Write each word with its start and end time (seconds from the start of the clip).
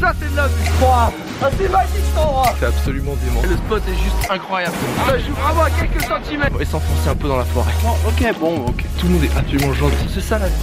ça 0.00 0.12
c'est 0.18 0.30
de 0.32 0.36
la 0.36 0.48
vue 0.48 0.70
Ah, 0.84 1.12
c'est 1.56 1.68
magique 1.68 1.94
cet 2.04 2.18
endroit 2.18 2.52
C'est 2.58 2.66
absolument 2.66 3.14
dément. 3.24 3.40
Le 3.42 3.56
spot 3.56 3.82
est 3.88 3.94
juste 4.02 4.30
incroyable. 4.30 4.74
Ça 5.06 5.16
joue 5.18 5.32
vraiment 5.34 5.62
à 5.62 5.70
quelques 5.70 6.02
centimètres 6.02 6.60
Et 6.60 6.64
s'enfoncer 6.64 7.08
un 7.08 7.14
peu 7.14 7.28
dans 7.28 7.36
la 7.36 7.44
forêt. 7.44 7.70
ok, 8.08 8.34
bon, 8.40 8.66
ok. 8.66 8.84
Tout 8.98 9.06
le 9.06 9.12
monde 9.12 9.22
est 9.24 9.36
absolument 9.36 9.72
gentil. 9.74 10.08
C'est 10.12 10.20
ça 10.20 10.38
la 10.40 10.48
vie. 10.48 10.54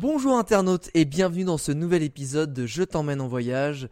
Bonjour 0.00 0.38
internautes 0.38 0.88
et 0.94 1.04
bienvenue 1.04 1.44
dans 1.44 1.58
ce 1.58 1.72
nouvel 1.72 2.02
épisode 2.02 2.54
de 2.54 2.64
Je 2.64 2.82
t'emmène 2.82 3.20
en 3.20 3.28
voyage. 3.28 3.88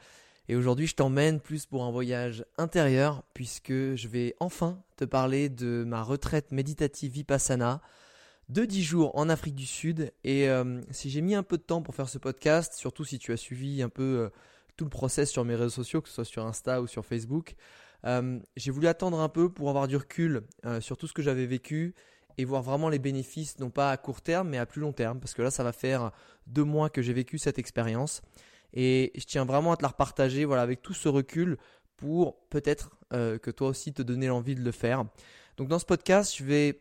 Et 0.48 0.56
aujourd'hui, 0.56 0.86
je 0.86 0.94
t'emmène 0.94 1.40
plus 1.40 1.64
pour 1.64 1.84
un 1.84 1.90
voyage 1.90 2.44
intérieur, 2.58 3.22
puisque 3.32 3.72
je 3.72 4.08
vais 4.08 4.34
enfin 4.40 4.82
te 4.96 5.04
parler 5.06 5.48
de 5.48 5.84
ma 5.86 6.02
retraite 6.02 6.52
méditative 6.52 7.12
Vipassana 7.12 7.80
de 8.50 8.66
10 8.66 8.82
jours 8.82 9.16
en 9.16 9.30
Afrique 9.30 9.54
du 9.54 9.64
Sud. 9.64 10.12
Et 10.22 10.50
euh, 10.50 10.82
si 10.90 11.08
j'ai 11.08 11.22
mis 11.22 11.34
un 11.34 11.42
peu 11.42 11.56
de 11.56 11.62
temps 11.62 11.80
pour 11.80 11.94
faire 11.94 12.10
ce 12.10 12.18
podcast, 12.18 12.74
surtout 12.74 13.04
si 13.04 13.18
tu 13.18 13.32
as 13.32 13.38
suivi 13.38 13.82
un 13.82 13.88
peu 13.88 14.02
euh, 14.02 14.28
tout 14.76 14.84
le 14.84 14.90
process 14.90 15.30
sur 15.30 15.46
mes 15.46 15.54
réseaux 15.54 15.70
sociaux, 15.70 16.02
que 16.02 16.08
ce 16.08 16.16
soit 16.16 16.24
sur 16.26 16.44
Insta 16.44 16.82
ou 16.82 16.86
sur 16.86 17.06
Facebook, 17.06 17.54
euh, 18.04 18.38
j'ai 18.54 18.70
voulu 18.70 18.86
attendre 18.86 19.20
un 19.20 19.30
peu 19.30 19.48
pour 19.48 19.70
avoir 19.70 19.88
du 19.88 19.96
recul 19.96 20.42
sur 20.80 20.98
tout 20.98 21.06
ce 21.06 21.14
que 21.14 21.22
j'avais 21.22 21.46
vécu 21.46 21.94
et 22.36 22.44
voir 22.44 22.62
vraiment 22.62 22.90
les 22.90 22.98
bénéfices, 22.98 23.58
non 23.60 23.70
pas 23.70 23.90
à 23.90 23.96
court 23.96 24.20
terme, 24.20 24.50
mais 24.50 24.58
à 24.58 24.66
plus 24.66 24.82
long 24.82 24.92
terme, 24.92 25.20
parce 25.20 25.32
que 25.32 25.40
là, 25.40 25.50
ça 25.50 25.64
va 25.64 25.72
faire 25.72 26.10
deux 26.46 26.64
mois 26.64 26.90
que 26.90 27.00
j'ai 27.00 27.14
vécu 27.14 27.38
cette 27.38 27.58
expérience. 27.58 28.20
Et 28.74 29.12
je 29.16 29.24
tiens 29.24 29.44
vraiment 29.44 29.72
à 29.72 29.76
te 29.76 29.82
la 29.82 29.88
repartager 29.88 30.44
voilà, 30.44 30.62
avec 30.62 30.82
tout 30.82 30.94
ce 30.94 31.08
recul 31.08 31.56
pour 31.96 32.36
peut-être 32.48 32.90
que 33.10 33.50
toi 33.52 33.68
aussi 33.68 33.92
te 33.92 34.02
donner 34.02 34.26
l'envie 34.26 34.56
de 34.56 34.62
le 34.64 34.72
faire. 34.72 35.04
Donc 35.56 35.68
dans 35.68 35.78
ce 35.78 35.84
podcast, 35.84 36.34
je 36.36 36.44
vais 36.44 36.80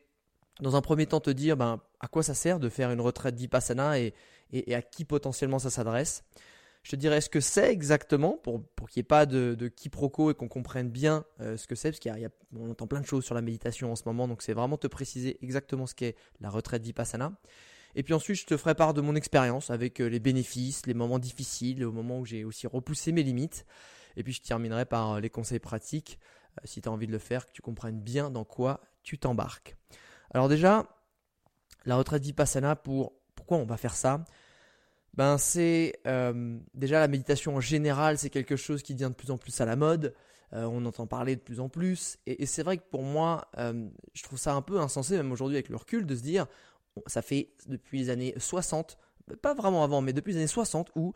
dans 0.61 0.75
un 0.75 0.81
premier 0.81 1.05
temps 1.05 1.19
te 1.19 1.29
dire 1.29 1.57
ben, 1.57 1.81
à 1.99 2.07
quoi 2.07 2.23
ça 2.23 2.33
sert 2.33 2.59
de 2.59 2.69
faire 2.69 2.91
une 2.91 3.01
retraite 3.01 3.35
vipassana 3.35 3.99
et, 3.99 4.13
et, 4.51 4.75
à 4.75 4.81
qui 4.81 5.05
potentiellement 5.05 5.59
ça 5.59 5.69
s'adresse. 5.69 6.23
Je 6.83 6.91
te 6.91 6.95
dirai 6.97 7.21
ce 7.21 7.29
que 7.29 7.39
c'est 7.39 7.71
exactement 7.71 8.33
pour, 8.43 8.61
pour 8.75 8.89
qu'il 8.89 8.99
n'y 8.99 9.05
ait 9.05 9.07
pas 9.07 9.25
de, 9.25 9.55
de, 9.57 9.67
quiproquo 9.69 10.31
et 10.31 10.33
qu'on 10.33 10.49
comprenne 10.49 10.89
bien 10.89 11.23
euh, 11.39 11.55
ce 11.55 11.65
que 11.65 11.75
c'est, 11.75 11.91
parce 11.91 11.99
qu'on 12.53 12.69
entend 12.69 12.87
plein 12.87 12.99
de 12.99 13.05
choses 13.05 13.23
sur 13.23 13.35
la 13.35 13.41
méditation 13.41 13.91
en 13.91 13.95
ce 13.95 14.03
moment, 14.05 14.27
donc 14.27 14.41
c'est 14.41 14.53
vraiment 14.53 14.77
te 14.77 14.87
préciser 14.87 15.37
exactement 15.41 15.87
ce 15.87 15.95
qu'est 15.95 16.15
la 16.41 16.49
retraite 16.49 16.83
vipassana. 16.83 17.31
Et 17.95 18.03
puis 18.03 18.13
ensuite, 18.13 18.37
je 18.37 18.45
te 18.45 18.57
ferai 18.57 18.75
part 18.75 18.93
de 18.93 19.01
mon 19.01 19.15
expérience 19.15 19.69
avec 19.69 19.99
euh, 19.99 20.07
les 20.07 20.19
bénéfices, 20.19 20.85
les 20.85 20.93
moments 20.93 21.19
difficiles, 21.19 21.79
le 21.79 21.91
moment 21.91 22.19
où 22.19 22.25
j'ai 22.25 22.43
aussi 22.43 22.67
repoussé 22.67 23.11
mes 23.11 23.23
limites. 23.23 23.65
Et 24.15 24.23
puis 24.23 24.33
je 24.33 24.41
terminerai 24.41 24.85
par 24.85 25.13
euh, 25.13 25.19
les 25.19 25.29
conseils 25.29 25.59
pratiques, 25.59 26.19
si 26.63 26.81
tu 26.81 26.89
as 26.89 26.91
envie 26.91 27.07
de 27.07 27.11
le 27.11 27.19
faire, 27.19 27.45
que 27.45 27.51
tu 27.51 27.61
comprennes 27.61 27.99
bien 27.99 28.29
dans 28.29 28.43
quoi 28.43 28.81
tu 29.03 29.17
t'embarques. 29.17 29.75
Alors 30.33 30.49
déjà, 30.49 30.87
la 31.85 31.95
retraite 31.95 32.23
vipassana, 32.23 32.75
pour, 32.75 33.13
pourquoi 33.35 33.57
on 33.57 33.65
va 33.65 33.77
faire 33.77 33.95
ça? 33.95 34.23
Ben 35.15 35.37
c'est 35.37 35.99
euh, 36.07 36.57
déjà 36.73 36.99
la 36.99 37.07
méditation 37.07 37.55
en 37.55 37.59
général, 37.59 38.17
c'est 38.17 38.31
quelque 38.31 38.55
chose 38.55 38.81
qui 38.81 38.95
devient 38.95 39.09
de 39.09 39.15
plus 39.15 39.29
en 39.29 39.37
plus 39.37 39.61
à 39.61 39.65
la 39.65 39.75
mode. 39.75 40.13
Euh, 40.53 40.65
on 40.65 40.85
entend 40.85 41.07
parler 41.07 41.35
de 41.35 41.41
plus 41.41 41.59
en 41.59 41.69
plus. 41.69 42.17
Et, 42.25 42.45
c'est 42.45 42.63
vrai 42.63 42.77
que 42.77 42.83
pour 42.89 43.03
moi, 43.03 43.47
euh, 43.57 43.89
je 44.13 44.23
trouve 44.23 44.39
ça 44.39 44.53
un 44.53 44.61
peu 44.61 44.79
insensé, 44.79 45.17
même 45.17 45.31
aujourd'hui 45.31 45.57
avec 45.57 45.69
le 45.69 45.75
recul, 45.75 46.05
de 46.05 46.15
se 46.15 46.21
dire, 46.21 46.45
ça 47.07 47.21
fait 47.21 47.49
depuis 47.67 47.99
les 47.99 48.09
années 48.09 48.33
60, 48.37 48.97
pas 49.41 49.53
vraiment 49.53 49.83
avant, 49.83 50.01
mais 50.01 50.13
depuis 50.13 50.33
les 50.33 50.39
années 50.39 50.47
60, 50.47 50.91
où 50.95 51.13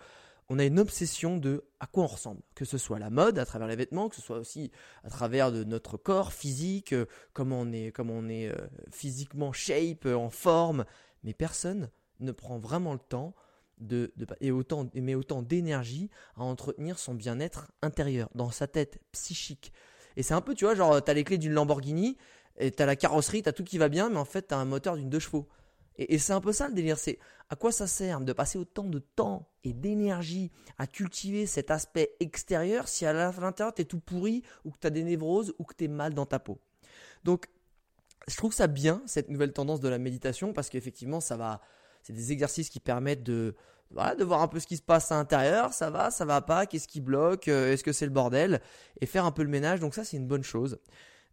on 0.49 0.59
a 0.59 0.65
une 0.65 0.79
obsession 0.79 1.37
de 1.37 1.65
à 1.79 1.87
quoi 1.87 2.05
on 2.05 2.07
ressemble, 2.07 2.41
que 2.55 2.65
ce 2.65 2.77
soit 2.77 2.99
la 2.99 3.09
mode 3.09 3.37
à 3.37 3.45
travers 3.45 3.67
les 3.67 3.75
vêtements, 3.75 4.09
que 4.09 4.15
ce 4.15 4.21
soit 4.21 4.37
aussi 4.37 4.71
à 5.03 5.09
travers 5.09 5.51
de 5.51 5.63
notre 5.63 5.97
corps 5.97 6.31
physique, 6.31 6.93
euh, 6.93 7.05
comment 7.33 7.61
on 7.61 7.71
est, 7.71 7.91
comment 7.91 8.13
on 8.13 8.29
est 8.29 8.47
euh, 8.47 8.55
physiquement 8.89 9.51
shape, 9.51 10.05
euh, 10.05 10.15
en 10.15 10.29
forme, 10.29 10.85
mais 11.23 11.33
personne 11.33 11.89
ne 12.19 12.31
prend 12.31 12.57
vraiment 12.59 12.93
le 12.93 12.99
temps 12.99 13.35
de, 13.77 14.11
et 14.41 14.51
autant, 14.51 14.89
met 14.95 15.15
autant 15.15 15.43
d'énergie 15.43 16.09
à 16.35 16.43
entretenir 16.43 16.97
son 16.97 17.13
bien-être 17.13 17.67
intérieur, 17.81 18.29
dans 18.33 18.49
sa 18.49 18.67
tête 18.67 18.99
psychique. 19.11 19.71
Et 20.15 20.23
c'est 20.23 20.33
un 20.33 20.41
peu, 20.41 20.55
tu 20.55 20.65
vois, 20.65 20.73
genre, 20.73 21.03
tu 21.03 21.11
as 21.11 21.13
les 21.13 21.23
clés 21.23 21.37
d'une 21.37 21.53
Lamborghini, 21.53 22.17
et 22.57 22.71
tu 22.71 22.81
as 22.81 22.87
la 22.87 22.95
carrosserie, 22.95 23.43
tu 23.43 23.49
as 23.49 23.53
tout 23.53 23.63
qui 23.63 23.77
va 23.77 23.89
bien, 23.89 24.09
mais 24.09 24.17
en 24.17 24.25
fait, 24.25 24.47
tu 24.47 24.53
as 24.55 24.57
un 24.57 24.65
moteur 24.65 24.95
d'une 24.95 25.09
deux 25.09 25.19
chevaux. 25.19 25.47
Et, 25.97 26.17
c'est 26.17 26.33
un 26.33 26.41
peu 26.41 26.51
ça 26.51 26.67
le 26.67 26.73
délire, 26.73 26.97
c'est 26.97 27.19
à 27.49 27.55
quoi 27.55 27.71
ça 27.71 27.87
sert 27.87 28.21
de 28.21 28.33
passer 28.33 28.57
autant 28.57 28.83
de 28.83 28.99
temps 28.99 29.47
et 29.63 29.73
d'énergie 29.73 30.51
à 30.77 30.85
cultiver 30.85 31.45
cet 31.45 31.71
aspect 31.71 32.15
extérieur 32.19 32.87
si 32.87 33.05
à 33.05 33.13
l'intérieur 33.13 33.73
tu 33.73 33.81
es 33.81 33.85
tout 33.85 33.99
pourri 33.99 34.43
ou 34.65 34.71
que 34.71 34.77
tu 34.79 34.87
as 34.87 34.91
des 34.91 35.03
névroses 35.03 35.53
ou 35.57 35.63
que 35.63 35.73
tu 35.73 35.85
es 35.85 35.87
mal 35.87 36.13
dans 36.13 36.25
ta 36.25 36.39
peau. 36.39 36.59
Donc 37.23 37.47
je 38.27 38.35
trouve 38.35 38.53
ça 38.53 38.67
bien 38.67 39.01
cette 39.05 39.29
nouvelle 39.29 39.53
tendance 39.53 39.79
de 39.79 39.87
la 39.87 39.97
méditation 39.97 40.53
parce 40.53 40.69
qu'effectivement 40.69 41.19
ça 41.19 41.37
va 41.37 41.61
c'est 42.03 42.13
des 42.13 42.31
exercices 42.31 42.69
qui 42.69 42.79
permettent 42.79 43.23
de 43.23 43.55
de 43.91 44.23
voir 44.23 44.41
un 44.41 44.47
peu 44.47 44.59
ce 44.59 44.67
qui 44.67 44.77
se 44.77 44.81
passe 44.81 45.11
à 45.11 45.15
l'intérieur, 45.15 45.73
ça 45.73 45.89
va, 45.89 46.11
ça 46.11 46.25
va 46.25 46.41
pas, 46.41 46.65
qu'est-ce 46.65 46.87
qui 46.87 47.01
bloque, 47.01 47.47
euh, 47.47 47.71
est-ce 47.71 47.83
que 47.83 47.93
c'est 47.93 48.05
le 48.05 48.11
bordel, 48.11 48.61
et 48.99 49.05
faire 49.05 49.25
un 49.25 49.31
peu 49.31 49.43
le 49.43 49.49
ménage. 49.49 49.79
Donc 49.79 49.95
ça, 49.95 50.03
c'est 50.03 50.17
une 50.17 50.27
bonne 50.27 50.43
chose. 50.43 50.77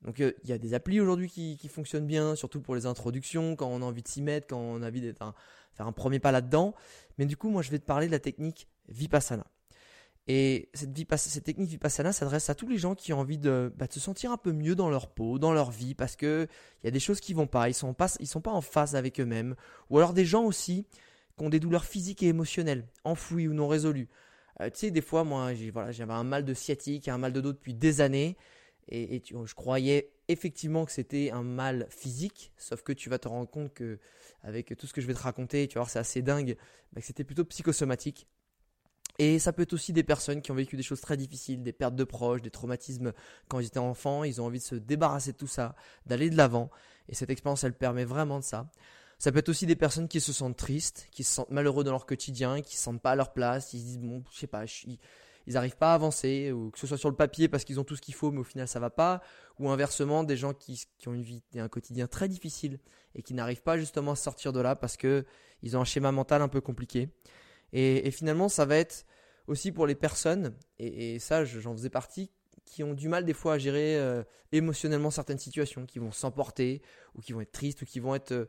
Donc 0.04 0.20
euh, 0.20 0.32
il 0.44 0.50
y 0.50 0.52
a 0.52 0.58
des 0.58 0.74
applis 0.74 1.00
aujourd'hui 1.00 1.28
qui, 1.28 1.68
fonctionnent 1.68 2.06
bien, 2.06 2.34
surtout 2.36 2.60
pour 2.60 2.74
les 2.74 2.86
introductions, 2.86 3.56
quand 3.56 3.68
on 3.68 3.82
a 3.82 3.84
envie 3.84 4.02
de 4.02 4.08
s'y 4.08 4.22
mettre, 4.22 4.48
quand 4.48 4.58
on 4.58 4.82
a 4.82 4.88
envie 4.88 5.00
de 5.00 5.12
faire 5.12 5.86
un 5.86 5.92
premier 5.92 6.18
pas 6.18 6.32
là-dedans. 6.32 6.74
Mais 7.18 7.26
du 7.26 7.36
coup, 7.36 7.48
moi, 7.48 7.62
je 7.62 7.70
vais 7.70 7.78
te 7.78 7.84
parler 7.84 8.06
de 8.06 8.12
la 8.12 8.18
technique 8.18 8.68
Vipassana. 8.88 9.46
Et 10.26 10.70
cette, 10.72 11.44
technique 11.44 11.68
Vipassana 11.68 12.12
s'adresse 12.12 12.48
à 12.48 12.54
tous 12.54 12.66
les 12.66 12.78
gens 12.78 12.94
qui 12.94 13.12
ont 13.12 13.20
envie 13.20 13.36
de, 13.36 13.72
bah, 13.76 13.86
se 13.90 14.00
sentir 14.00 14.32
un 14.32 14.38
peu 14.38 14.52
mieux 14.52 14.74
dans 14.74 14.88
leur 14.88 15.08
peau, 15.08 15.38
dans 15.38 15.52
leur 15.52 15.70
vie, 15.70 15.94
parce 15.94 16.16
qu'il 16.16 16.48
y 16.82 16.86
a 16.86 16.90
des 16.90 17.00
choses 17.00 17.20
qui 17.20 17.34
vont 17.34 17.46
pas, 17.46 17.68
ils 17.68 17.74
sont 17.74 17.92
pas, 17.92 18.14
ils 18.20 18.26
sont 18.26 18.40
pas 18.40 18.52
en 18.52 18.62
phase 18.62 18.96
avec 18.96 19.20
eux-mêmes. 19.20 19.54
Ou 19.90 19.98
alors 19.98 20.14
des 20.14 20.24
gens 20.24 20.44
aussi 20.44 20.86
qui 21.36 21.44
ont 21.44 21.50
des 21.50 21.60
douleurs 21.60 21.84
physiques 21.84 22.22
et 22.22 22.28
émotionnelles, 22.28 22.86
enfouies 23.04 23.48
ou 23.48 23.54
non 23.54 23.68
résolues. 23.68 24.08
Euh, 24.60 24.70
tu 24.70 24.78
sais, 24.78 24.90
des 24.90 25.02
fois, 25.02 25.24
moi, 25.24 25.52
voilà, 25.72 25.92
j'avais 25.92 26.12
un 26.12 26.24
mal 26.24 26.44
de 26.44 26.54
sciatique, 26.54 27.08
un 27.08 27.18
mal 27.18 27.32
de 27.32 27.40
dos 27.40 27.52
depuis 27.52 27.74
des 27.74 28.00
années. 28.00 28.36
Et, 28.88 29.22
je 29.26 29.54
croyais 29.54 30.12
effectivement 30.28 30.84
que 30.84 30.92
c'était 30.92 31.30
un 31.30 31.42
mal 31.42 31.86
physique, 31.90 32.52
sauf 32.56 32.82
que 32.82 32.92
tu 32.92 33.08
vas 33.08 33.18
te 33.18 33.28
rendre 33.28 33.48
compte 33.48 33.72
que, 33.72 33.98
avec 34.42 34.76
tout 34.76 34.86
ce 34.86 34.92
que 34.92 35.00
je 35.00 35.06
vais 35.06 35.14
te 35.14 35.20
raconter, 35.20 35.68
tu 35.68 35.74
vas 35.74 35.82
voir, 35.82 35.90
c'est 35.90 35.98
assez 35.98 36.22
dingue, 36.22 36.56
bah, 36.92 37.00
que 37.00 37.06
c'était 37.06 37.24
plutôt 37.24 37.44
psychosomatique. 37.44 38.26
Et 39.18 39.38
ça 39.38 39.52
peut 39.52 39.62
être 39.62 39.72
aussi 39.72 39.92
des 39.92 40.02
personnes 40.02 40.42
qui 40.42 40.50
ont 40.50 40.56
vécu 40.56 40.76
des 40.76 40.82
choses 40.82 41.00
très 41.00 41.16
difficiles, 41.16 41.62
des 41.62 41.72
pertes 41.72 41.94
de 41.94 42.04
proches, 42.04 42.42
des 42.42 42.50
traumatismes 42.50 43.12
quand 43.48 43.60
ils 43.60 43.66
étaient 43.66 43.78
enfants, 43.78 44.24
ils 44.24 44.40
ont 44.40 44.46
envie 44.46 44.58
de 44.58 44.64
se 44.64 44.74
débarrasser 44.74 45.32
de 45.32 45.36
tout 45.36 45.46
ça, 45.46 45.76
d'aller 46.06 46.30
de 46.30 46.36
l'avant. 46.36 46.70
Et 47.08 47.14
cette 47.14 47.30
expérience, 47.30 47.62
elle 47.62 47.74
permet 47.74 48.04
vraiment 48.04 48.40
de 48.40 48.44
ça. 48.44 48.70
Ça 49.18 49.30
peut 49.30 49.38
être 49.38 49.48
aussi 49.48 49.66
des 49.66 49.76
personnes 49.76 50.08
qui 50.08 50.20
se 50.20 50.32
sentent 50.32 50.56
tristes, 50.56 51.06
qui 51.12 51.22
se 51.22 51.32
sentent 51.32 51.50
malheureux 51.50 51.84
dans 51.84 51.92
leur 51.92 52.06
quotidien, 52.06 52.60
qui 52.60 52.76
se 52.76 52.82
sentent 52.82 53.00
pas 53.00 53.12
à 53.12 53.14
leur 53.14 53.32
place, 53.32 53.72
ils 53.72 53.80
se 53.80 53.84
disent 53.84 53.98
bon, 54.00 54.24
je 54.32 54.38
sais 54.38 54.46
pas, 54.48 54.66
je 54.66 54.72
suis, 54.72 54.98
ils 55.46 55.54
n'arrivent 55.54 55.76
pas 55.76 55.92
à 55.92 55.94
avancer, 55.94 56.52
ou 56.52 56.70
que 56.70 56.78
ce 56.78 56.86
soit 56.86 56.98
sur 56.98 57.10
le 57.10 57.16
papier 57.16 57.48
parce 57.48 57.64
qu'ils 57.64 57.78
ont 57.80 57.84
tout 57.84 57.96
ce 57.96 58.02
qu'il 58.02 58.14
faut, 58.14 58.30
mais 58.30 58.40
au 58.40 58.44
final 58.44 58.66
ça 58.66 58.80
va 58.80 58.90
pas, 58.90 59.20
ou 59.58 59.68
inversement 59.70 60.24
des 60.24 60.36
gens 60.36 60.54
qui, 60.54 60.86
ont 61.06 61.14
une 61.14 61.22
vie 61.22 61.42
et 61.54 61.60
un 61.60 61.68
quotidien 61.68 62.06
très 62.06 62.28
difficile 62.28 62.78
et 63.14 63.22
qui 63.22 63.34
n'arrivent 63.34 63.62
pas 63.62 63.78
justement 63.78 64.12
à 64.12 64.16
sortir 64.16 64.52
de 64.52 64.60
là 64.60 64.76
parce 64.76 64.96
que 64.96 65.24
ils 65.62 65.76
ont 65.76 65.80
un 65.80 65.84
schéma 65.84 66.12
mental 66.12 66.42
un 66.42 66.48
peu 66.48 66.60
compliqué. 66.60 67.08
Et, 67.72 68.10
finalement, 68.12 68.48
ça 68.48 68.66
va 68.66 68.76
être 68.76 69.04
aussi 69.48 69.72
pour 69.72 69.86
les 69.86 69.96
personnes, 69.96 70.54
et, 70.78 71.18
ça 71.18 71.44
j'en 71.44 71.72
faisais 71.72 71.90
partie, 71.90 72.30
qui 72.64 72.82
ont 72.82 72.94
du 72.94 73.08
mal 73.08 73.24
des 73.24 73.34
fois 73.34 73.54
à 73.54 73.58
gérer 73.58 73.96
euh, 73.96 74.22
émotionnellement 74.52 75.10
certaines 75.10 75.38
situations, 75.38 75.84
qui 75.84 75.98
vont 75.98 76.12
s'emporter, 76.12 76.82
ou 77.14 77.20
qui 77.20 77.32
vont 77.32 77.40
être 77.40 77.52
tristes, 77.52 77.82
ou 77.82 77.84
qui 77.84 78.00
vont 78.00 78.14
être... 78.14 78.32
Euh, 78.32 78.46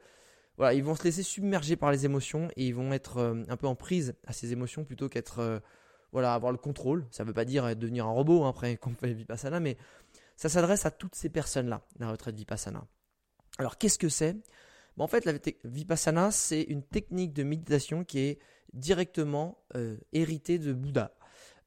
voilà, 0.57 0.74
ils 0.74 0.83
vont 0.83 0.95
se 0.95 1.03
laisser 1.03 1.24
submerger 1.24 1.75
par 1.75 1.91
les 1.91 2.06
émotions 2.06 2.48
et 2.56 2.68
ils 2.68 2.74
vont 2.74 2.94
être 2.94 3.18
euh, 3.18 3.44
un 3.50 3.57
peu 3.57 3.68
en 3.68 3.75
prise 3.75 4.15
à 4.25 4.31
ces 4.31 4.53
émotions 4.53 4.86
plutôt 4.86 5.09
qu'être 5.09 5.62
voilà, 6.11 6.33
avoir 6.33 6.51
le 6.51 6.57
contrôle. 6.57 7.05
Ça 7.11 7.23
ne 7.23 7.27
veut 7.27 7.33
pas 7.33 7.45
dire 7.45 7.75
devenir 7.75 8.05
un 8.05 8.11
robot 8.11 8.43
hein, 8.43 8.49
après 8.49 8.77
qu'on 8.81 8.95
fait 8.95 9.13
Vipassana, 9.13 9.59
mais 9.59 9.77
ça 10.35 10.49
s'adresse 10.49 10.85
à 10.85 10.91
toutes 10.91 11.15
ces 11.15 11.29
personnes-là, 11.29 11.81
la 11.99 12.11
retraite 12.11 12.35
Vipassana. 12.35 12.85
Alors 13.57 13.77
qu'est-ce 13.77 13.97
que 13.99 14.09
c'est? 14.09 14.35
En 14.97 15.07
fait, 15.07 15.25
la 15.25 15.33
Vipassana, 15.65 16.31
c'est 16.31 16.61
une 16.61 16.83
technique 16.83 17.33
de 17.33 17.43
méditation 17.43 18.03
qui 18.05 18.19
est 18.19 18.39
directement 18.73 19.57
euh, 19.75 19.97
héritée 20.13 20.57
de 20.57 20.73
Bouddha. 20.73 21.13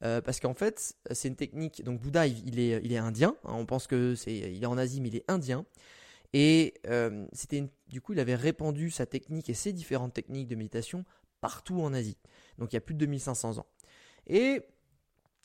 Euh, 0.05 0.20
parce 0.20 0.38
qu'en 0.38 0.55
fait, 0.55 0.94
c'est 1.11 1.29
une 1.29 1.37
technique. 1.37 1.82
Donc 1.85 2.00
Bouddha, 2.00 2.26
il 2.26 2.58
est, 2.58 2.96
indien. 2.96 3.37
Hein, 3.44 3.55
on 3.55 3.67
pense 3.67 3.87
que 3.87 4.14
c'est, 4.14 4.35
est 4.35 4.67
en 4.67 4.79
Asie, 4.79 5.00
mais 5.00 5.08
il 5.08 5.17
est 5.17 5.31
indien. 5.31 5.67
Et 6.32 6.75
euh, 6.87 7.26
c'était 7.32 7.69
du 7.88 8.00
coup, 8.00 8.12
il 8.12 8.20
avait 8.20 8.35
répandu 8.35 8.90
sa 8.90 9.06
technique 9.06 9.49
et 9.50 9.55
ses 9.55 9.73
différentes 9.73 10.14
techniques 10.14 10.49
de 10.49 10.55
méditation 10.55 11.05
partout 11.40 11.81
en 11.81 11.93
Asie. 11.94 12.19
Donc 12.58 12.73
il 12.73 12.76
y 12.76 12.79
a 12.79 12.81
plus 12.81 12.94
de 12.94 13.00
2500 13.00 13.58
ans. 13.58 13.67
Et 14.29 14.63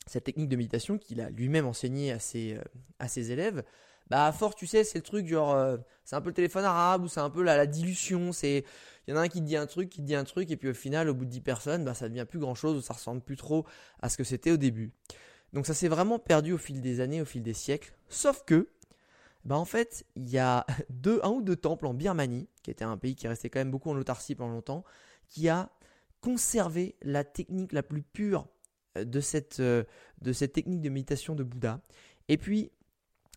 cette 0.06 0.24
technique 0.24 0.48
de 0.48 0.56
méditation 0.56 0.98
qu'il 0.98 1.20
a 1.20 1.30
lui-même 1.30 1.66
enseigné 1.66 2.12
à 2.12 2.18
ses, 2.18 2.58
à 2.98 3.08
ses 3.08 3.32
élèves, 3.32 3.64
bah 4.10 4.26
à 4.26 4.50
tu 4.54 4.66
sais, 4.66 4.84
c'est 4.84 4.98
le 4.98 5.02
truc 5.02 5.26
genre, 5.26 5.78
c'est 6.04 6.14
un 6.14 6.20
peu 6.20 6.28
le 6.28 6.34
téléphone 6.34 6.64
arabe 6.64 7.04
ou 7.04 7.08
c'est 7.08 7.20
un 7.20 7.30
peu 7.30 7.42
la, 7.42 7.66
dilution. 7.66 8.32
C'est 8.32 8.64
il 9.06 9.14
y 9.14 9.16
en 9.16 9.20
a 9.20 9.22
un 9.22 9.28
qui 9.28 9.40
te 9.40 9.46
dit 9.46 9.56
un 9.56 9.66
truc, 9.66 9.88
qui 9.88 10.00
te 10.02 10.06
dit 10.06 10.14
un 10.14 10.24
truc, 10.24 10.50
et 10.50 10.56
puis 10.56 10.68
au 10.68 10.74
final, 10.74 11.08
au 11.08 11.14
bout 11.14 11.24
de 11.24 11.30
10 11.30 11.40
personnes, 11.40 11.84
bah, 11.84 11.94
ça 11.94 12.08
devient 12.08 12.26
plus 12.28 12.38
grand 12.38 12.54
chose, 12.54 12.84
ça 12.84 12.94
ressemble 12.94 13.22
plus 13.22 13.36
trop 13.36 13.66
à 14.00 14.08
ce 14.08 14.16
que 14.16 14.24
c'était 14.24 14.50
au 14.50 14.56
début. 14.56 14.92
Donc 15.52 15.66
ça 15.66 15.74
s'est 15.74 15.88
vraiment 15.88 16.18
perdu 16.18 16.52
au 16.52 16.58
fil 16.58 16.80
des 16.80 17.00
années, 17.00 17.22
au 17.22 17.24
fil 17.24 17.42
des 17.42 17.54
siècles. 17.54 17.94
Sauf 18.08 18.44
que, 18.44 18.68
bah 19.44 19.56
en 19.56 19.64
fait, 19.64 20.04
il 20.16 20.28
y 20.28 20.38
a 20.38 20.66
deux, 20.90 21.20
un 21.22 21.30
ou 21.30 21.42
deux 21.42 21.56
temples 21.56 21.86
en 21.86 21.94
Birmanie, 21.94 22.48
qui 22.62 22.70
était 22.70 22.84
un 22.84 22.96
pays 22.96 23.14
qui 23.14 23.28
restait 23.28 23.50
quand 23.50 23.60
même 23.60 23.70
beaucoup 23.70 23.90
en 23.90 23.96
autarcie 23.96 24.34
pendant 24.34 24.52
longtemps, 24.52 24.84
qui 25.28 25.48
a 25.48 25.70
conservé 26.20 26.96
la 27.02 27.24
technique 27.24 27.72
la 27.72 27.82
plus 27.82 28.02
pure 28.02 28.40
euh, 28.40 28.53
de 28.96 29.20
cette, 29.20 29.60
euh, 29.60 29.84
de 30.22 30.32
cette 30.32 30.52
technique 30.52 30.80
de 30.80 30.88
méditation 30.88 31.34
de 31.34 31.42
Bouddha. 31.42 31.80
Et 32.28 32.36
puis, 32.36 32.70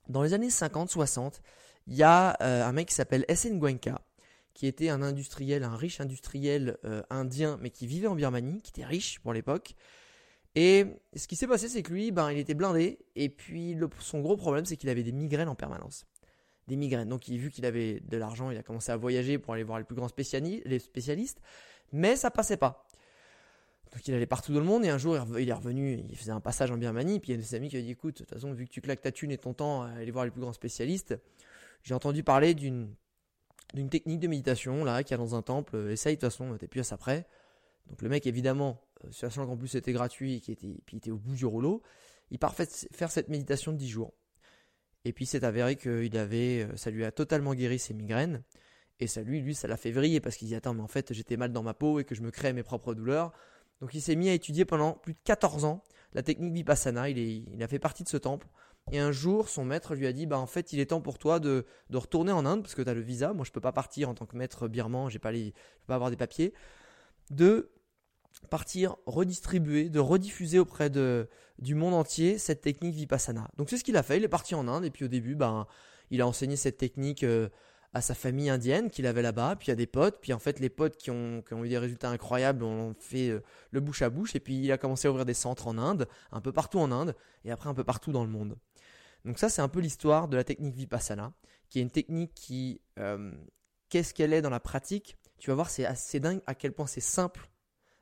dans 0.07 0.23
les 0.23 0.33
années 0.33 0.49
50-60, 0.49 1.41
il 1.87 1.95
y 1.95 2.03
a 2.03 2.37
euh, 2.41 2.65
un 2.65 2.71
mec 2.71 2.89
qui 2.89 2.95
s'appelle 2.95 3.25
S.N. 3.27 3.59
Gwenka, 3.59 4.01
qui 4.53 4.67
était 4.67 4.89
un 4.89 5.01
industriel, 5.01 5.63
un 5.63 5.75
riche 5.75 6.01
industriel 6.01 6.77
euh, 6.85 7.01
indien, 7.09 7.57
mais 7.61 7.69
qui 7.69 7.87
vivait 7.87 8.07
en 8.07 8.15
Birmanie, 8.15 8.61
qui 8.61 8.71
était 8.71 8.85
riche 8.85 9.19
pour 9.19 9.33
l'époque. 9.33 9.75
Et 10.55 10.85
ce 11.15 11.27
qui 11.27 11.35
s'est 11.35 11.47
passé, 11.47 11.69
c'est 11.69 11.83
que 11.83 11.93
lui, 11.93 12.11
ben, 12.11 12.31
il 12.31 12.39
était 12.39 12.55
blindé, 12.55 12.99
et 13.15 13.29
puis 13.29 13.77
son 13.99 14.21
gros 14.21 14.37
problème, 14.37 14.65
c'est 14.65 14.75
qu'il 14.75 14.89
avait 14.89 15.03
des 15.03 15.11
migraines 15.11 15.49
en 15.49 15.55
permanence. 15.55 16.05
Des 16.67 16.75
migraines. 16.75 17.07
Donc, 17.07 17.27
il, 17.27 17.37
vu 17.37 17.51
qu'il 17.51 17.65
avait 17.65 17.99
de 18.01 18.17
l'argent, 18.17 18.49
il 18.49 18.57
a 18.57 18.63
commencé 18.63 18.91
à 18.91 18.97
voyager 18.97 19.37
pour 19.37 19.53
aller 19.53 19.63
voir 19.63 19.77
les 19.77 19.85
plus 19.85 19.95
grands 19.95 20.07
les 20.07 20.79
spécialistes, 20.79 21.39
mais 21.91 22.15
ça 22.15 22.31
passait 22.31 22.57
pas. 22.57 22.86
Donc 23.93 24.07
il 24.07 24.13
allait 24.13 24.25
partout 24.25 24.53
dans 24.53 24.59
le 24.59 24.65
monde 24.65 24.85
et 24.85 24.89
un 24.89 24.97
jour 24.97 25.17
il 25.39 25.49
est 25.49 25.53
revenu, 25.53 26.03
il 26.09 26.17
faisait 26.17 26.31
un 26.31 26.39
passage 26.39 26.71
en 26.71 26.77
Birmanie, 26.77 27.19
puis 27.19 27.31
il 27.31 27.35
y 27.35 27.39
a 27.39 27.41
des 27.41 27.55
amis 27.55 27.69
qui 27.69 27.75
lui 27.77 27.83
ont 27.83 27.85
dit 27.85 27.91
écoute, 27.91 28.15
de 28.15 28.25
toute 28.25 28.29
façon 28.29 28.51
vu 28.51 28.65
que 28.65 28.71
tu 28.71 28.81
claques 28.81 29.01
ta 29.01 29.11
thune 29.11 29.31
et 29.31 29.37
ton 29.37 29.53
temps 29.53 29.83
à 29.83 29.89
aller 29.91 30.11
voir 30.11 30.25
les 30.25 30.31
plus 30.31 30.41
grands 30.41 30.53
spécialistes, 30.53 31.15
j'ai 31.83 31.93
entendu 31.93 32.23
parler 32.23 32.53
d'une 32.53 32.95
technique 33.89 34.19
de 34.19 34.27
méditation 34.27 34.83
là 34.83 35.03
qu'il 35.03 35.11
y 35.11 35.13
a 35.15 35.17
dans 35.17 35.35
un 35.35 35.41
temple. 35.41 35.75
Euh, 35.75 35.91
essaye 35.91 36.15
de 36.15 36.21
toute 36.21 36.29
façon, 36.31 36.57
t'es 36.57 36.67
plus 36.67 36.81
à 36.81 36.83
ça 36.83 36.97
près. 36.97 37.27
Donc 37.87 38.01
le 38.01 38.09
mec 38.09 38.27
évidemment, 38.27 38.81
euh, 39.05 39.11
sachant 39.11 39.45
qu'en 39.45 39.57
plus 39.57 39.69
c'était 39.69 39.93
gratuit 39.93 40.35
et 40.35 40.39
qu'il 40.41 40.53
était, 40.53 40.75
puis 40.85 40.99
au 41.11 41.17
bout 41.17 41.35
du 41.35 41.45
rouleau, 41.45 41.81
il 42.29 42.39
part 42.39 42.55
faire 42.55 43.11
cette 43.11 43.29
méditation 43.29 43.71
de 43.71 43.77
10 43.77 43.87
jours. 43.87 44.13
Et 45.05 45.13
puis 45.13 45.25
c'est 45.25 45.45
avéré 45.45 45.77
qu'il 45.77 46.17
avait, 46.17 46.63
euh, 46.63 46.75
ça 46.75 46.91
lui 46.91 47.05
a 47.05 47.11
totalement 47.11 47.53
guéri 47.53 47.79
ses 47.79 47.93
migraines. 47.93 48.43
Et 48.99 49.07
ça 49.07 49.21
lui, 49.21 49.41
lui, 49.41 49.53
ça 49.53 49.67
l'a 49.67 49.77
fait 49.77 49.91
vriller 49.91 50.19
parce 50.19 50.35
qu'il 50.35 50.47
dit 50.47 50.55
attends 50.55 50.73
mais 50.73 50.81
en 50.81 50.87
fait 50.87 51.13
j'étais 51.13 51.37
mal 51.37 51.53
dans 51.53 51.63
ma 51.63 51.73
peau 51.73 51.99
et 51.99 52.03
que 52.03 52.15
je 52.15 52.21
me 52.21 52.31
crée 52.31 52.51
mes 52.51 52.63
propres 52.63 52.93
douleurs. 52.93 53.31
Donc 53.81 53.93
il 53.93 54.01
s'est 54.01 54.15
mis 54.15 54.29
à 54.29 54.33
étudier 54.33 54.65
pendant 54.65 54.93
plus 54.93 55.13
de 55.13 55.19
14 55.23 55.65
ans 55.65 55.83
la 56.13 56.23
technique 56.23 56.53
Vipassana. 56.53 57.09
Il, 57.09 57.61
a 57.61 57.67
fait 57.67 57.79
partie 57.79 58.03
de 58.03 58.09
ce 58.09 58.17
temple. 58.17 58.47
Et 58.91 58.99
un 58.99 59.11
jour, 59.11 59.49
son 59.49 59.65
maître 59.65 59.95
lui 59.95 60.07
a 60.07 60.13
dit, 60.13 60.25
bah 60.25 60.39
en 60.39 60.47
fait, 60.47 60.71
il 60.71 60.79
est 60.79 60.87
temps 60.87 61.01
pour 61.01 61.17
toi 61.17 61.39
de, 61.39 61.65
retourner 61.93 62.31
en 62.31 62.45
Inde 62.45 62.61
parce 62.61 62.73
que 62.73 62.81
tu 62.81 62.89
as 62.89 62.93
le 62.93 63.01
visa. 63.01 63.33
Moi, 63.33 63.45
je 63.45 63.51
peux 63.51 63.61
pas 63.61 63.73
partir 63.73 64.09
en 64.09 64.13
tant 64.13 64.25
que 64.25 64.37
maître 64.37 64.67
birman, 64.67 65.09
j'ai 65.09 65.19
pas 65.19 65.31
peux 65.31 65.51
pas 65.87 65.95
avoir 65.95 66.09
des 66.09 66.15
papiers. 66.15 66.53
De 67.29 67.71
partir 68.49 68.95
redistribuer, 69.05 69.89
de 69.89 69.99
rediffuser 69.99 70.59
auprès 70.59 70.89
de, 70.89 71.27
du 71.59 71.75
monde 71.75 71.93
entier 71.93 72.37
cette 72.37 72.61
technique 72.61 72.95
Vipassana. 72.95 73.49
Donc 73.57 73.69
c'est 73.69 73.77
ce 73.77 73.83
qu'il 73.83 73.97
a 73.97 74.03
fait. 74.03 74.17
Il 74.17 74.23
est 74.23 74.29
parti 74.29 74.55
en 74.55 74.67
Inde 74.67 74.85
et 74.85 74.91
puis 74.91 75.05
au 75.05 75.09
début, 75.09 75.35
ben, 75.35 75.67
il 76.09 76.21
a 76.21 76.27
enseigné 76.27 76.55
cette 76.55 76.77
technique. 76.77 77.23
Euh, 77.23 77.49
à 77.93 78.01
sa 78.01 78.13
famille 78.13 78.49
indienne 78.49 78.89
qu'il 78.89 79.07
avait 79.07 79.21
là-bas, 79.21 79.55
puis 79.55 79.71
à 79.71 79.75
des 79.75 79.87
potes, 79.87 80.19
puis 80.21 80.33
en 80.33 80.39
fait 80.39 80.59
les 80.59 80.69
potes 80.69 80.97
qui 80.97 81.09
ont, 81.09 81.43
eu 81.63 81.69
des 81.69 81.77
résultats 81.77 82.09
incroyables 82.09 82.63
ont 82.63 82.95
fait 82.99 83.29
euh, 83.29 83.41
le 83.71 83.79
bouche 83.79 84.01
à 84.01 84.09
bouche, 84.09 84.35
et 84.35 84.39
puis 84.39 84.59
il 84.59 84.71
a 84.71 84.77
commencé 84.77 85.07
à 85.07 85.11
ouvrir 85.11 85.25
des 85.25 85.33
centres 85.33 85.67
en 85.67 85.77
Inde, 85.77 86.07
un 86.31 86.41
peu 86.41 86.51
partout 86.51 86.79
en 86.79 86.91
Inde, 86.91 87.15
et 87.45 87.51
après 87.51 87.69
un 87.69 87.73
peu 87.73 87.83
partout 87.83 88.11
dans 88.11 88.23
le 88.23 88.29
monde. 88.29 88.57
Donc 89.25 89.39
ça 89.39 89.49
c'est 89.49 89.61
un 89.61 89.69
peu 89.69 89.79
l'histoire 89.79 90.27
de 90.27 90.35
la 90.35 90.43
technique 90.43 90.75
Vipassana, 90.75 91.33
qui 91.69 91.79
est 91.79 91.81
une 91.81 91.91
technique 91.91 92.33
qui, 92.33 92.81
euh, 92.99 93.31
qu'est-ce 93.89 94.13
qu'elle 94.13 94.33
est 94.33 94.41
dans 94.41 94.49
la 94.49 94.59
pratique? 94.59 95.17
Tu 95.39 95.49
vas 95.49 95.55
voir 95.55 95.69
c'est 95.69 95.85
assez 95.85 96.19
dingue 96.19 96.41
à 96.45 96.55
quel 96.55 96.73
point 96.73 96.87
c'est 96.87 97.01
simple 97.01 97.49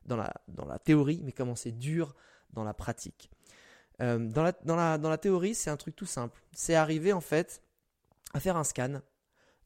dans 0.05 0.17
la, 0.17 0.79
théorie, 0.83 1.21
mais 1.23 1.31
comment 1.31 1.55
c'est 1.55 1.71
dur 1.71 2.15
dans 2.53 2.63
la 2.63 2.75
pratique. 2.75 3.31
Euh, 4.01 4.19
dans, 4.19 4.43
la, 4.43 4.97
dans 4.97 5.09
la 5.09 5.17
théorie 5.17 5.55
c'est 5.55 5.69
un 5.69 5.77
truc 5.77 5.95
tout 5.95 6.05
simple, 6.05 6.41
c'est 6.51 6.75
arriver 6.75 7.13
en 7.13 7.21
fait 7.21 7.61
à 8.33 8.39
faire 8.39 8.57
un 8.57 8.63
scan 8.63 8.99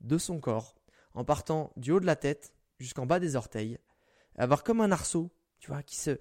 de 0.02 0.18
son 0.18 0.40
corps, 0.40 0.76
en 1.14 1.24
partant 1.24 1.72
du 1.76 1.92
haut 1.92 2.00
de 2.00 2.06
la 2.06 2.16
tête 2.16 2.54
jusqu'en 2.80 3.06
bas 3.06 3.20
des 3.20 3.36
orteils, 3.36 3.78
avoir 4.38 4.64
comme 4.64 4.82
un 4.82 4.92
arceau, 4.92 5.32
tu 5.60 5.68
vois, 5.68 5.84
qui, 5.84 5.98
se, 5.98 6.18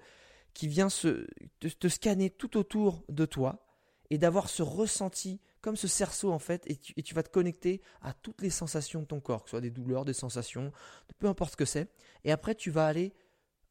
qui 0.53 0.67
vient 0.67 0.89
se, 0.89 1.27
te, 1.59 1.87
scanner 1.87 2.29
tout 2.29 2.57
autour 2.57 3.03
de 3.09 3.25
toi, 3.25 3.65
et 4.09 4.17
d'avoir 4.17 4.49
ce 4.49 4.63
ressenti, 4.63 5.39
comme 5.61 5.75
ce 5.75 5.87
cerceau 5.87 6.31
en 6.31 6.39
fait, 6.39 6.63
et 6.67 6.75
tu, 6.77 7.13
vas 7.13 7.23
te 7.23 7.29
connecter 7.29 7.81
à 8.01 8.13
toutes 8.13 8.41
les 8.41 8.49
sensations 8.49 9.01
de 9.01 9.05
ton 9.05 9.19
corps, 9.19 9.43
que 9.43 9.49
ce 9.49 9.51
soit 9.51 9.61
des 9.61 9.69
douleurs, 9.69 10.05
des 10.05 10.13
sensations, 10.13 10.71
peu 11.19 11.27
importe 11.27 11.51
ce 11.51 11.57
que 11.57 11.65
c'est, 11.65 11.89
et 12.23 12.31
après 12.31 12.55
tu 12.55 12.71
vas 12.71 12.87
aller, 12.87 13.13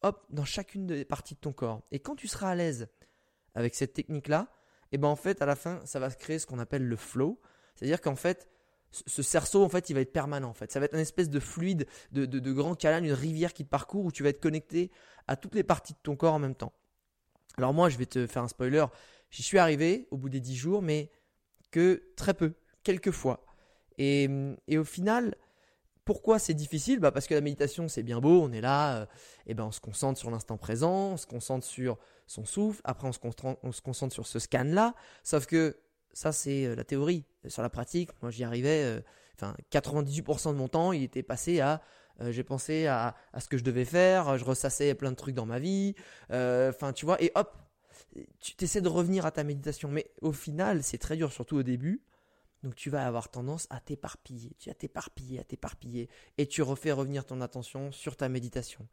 hop, 0.03 0.25
dans 0.31 0.45
chacune 0.45 0.87
des 0.87 1.05
parties 1.05 1.35
de 1.35 1.41
ton 1.41 1.53
corps. 1.53 1.83
Et 1.91 1.99
quand 1.99 2.15
tu 2.15 2.29
seras 2.29 2.51
à 2.51 2.55
l'aise 2.55 2.89
avec 3.55 3.75
cette 3.75 3.95
technique-là, 3.95 4.49
et 4.91 4.95
eh 4.95 4.99
ben 4.99 5.09
en 5.09 5.17
fait, 5.17 5.43
à 5.43 5.47
la 5.47 5.57
fin, 5.57 5.85
ça 5.85 5.99
va 5.99 6.09
créer 6.11 6.39
ce 6.39 6.47
qu'on 6.47 6.59
appelle 6.59 6.87
le 6.87 6.97
flow, 6.97 7.39
c'est-à-dire 7.75 8.01
qu'en 8.01 8.17
fait, 8.17 8.49
ce 8.91 9.23
cerceau, 9.23 9.63
en 9.63 9.69
fait, 9.69 9.91
il 9.91 9.95
va 9.95 10.01
être 10.01 10.13
permanent. 10.13 10.49
En 10.49 10.55
fait, 10.55 10.73
ça 10.73 10.81
va 10.81 10.87
être 10.87 10.95
une 10.95 11.01
espèce 11.01 11.29
de 11.29 11.41
fluide, 11.41 11.87
de, 12.13 12.53
grand 12.53 12.75
canal, 12.75 13.05
une 13.05 13.13
rivière 13.13 13.53
qui 13.53 13.65
te 13.65 13.69
parcourt 13.69 14.05
où 14.05 14.13
tu 14.13 14.23
vas 14.23 14.31
être 14.31 14.41
connecté 14.41 14.91
à 15.27 15.37
toutes 15.37 15.55
les 15.55 15.63
parties 15.63 15.93
de 15.93 15.99
ton 16.03 16.17
corps 16.17 16.35
en 16.35 16.39
même 16.39 16.55
temps. 16.55 16.73
Alors 17.59 17.75
moi, 17.75 17.89
je 17.89 17.99
vais 17.99 18.07
te 18.07 18.27
faire 18.27 18.43
un 18.43 18.49
spoiler. 18.49 18.85
J'y 19.31 19.43
suis 19.43 19.59
arrivé 19.59 20.09
au 20.11 20.17
bout 20.17 20.29
des 20.29 20.41
10 20.41 20.57
jours, 20.57 20.83
mais 20.83 21.11
que 21.71 22.03
très 22.17 22.33
peu, 22.33 22.55
quelques 22.83 23.11
fois. 23.11 23.45
Et, 23.99 24.29
au 24.77 24.85
final, 24.85 25.35
pourquoi 26.05 26.39
c'est 26.39 26.55
difficile? 26.55 27.01
Bah 27.01 27.13
Parce 27.13 27.27
que 27.27 27.35
la 27.35 27.43
méditation, 27.43 27.89
c'est 27.89 28.03
bien 28.03 28.21
beau, 28.21 28.41
on 28.43 28.53
est 28.53 28.63
là, 28.63 28.97
euh, 28.97 29.07
et 29.47 29.53
ben 29.53 29.65
on 29.65 29.73
se 29.73 29.81
concentre 29.81 30.19
sur 30.19 30.31
l'instant 30.31 30.57
présent, 30.57 31.11
on 31.13 31.17
se 31.19 31.27
concentre 31.27 31.67
sur 31.67 31.99
son 32.27 32.47
souffle, 32.47 32.81
après 32.85 33.09
on 33.09 33.13
se, 33.13 33.19
on 33.63 33.73
se 33.73 33.83
concentre 33.83 34.15
sur 34.15 34.27
ce 34.27 34.39
scan-là. 34.39 34.95
Sauf 35.23 35.45
que 35.47 35.77
ça, 36.13 36.33
c'est 36.33 36.67
euh, 36.67 36.75
la 36.75 36.85
théorie. 36.85 37.25
Sur 37.47 37.63
la 37.63 37.71
pratique, 37.71 38.11
moi, 38.23 38.31
j'y 38.31 38.45
arrivais. 38.45 38.85
Euh, 38.85 39.01
enfin, 39.37 39.55
98% 39.71 40.53
de 40.53 40.59
mon 40.59 40.69
temps, 40.69 40.93
il 40.93 41.03
était 41.03 41.23
passé 41.23 41.61
à. 41.61 41.83
Euh, 42.21 42.33
j'ai 42.33 42.43
pensé 42.43 42.87
à, 42.87 43.15
à, 43.33 43.41
ce 43.41 43.49
que 43.49 43.57
je 43.57 43.65
devais 43.65 43.85
faire. 43.85 44.39
Je 44.39 44.45
ressassais 44.45 44.95
plein 44.95 45.11
de 45.11 45.17
trucs 45.17 45.35
dans 45.35 45.47
ma 45.47 45.59
vie. 45.59 45.95
Enfin, 46.31 46.93
tu 46.93 47.07
vois. 47.07 47.23
Et 47.23 47.31
hop, 47.35 47.57
tu 48.41 48.55
essaies 48.65 48.81
de 48.81 48.89
revenir 48.89 49.27
à 49.27 49.31
ta 49.31 49.45
méditation. 49.45 49.89
Mais 49.89 50.11
au 50.21 50.33
final, 50.33 50.83
c'est 50.83 50.99
très 50.99 51.17
dur, 51.17 51.33
surtout 51.33 51.57
au 51.57 51.63
début. 51.63 52.03
Donc 52.63 52.75
tu 52.75 52.91
vas 52.91 53.07
avoir 53.07 53.29
tendance 53.29 53.67
à 53.71 53.81
t'éparpiller, 53.81 54.53
tu 54.59 54.69
vas 54.69 54.75
t'éparpiller, 54.75 55.39
à 55.39 55.45
t'éparpiller, 55.45 56.09
et 56.39 56.47
tu 56.47 56.63
refais 56.63 56.91
revenir 56.91 57.25
ton 57.25 57.41
attention 57.41 57.93
sur 57.93 58.17
ta 58.17 58.29
méditation. 58.29 58.89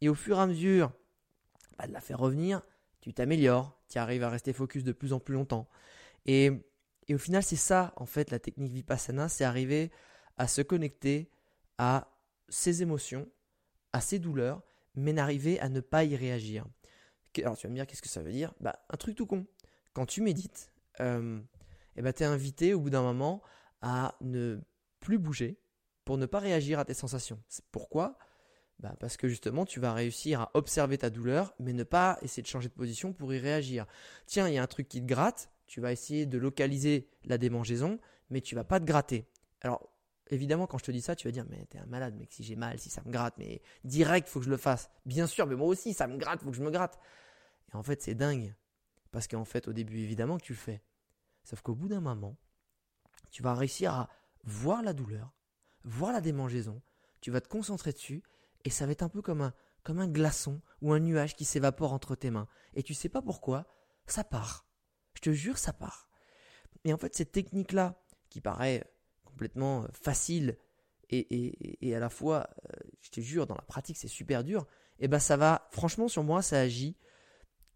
Et 0.00 0.08
au 0.08 0.14
fur 0.14 0.38
et 0.38 0.42
à 0.42 0.46
mesure 0.46 0.92
bah, 1.78 1.86
de 1.86 1.92
la 1.92 2.00
faire 2.00 2.18
revenir, 2.18 2.62
tu 3.00 3.12
t'améliores, 3.12 3.76
tu 3.88 3.98
arrives 3.98 4.22
à 4.22 4.30
rester 4.30 4.52
focus 4.52 4.84
de 4.84 4.92
plus 4.92 5.12
en 5.12 5.18
plus 5.18 5.34
longtemps. 5.34 5.68
Et, 6.26 6.50
au 7.12 7.18
final, 7.18 7.42
c'est 7.42 7.56
ça, 7.56 7.92
en 7.96 8.06
fait, 8.06 8.30
la 8.30 8.38
technique 8.38 8.72
Vipassana, 8.72 9.28
c'est 9.28 9.44
arriver 9.44 9.90
à 10.36 10.46
se 10.46 10.62
connecter 10.62 11.28
à 11.76 12.08
ses 12.48 12.82
émotions, 12.82 13.28
à 13.92 14.00
ses 14.00 14.18
douleurs, 14.18 14.62
mais 14.94 15.12
n'arriver 15.12 15.58
à 15.60 15.68
ne 15.68 15.80
pas 15.80 16.04
y 16.04 16.14
réagir. 16.14 16.64
Alors 17.38 17.56
tu 17.56 17.66
vas 17.66 17.70
me 17.70 17.76
dire, 17.76 17.86
qu'est-ce 17.86 18.02
que 18.02 18.08
ça 18.08 18.22
veut 18.22 18.32
dire? 18.32 18.52
Bah, 18.60 18.84
Un 18.90 18.96
truc 18.96 19.16
tout 19.16 19.26
con. 19.26 19.46
Quand 19.92 20.06
tu 20.06 20.20
médites, 20.20 20.72
euh, 21.00 21.40
eh 21.96 22.02
ben, 22.02 22.12
tu 22.12 22.22
es 22.22 22.26
invité 22.26 22.74
au 22.74 22.80
bout 22.80 22.90
d'un 22.90 23.02
moment 23.02 23.42
à 23.82 24.16
ne 24.20 24.60
plus 25.00 25.18
bouger 25.18 25.60
pour 26.04 26.18
ne 26.18 26.26
pas 26.26 26.38
réagir 26.38 26.78
à 26.78 26.84
tes 26.84 26.94
sensations. 26.94 27.42
Pourquoi? 27.72 28.18
Bah 28.78 28.94
Parce 28.98 29.16
que 29.16 29.28
justement, 29.28 29.66
tu 29.66 29.78
vas 29.78 29.92
réussir 29.92 30.40
à 30.40 30.50
observer 30.54 30.98
ta 30.98 31.10
douleur, 31.10 31.54
mais 31.58 31.72
ne 31.72 31.84
pas 31.84 32.18
essayer 32.22 32.42
de 32.42 32.48
changer 32.48 32.68
de 32.68 32.74
position 32.74 33.12
pour 33.12 33.32
y 33.34 33.38
réagir. 33.38 33.86
Tiens, 34.26 34.48
il 34.48 34.54
y 34.54 34.58
a 34.58 34.62
un 34.62 34.66
truc 34.66 34.88
qui 34.88 35.00
te 35.00 35.06
gratte, 35.06 35.50
tu 35.70 35.80
vas 35.80 35.92
essayer 35.92 36.26
de 36.26 36.36
localiser 36.36 37.08
la 37.24 37.38
démangeaison, 37.38 38.00
mais 38.28 38.40
tu 38.40 38.56
vas 38.56 38.64
pas 38.64 38.80
te 38.80 38.84
gratter. 38.84 39.28
Alors, 39.60 39.88
évidemment, 40.28 40.66
quand 40.66 40.78
je 40.78 40.84
te 40.84 40.90
dis 40.90 41.00
ça, 41.00 41.14
tu 41.14 41.28
vas 41.28 41.32
dire, 41.32 41.46
mais 41.48 41.64
t'es 41.66 41.78
un 41.78 41.86
malade, 41.86 42.16
mec, 42.16 42.32
si 42.32 42.42
j'ai 42.42 42.56
mal, 42.56 42.80
si 42.80 42.90
ça 42.90 43.02
me 43.06 43.12
gratte, 43.12 43.34
mais 43.38 43.62
direct, 43.84 44.28
faut 44.28 44.40
que 44.40 44.46
je 44.46 44.50
le 44.50 44.56
fasse. 44.56 44.90
Bien 45.06 45.28
sûr, 45.28 45.46
mais 45.46 45.54
moi 45.54 45.68
aussi, 45.68 45.94
ça 45.94 46.08
me 46.08 46.18
gratte, 46.18 46.42
faut 46.42 46.50
que 46.50 46.56
je 46.56 46.62
me 46.64 46.72
gratte. 46.72 46.98
Et 47.72 47.76
en 47.76 47.84
fait, 47.84 48.02
c'est 48.02 48.16
dingue. 48.16 48.52
Parce 49.12 49.28
qu'en 49.28 49.44
fait, 49.44 49.68
au 49.68 49.72
début, 49.72 50.00
évidemment 50.00 50.38
que 50.38 50.42
tu 50.42 50.54
le 50.54 50.58
fais. 50.58 50.82
Sauf 51.44 51.62
qu'au 51.62 51.76
bout 51.76 51.86
d'un 51.86 52.00
moment, 52.00 52.36
tu 53.30 53.44
vas 53.44 53.54
réussir 53.54 53.94
à 53.94 54.10
voir 54.42 54.82
la 54.82 54.92
douleur, 54.92 55.32
voir 55.84 56.12
la 56.12 56.20
démangeaison, 56.20 56.82
tu 57.20 57.30
vas 57.30 57.40
te 57.40 57.48
concentrer 57.48 57.92
dessus, 57.92 58.24
et 58.64 58.70
ça 58.70 58.86
va 58.86 58.92
être 58.92 59.04
un 59.04 59.08
peu 59.08 59.22
comme 59.22 59.40
un, 59.40 59.54
comme 59.84 60.00
un 60.00 60.08
glaçon 60.08 60.60
ou 60.82 60.92
un 60.92 60.98
nuage 60.98 61.36
qui 61.36 61.44
s'évapore 61.44 61.92
entre 61.92 62.16
tes 62.16 62.32
mains. 62.32 62.48
Et 62.74 62.82
tu 62.82 62.92
sais 62.92 63.08
pas 63.08 63.22
pourquoi, 63.22 63.68
ça 64.06 64.24
part. 64.24 64.66
Je 65.20 65.30
te 65.30 65.34
jure, 65.34 65.58
ça 65.58 65.72
part. 65.72 66.08
Et 66.84 66.92
en 66.92 66.96
fait, 66.96 67.14
cette 67.14 67.32
technique-là, 67.32 68.02
qui 68.30 68.40
paraît 68.40 68.84
complètement 69.24 69.86
facile 69.92 70.56
et, 71.10 71.94
à 71.94 71.98
la 71.98 72.08
fois, 72.08 72.48
euh, 72.64 72.76
je 73.00 73.10
te 73.10 73.20
jure, 73.20 73.46
dans 73.46 73.56
la 73.56 73.62
pratique, 73.62 73.96
c'est 73.96 74.08
super 74.08 74.44
dur, 74.44 74.66
et 75.00 75.04
eh 75.06 75.08
ben 75.08 75.18
ça 75.18 75.36
va, 75.36 75.68
franchement, 75.72 76.06
sur 76.06 76.22
moi, 76.22 76.40
ça 76.40 76.60
agit 76.60 76.96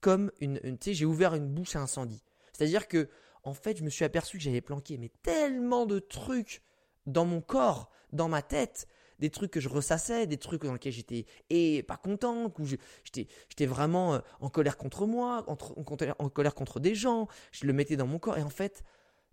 comme 0.01 0.31
une, 0.41 0.61
tu 0.61 0.77
sais, 0.81 0.95
j'ai 0.95 1.05
ouvert 1.05 1.35
une 1.35 1.49
bouche 1.49 1.75
à 1.75 1.81
incendie. 1.81 2.23
C'est-à-dire 2.53 2.87
que, 2.87 3.09
en 3.43 3.55
fait, 3.55 3.77
je 3.77 3.83
me 3.83 3.91
suis 3.91 4.05
aperçu 4.05 4.39
que 4.39 4.45
j'avais 4.45 4.61
planqué 4.61 4.99
mais 4.99 5.11
tellement 5.23 5.85
de 5.87 5.99
trucs 5.99 6.63
dans 7.07 7.25
mon 7.25 7.41
corps, 7.41 7.91
dans 8.13 8.29
ma 8.29 8.43
tête, 8.43 8.87
des 9.19 9.31
trucs 9.31 9.51
que 9.51 9.61
je 9.61 9.69
ressassais, 9.69 10.27
des 10.27 10.37
trucs 10.37 10.63
dans 10.63 10.73
lesquels 10.73 10.93
j'étais 10.93 11.27
et 11.51 11.83
pas 11.83 11.97
content, 11.97 12.53
où 12.59 12.67
j'étais 12.67 13.67
vraiment 13.67 14.15
euh, 14.15 14.19
en 14.41 14.49
colère 14.49 14.77
contre 14.77 15.07
moi, 15.07 15.45
en, 15.47 16.29
colère 16.29 16.55
contre 16.55 16.81
des 16.81 16.95
gens, 16.95 17.29
je 17.53 17.67
le 17.67 17.73
mettais 17.73 17.97
dans 17.97 18.07
mon 18.07 18.19
corps 18.19 18.39
et 18.39 18.43
en 18.43 18.51
fait, 18.51 18.83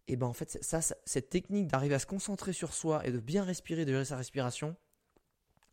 et 0.07 0.15
ben 0.15 0.27
en 0.27 0.33
fait 0.33 0.57
ça, 0.61 0.81
cette 1.05 1.29
technique 1.29 1.67
d'arriver 1.67 1.95
à 1.95 1.99
se 1.99 2.05
concentrer 2.05 2.53
sur 2.53 2.73
soi 2.73 3.05
et 3.05 3.11
de 3.11 3.19
bien 3.19 3.43
respirer, 3.43 3.85
de 3.85 3.91
gérer 3.91 4.05
sa 4.05 4.17
respiration, 4.17 4.75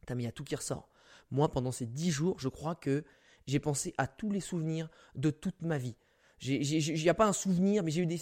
t'as 0.06 0.14
mis 0.14 0.26
à 0.26 0.32
tout 0.32 0.44
qui 0.44 0.56
ressort. 0.56 0.90
Moi 1.30 1.50
pendant 1.50 1.72
ces 1.72 1.86
dix 1.86 2.10
jours, 2.10 2.38
je 2.38 2.48
crois 2.48 2.74
que 2.74 3.04
j'ai 3.46 3.60
pensé 3.60 3.94
à 3.98 4.06
tous 4.06 4.30
les 4.30 4.40
souvenirs 4.40 4.88
de 5.14 5.30
toute 5.30 5.62
ma 5.62 5.78
vie. 5.78 5.96
Il 6.42 6.94
n'y 6.94 7.08
a 7.08 7.14
pas 7.14 7.26
un 7.26 7.32
souvenir, 7.32 7.82
mais 7.82 7.90
j'ai 7.90 8.02
eu 8.02 8.06
des. 8.06 8.20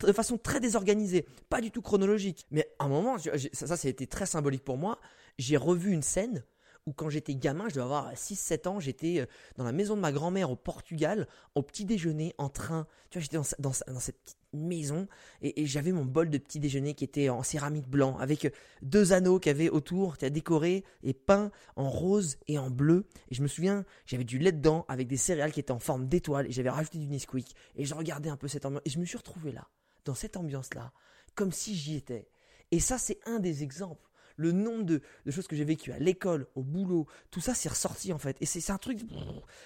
de 0.00 0.12
façon 0.12 0.38
très 0.38 0.60
désorganisée, 0.60 1.26
pas 1.48 1.60
du 1.60 1.70
tout 1.70 1.82
chronologique. 1.82 2.46
Mais 2.50 2.68
à 2.78 2.84
un 2.84 2.88
moment, 2.88 3.18
ça, 3.18 3.30
ça, 3.52 3.76
ça 3.76 3.88
a 3.88 3.90
été 3.90 4.06
très 4.06 4.26
symbolique 4.26 4.64
pour 4.64 4.76
moi. 4.76 4.98
J'ai 5.38 5.56
revu 5.56 5.92
une 5.92 6.02
scène 6.02 6.44
où 6.86 6.92
quand 6.92 7.08
j'étais 7.08 7.34
gamin, 7.34 7.68
je 7.68 7.74
devais 7.74 7.84
avoir 7.84 8.12
6-7 8.14 8.68
ans, 8.68 8.80
j'étais 8.80 9.20
euh, 9.20 9.26
dans 9.56 9.64
la 9.64 9.72
maison 9.72 9.96
de 9.96 10.00
ma 10.00 10.12
grand-mère 10.12 10.50
au 10.50 10.56
Portugal, 10.56 11.28
au 11.54 11.62
petit 11.62 11.84
déjeuner, 11.84 12.34
en 12.38 12.48
train. 12.48 12.86
Tu 13.10 13.18
vois, 13.18 13.22
j'étais 13.22 13.36
dans, 13.36 13.72
dans, 13.86 14.00
cette 14.00 14.20
petite 14.22 14.38
maison 14.52 15.06
et, 15.42 15.66
j'avais 15.66 15.92
mon 15.92 16.04
bol 16.04 16.30
de 16.30 16.38
petit 16.38 16.58
déjeuner 16.58 16.94
qui 16.94 17.04
était 17.04 17.28
en 17.28 17.42
céramique 17.42 17.88
blanc 17.88 18.16
avec 18.18 18.46
euh, 18.46 18.50
deux 18.82 19.12
anneaux 19.12 19.38
qui 19.38 19.50
avaient 19.50 19.68
autour, 19.68 20.16
qui 20.16 20.24
a 20.24 20.30
décoré 20.30 20.84
et 21.02 21.14
peint 21.14 21.50
en 21.76 21.88
rose 21.88 22.38
et 22.48 22.58
en 22.58 22.70
bleu. 22.70 23.06
Et 23.30 23.34
je 23.34 23.42
me 23.42 23.48
souviens, 23.48 23.84
j'avais 24.06 24.24
du 24.24 24.38
lait 24.38 24.52
dedans 24.52 24.84
avec 24.88 25.06
des 25.08 25.16
céréales 25.16 25.52
qui 25.52 25.60
étaient 25.60 25.70
en 25.72 25.78
forme 25.78 26.08
d'étoile 26.08 26.46
et 26.46 26.52
j'avais 26.52 26.70
rajouté 26.70 26.98
du 26.98 27.06
Nesquik 27.06 27.54
et 27.76 27.84
je 27.84 27.94
regardais 27.94 28.30
un 28.30 28.36
peu 28.36 28.48
cette 28.48 28.64
ambiance 28.64 28.82
et 28.84 28.90
je 28.90 28.98
me 28.98 29.04
suis 29.04 29.18
retrouvé 29.18 29.52
là, 29.52 29.68
dans 30.04 30.14
cette 30.14 30.36
ambiance-là, 30.36 30.92
comme 31.34 31.52
si 31.52 31.74
j'y 31.74 31.96
étais. 31.96 32.28
Et 32.72 32.80
ça, 32.80 32.98
c'est 32.98 33.18
un 33.26 33.40
des 33.40 33.62
exemples 33.62 34.09
le 34.40 34.52
nombre 34.52 34.84
de, 34.84 35.02
choses 35.30 35.46
que 35.46 35.54
j'ai 35.54 35.64
vécues 35.64 35.92
à 35.92 35.98
l'école, 35.98 36.46
au 36.54 36.62
boulot, 36.62 37.06
tout 37.30 37.40
ça 37.40 37.54
c'est 37.54 37.68
ressorti 37.68 38.12
en 38.12 38.18
fait. 38.18 38.36
Et 38.40 38.46
c'est 38.46 38.70
un 38.70 38.78
truc, 38.78 39.00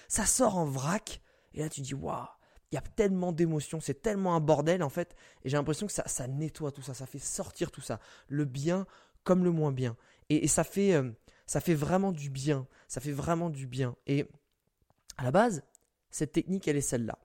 ça 0.09 0.27
sort 0.27 0.57
en 0.57 0.67
vrac. 0.67 1.23
Et 1.55 1.61
là 1.61 1.69
tu 1.69 1.81
dis, 1.81 1.95
waouh, 1.95 2.27
il 2.73 2.75
y 2.75 2.79
a 2.79 2.83
tellement 2.83 3.31
d'émotions, 3.31 3.81
c'est 3.81 4.03
tellement 4.03 4.35
un 4.35 4.41
bordel 4.41 4.83
en 4.83 4.89
fait. 4.89 5.15
Et 5.45 5.49
j'ai 5.49 5.57
l'impression 5.57 5.87
que 5.87 5.93
ça, 5.93 6.03
ça 6.09 6.27
nettoie 6.27 6.73
tout 6.73 6.83
ça, 6.83 6.93
ça 6.93 7.07
fait 7.07 7.21
sortir 7.21 7.71
tout 7.71 7.81
ça. 7.81 8.01
Le 8.29 8.45
bien 8.45 8.87
comme 9.23 9.45
le 9.45 9.53
moins 9.53 9.73
bien. 9.73 9.97
Et, 10.29 10.49
ça, 10.49 10.65
fait, 10.65 10.95
euh, 10.95 11.11
ça 11.47 11.61
fait 11.61 11.75
vraiment 11.75 12.13
du 12.13 12.31
bien. 12.31 12.67
Ça 12.89 13.01
fait 13.01 13.13
vraiment 13.13 13.51
du 13.51 13.67
bien. 13.67 13.97
Et 14.07 14.29
à 15.17 15.25
la 15.25 15.31
base, 15.31 15.63
cette 16.11 16.33
technique, 16.33 16.69
elle 16.69 16.77
est 16.77 16.81
celle-là. 16.81 17.19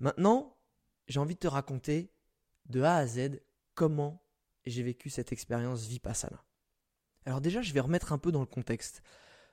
Maintenant, 0.00 0.56
j'ai 1.06 1.20
envie 1.20 1.34
de 1.34 1.40
te 1.40 1.48
raconter 1.48 2.12
de 2.66 2.82
A 2.82 2.96
à 2.96 3.06
Z 3.06 3.40
comment 3.74 4.22
j'ai 4.64 4.82
vécu 4.82 5.10
cette 5.10 5.32
expérience 5.32 5.86
Vipassana. 5.86 6.42
Alors 7.28 7.42
déjà, 7.42 7.60
je 7.60 7.74
vais 7.74 7.80
remettre 7.80 8.14
un 8.14 8.18
peu 8.18 8.32
dans 8.32 8.40
le 8.40 8.46
contexte. 8.46 9.02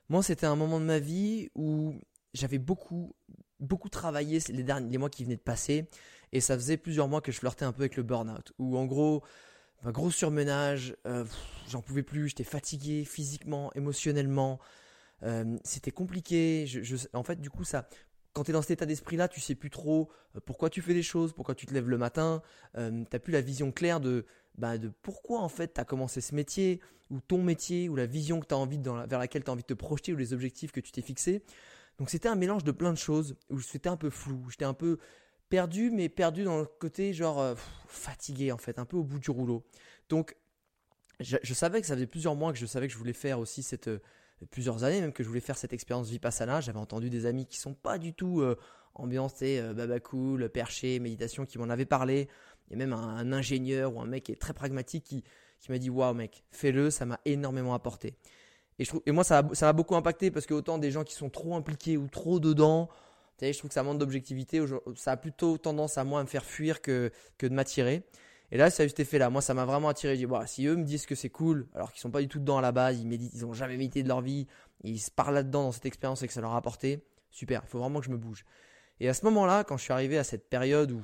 Moi, 0.08 0.22
c'était 0.22 0.46
un 0.46 0.56
moment 0.56 0.80
de 0.80 0.86
ma 0.86 0.98
vie 0.98 1.50
où 1.54 2.00
j'avais 2.32 2.56
beaucoup, 2.56 3.14
beaucoup 3.60 3.90
travaillé 3.90 4.38
les, 4.48 4.62
derniers, 4.62 4.96
mois 4.96 5.10
qui 5.10 5.24
venaient 5.24 5.36
de 5.36 5.42
passer, 5.42 5.90
et 6.32 6.40
ça 6.40 6.54
faisait 6.54 6.78
plusieurs 6.78 7.06
mois 7.06 7.20
que 7.20 7.32
je 7.32 7.38
flirtais 7.38 7.66
un 7.66 7.72
peu 7.72 7.82
avec 7.82 7.96
le 7.96 8.02
burn-out, 8.02 8.54
où 8.58 8.78
en 8.78 8.86
gros, 8.86 9.22
un 9.82 9.90
gros 9.90 10.10
surmenage, 10.10 10.96
euh, 11.06 11.26
j'en 11.68 11.82
pouvais 11.82 12.02
plus, 12.02 12.28
j'étais 12.28 12.44
fatigué 12.44 13.04
physiquement, 13.04 13.70
émotionnellement, 13.74 14.58
euh, 15.22 15.58
c'était 15.62 15.90
compliqué. 15.90 16.64
en 17.12 17.24
fait, 17.24 17.42
du 17.42 17.50
coup, 17.50 17.64
ça, 17.64 17.90
quand 18.36 18.44
tu 18.44 18.50
es 18.50 18.52
dans 18.52 18.60
cet 18.60 18.72
état 18.72 18.84
d'esprit-là, 18.84 19.28
tu 19.28 19.40
sais 19.40 19.54
plus 19.54 19.70
trop 19.70 20.10
euh, 20.36 20.40
pourquoi 20.44 20.68
tu 20.68 20.82
fais 20.82 20.92
les 20.92 21.02
choses, 21.02 21.32
pourquoi 21.32 21.54
tu 21.54 21.64
te 21.64 21.72
lèves 21.72 21.88
le 21.88 21.96
matin, 21.96 22.42
tu 22.74 22.80
n'as 22.80 23.18
plus 23.18 23.32
la 23.32 23.40
vision 23.40 23.72
claire 23.72 23.98
de 23.98 24.26
bah, 24.58 24.74
pourquoi 25.00 25.40
en 25.40 25.48
fait 25.48 25.72
tu 25.72 25.80
as 25.80 25.86
commencé 25.86 26.20
ce 26.20 26.34
métier, 26.34 26.80
ou 27.10 27.20
ton 27.20 27.42
métier, 27.42 27.88
ou 27.88 27.96
la 27.96 28.04
vision 28.04 28.40
que 28.40 28.54
envie 28.54 28.78
vers 28.78 29.18
laquelle 29.18 29.42
tu 29.42 29.48
as 29.48 29.54
envie 29.54 29.62
de 29.62 29.66
te 29.66 29.74
projeter, 29.74 30.12
ou 30.12 30.16
les 30.16 30.34
objectifs 30.34 30.70
que 30.70 30.80
tu 30.80 30.92
t'es 30.92 31.00
fixés. 31.00 31.42
Donc 31.98 32.10
c'était 32.10 32.28
un 32.28 32.34
mélange 32.34 32.62
de 32.62 32.72
plein 32.72 32.92
de 32.92 32.98
choses, 32.98 33.36
où 33.48 33.58
c'était 33.60 33.88
un 33.88 33.96
peu 33.96 34.10
flou, 34.10 34.50
j'étais 34.50 34.66
un 34.66 34.74
peu 34.74 34.98
perdu, 35.48 35.90
mais 35.90 36.10
perdu 36.10 36.44
dans 36.44 36.58
le 36.58 36.66
côté 36.66 37.14
genre 37.14 37.40
euh, 37.40 37.54
fatigué 37.86 38.52
en 38.52 38.58
fait, 38.58 38.78
un 38.78 38.84
peu 38.84 38.98
au 38.98 39.04
bout 39.04 39.18
du 39.18 39.30
rouleau. 39.30 39.64
Donc 40.10 40.36
je, 41.20 41.54
savais 41.54 41.80
que 41.80 41.86
ça 41.86 41.94
faisait 41.94 42.06
plusieurs 42.06 42.34
mois 42.34 42.52
que 42.52 42.58
je 42.58 42.66
savais 42.66 42.86
que 42.86 42.92
je 42.92 42.98
voulais 42.98 43.14
faire 43.14 43.38
aussi 43.38 43.62
cette... 43.62 43.88
Euh, 43.88 44.02
plusieurs 44.50 44.84
années 44.84 45.00
même 45.00 45.12
que 45.12 45.22
je 45.22 45.28
voulais 45.28 45.40
faire 45.40 45.58
cette 45.58 45.72
expérience 45.72 46.08
Vipassana. 46.08 46.60
J'avais 46.60 46.78
entendu 46.78 47.10
des 47.10 47.26
amis 47.26 47.46
qui 47.46 47.58
sont 47.58 47.74
pas 47.74 47.98
du 47.98 48.12
tout 48.12 48.40
euh, 48.40 48.56
ambiancés, 48.94 49.62
baba 49.74 50.00
cool, 50.00 50.48
perché, 50.50 50.98
méditation, 50.98 51.46
qui 51.46 51.58
m'en 51.58 51.68
avaient 51.70 51.86
parlé. 51.86 52.28
A 52.72 52.76
même 52.76 52.92
un, 52.92 53.32
ingénieur 53.32 53.94
ou 53.94 54.00
un 54.00 54.06
mec 54.06 54.24
qui 54.24 54.32
est 54.32 54.40
très 54.40 54.52
pragmatique 54.52 55.04
qui, 55.04 55.24
qui 55.60 55.70
m'a 55.70 55.78
dit 55.78 55.90
Waouh, 55.90 56.14
mec, 56.14 56.44
fais-le, 56.50 56.90
ça 56.90 57.06
m'a 57.06 57.20
énormément 57.24 57.74
apporté. 57.74 58.16
Et, 58.78 58.84
je 58.84 58.90
trouve, 58.90 59.02
et 59.06 59.12
moi, 59.12 59.24
ça 59.24 59.42
m'a 59.42 59.72
beaucoup 59.72 59.96
impacté 59.96 60.30
parce 60.30 60.46
que 60.46 60.54
autant 60.54 60.78
des 60.78 60.90
gens 60.90 61.04
qui 61.04 61.14
sont 61.14 61.30
trop 61.30 61.54
impliqués 61.54 61.96
ou 61.96 62.08
trop 62.08 62.40
dedans, 62.40 62.88
je 63.40 63.56
trouve 63.56 63.68
que 63.68 63.74
ça 63.74 63.82
manque 63.82 63.98
d'objectivité. 63.98 64.64
Ça 64.96 65.12
a 65.12 65.16
plutôt 65.16 65.58
tendance 65.58 65.98
à 65.98 66.04
moi 66.04 66.20
à 66.20 66.22
me 66.22 66.28
faire 66.28 66.44
fuir 66.44 66.80
que, 66.80 67.10
que 67.38 67.46
de 67.46 67.54
m'attirer. 67.54 68.02
Et 68.52 68.56
là, 68.56 68.70
ça 68.70 68.82
a 68.82 68.86
eu 68.86 68.88
cet 68.88 69.00
effet-là. 69.00 69.30
Moi, 69.30 69.42
ça 69.42 69.54
m'a 69.54 69.64
vraiment 69.64 69.88
attiré. 69.88 70.16
Je 70.16 70.24
dis, 70.24 70.32
si 70.46 70.66
eux 70.66 70.76
me 70.76 70.84
disent 70.84 71.06
que 71.06 71.14
c'est 71.14 71.30
cool, 71.30 71.66
alors 71.74 71.92
qu'ils 71.92 72.00
sont 72.00 72.10
pas 72.10 72.20
du 72.20 72.28
tout 72.28 72.38
dedans 72.38 72.58
à 72.58 72.62
la 72.62 72.72
base, 72.72 73.00
ils 73.00 73.06
méditent, 73.06 73.32
ils 73.34 73.52
jamais 73.54 73.76
médité 73.76 74.02
de 74.02 74.08
leur 74.08 74.20
vie, 74.20 74.46
ils 74.82 75.00
se 75.00 75.10
parlent 75.10 75.34
là-dedans 75.34 75.64
dans 75.64 75.72
cette 75.72 75.86
expérience 75.86 76.22
et 76.22 76.28
que 76.28 76.32
ça 76.32 76.40
leur 76.40 76.52
a 76.52 76.56
apporté, 76.56 77.04
super. 77.30 77.62
Il 77.64 77.68
faut 77.68 77.78
vraiment 77.78 78.00
que 78.00 78.06
je 78.06 78.10
me 78.10 78.18
bouge. 78.18 78.44
Et 79.00 79.08
à 79.08 79.14
ce 79.14 79.24
moment-là, 79.24 79.64
quand 79.64 79.76
je 79.76 79.82
suis 79.82 79.92
arrivé 79.92 80.16
à 80.16 80.24
cette 80.24 80.48
période 80.48 80.92
où 80.92 81.02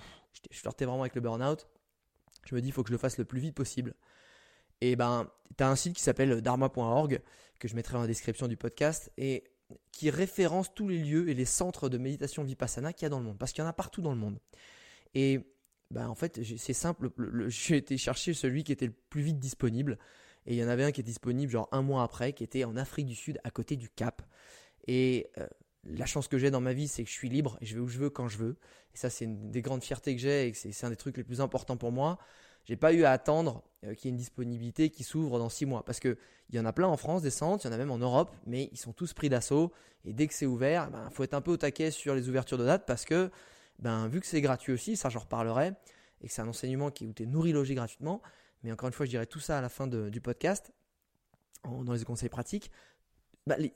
je 0.51 0.59
flirtais 0.59 0.85
vraiment 0.85 1.03
avec 1.03 1.15
le 1.15 1.21
burn-out. 1.21 1.67
Je 2.45 2.55
me 2.55 2.61
dis, 2.61 2.69
il 2.69 2.73
faut 2.73 2.83
que 2.83 2.89
je 2.89 2.95
le 2.95 2.99
fasse 2.99 3.19
le 3.19 3.25
plus 3.25 3.41
vite 3.41 3.55
possible. 3.55 3.95
Et 4.81 4.97
ben, 4.97 5.31
as 5.59 5.69
un 5.69 5.77
site 5.77 5.95
qui 5.95 6.03
s'appelle 6.03 6.41
dharma.org, 6.41 7.21
que 7.59 7.69
je 7.69 7.77
mettrai 7.77 7.95
dans 7.95 8.01
la 8.01 8.07
description 8.07 8.49
du 8.49 8.57
podcast, 8.57 9.13
et 9.17 9.45
qui 9.93 10.11
référence 10.11 10.75
tous 10.75 10.89
les 10.89 10.99
lieux 10.99 11.29
et 11.29 11.35
les 11.35 11.45
centres 11.45 11.89
de 11.89 11.99
méditation 11.99 12.43
vipassana 12.43 12.93
qu'il 12.93 13.05
y 13.05 13.07
a 13.07 13.09
dans 13.11 13.21
le 13.21 13.25
monde, 13.25 13.39
parce 13.39 13.53
qu'il 13.53 13.63
y 13.63 13.67
en 13.67 13.71
a 13.71 13.73
partout 13.73 14.03
dans 14.03 14.11
le 14.11 14.19
monde. 14.19 14.39
Et 15.15 15.41
ben, 15.93 16.09
en 16.09 16.15
fait, 16.15 16.41
c'est 16.57 16.73
simple, 16.73 17.11
j'ai 17.49 17.77
été 17.77 17.97
chercher 17.97 18.35
celui 18.35 18.65
qui 18.65 18.73
était 18.73 18.87
le 18.87 18.95
plus 19.11 19.23
vite 19.23 19.39
disponible, 19.39 19.99
et 20.47 20.55
il 20.55 20.59
y 20.59 20.65
en 20.65 20.69
avait 20.69 20.85
un 20.85 20.93
qui 20.93 21.01
est 21.01 21.05
disponible 21.05 21.53
genre 21.53 21.69
un 21.73 21.83
mois 21.83 22.03
après, 22.03 22.33
qui 22.33 22.43
était 22.43 22.65
en 22.65 22.77
Afrique 22.77 23.07
du 23.07 23.15
Sud, 23.15 23.39
à 23.45 23.51
côté 23.51 23.77
du 23.77 23.89
Cap. 23.89 24.23
Et 24.89 25.31
euh, 25.39 25.47
la 25.85 26.07
chance 26.07 26.29
que 26.29 26.39
j'ai 26.39 26.51
dans 26.51 26.61
ma 26.61 26.73
vie, 26.73 26.89
c'est 26.89 27.05
que 27.05 27.09
je 27.09 27.15
suis 27.15 27.29
libre 27.29 27.57
et 27.61 27.67
je 27.67 27.75
vais 27.75 27.81
où 27.81 27.89
je 27.89 27.99
veux 27.99 28.11
quand 28.11 28.29
je 28.29 28.39
veux. 28.39 28.57
Et 28.95 28.97
ça, 28.97 29.11
c'est 29.11 29.25
une 29.25 29.51
des 29.51 29.63
grandes 29.63 29.83
fiertés 29.83 30.15
que 30.15 30.21
j'ai 30.21 30.49
et 30.49 30.55
c'est 30.55 30.85
un 30.85 30.91
des 30.91 30.97
trucs 30.97 31.17
les 31.17 31.25
plus 31.25 31.41
importants 31.41 31.77
pour 31.77 31.93
moi. 31.93 32.19
J'ai 32.65 32.77
pas 32.77 32.93
eu 32.93 33.05
à 33.05 33.11
attendre 33.11 33.63
euh, 33.85 33.95
qu'il 33.95 34.07
y 34.07 34.09
ait 34.09 34.11
une 34.11 34.17
disponibilité 34.17 34.91
qui 34.91 35.03
s'ouvre 35.05 35.39
dans 35.39 35.49
six 35.49 35.67
mois. 35.67 35.85
Parce 35.85 35.99
qu'il 36.01 36.17
y 36.53 36.59
en 36.59 36.65
a 36.65 36.73
plein 36.73 36.89
en 36.89 36.97
France 36.97 37.23
des 37.23 37.31
centres, 37.31 37.65
il 37.65 37.69
y 37.69 37.71
en 37.71 37.75
a 37.75 37.79
même 37.79 37.91
en 37.91 37.99
Europe, 37.99 38.37
mais 38.47 38.69
ils 38.73 38.79
sont 38.79 38.93
tous 38.93 39.13
pris 39.13 39.29
d'assaut. 39.29 39.73
Et 40.05 40.13
dès 40.13 40.27
que 40.27 40.35
c'est 40.35 40.47
ouvert, 40.47 40.87
il 40.89 40.93
ben, 40.93 41.11
faut 41.11 41.25
être 41.25 41.35
un 41.35 41.41
peu 41.41 41.53
au 41.53 41.57
taquet 41.57 41.91
sur 41.91 42.15
les 42.15 42.29
ouvertures 42.29 42.59
de 42.59 42.65
date 42.65 42.85
parce 42.87 43.05
que, 43.05 43.31
ben, 43.79 44.09
vu 44.09 44.21
que 44.21 44.27
c'est 44.27 44.41
gratuit 44.41 44.73
aussi, 44.73 44.97
ça 44.97 45.09
j'en 45.09 45.21
reparlerai, 45.21 45.73
et 46.21 46.29
que 46.29 46.33
c'est 46.33 46.43
un 46.43 46.49
enseignement 46.49 46.91
qui, 46.91 47.07
où 47.07 47.13
tu 47.13 47.25
es 47.25 47.27
nourri, 47.27 47.53
logé 47.53 47.75
gratuitement. 47.75 48.23
Mais 48.63 48.73
encore 48.73 48.89
une 48.89 48.93
fois, 48.93 49.07
je 49.07 49.11
dirai 49.11 49.27
tout 49.27 49.41
ça 49.41 49.59
à 49.59 49.61
la 49.61 49.69
fin 49.69 49.87
du 49.87 50.21
podcast, 50.21 50.73
dans 51.65 51.93
les 51.93 52.05
conseils 52.05 52.29
pratiques. 52.29 52.71
Ben, 53.47 53.71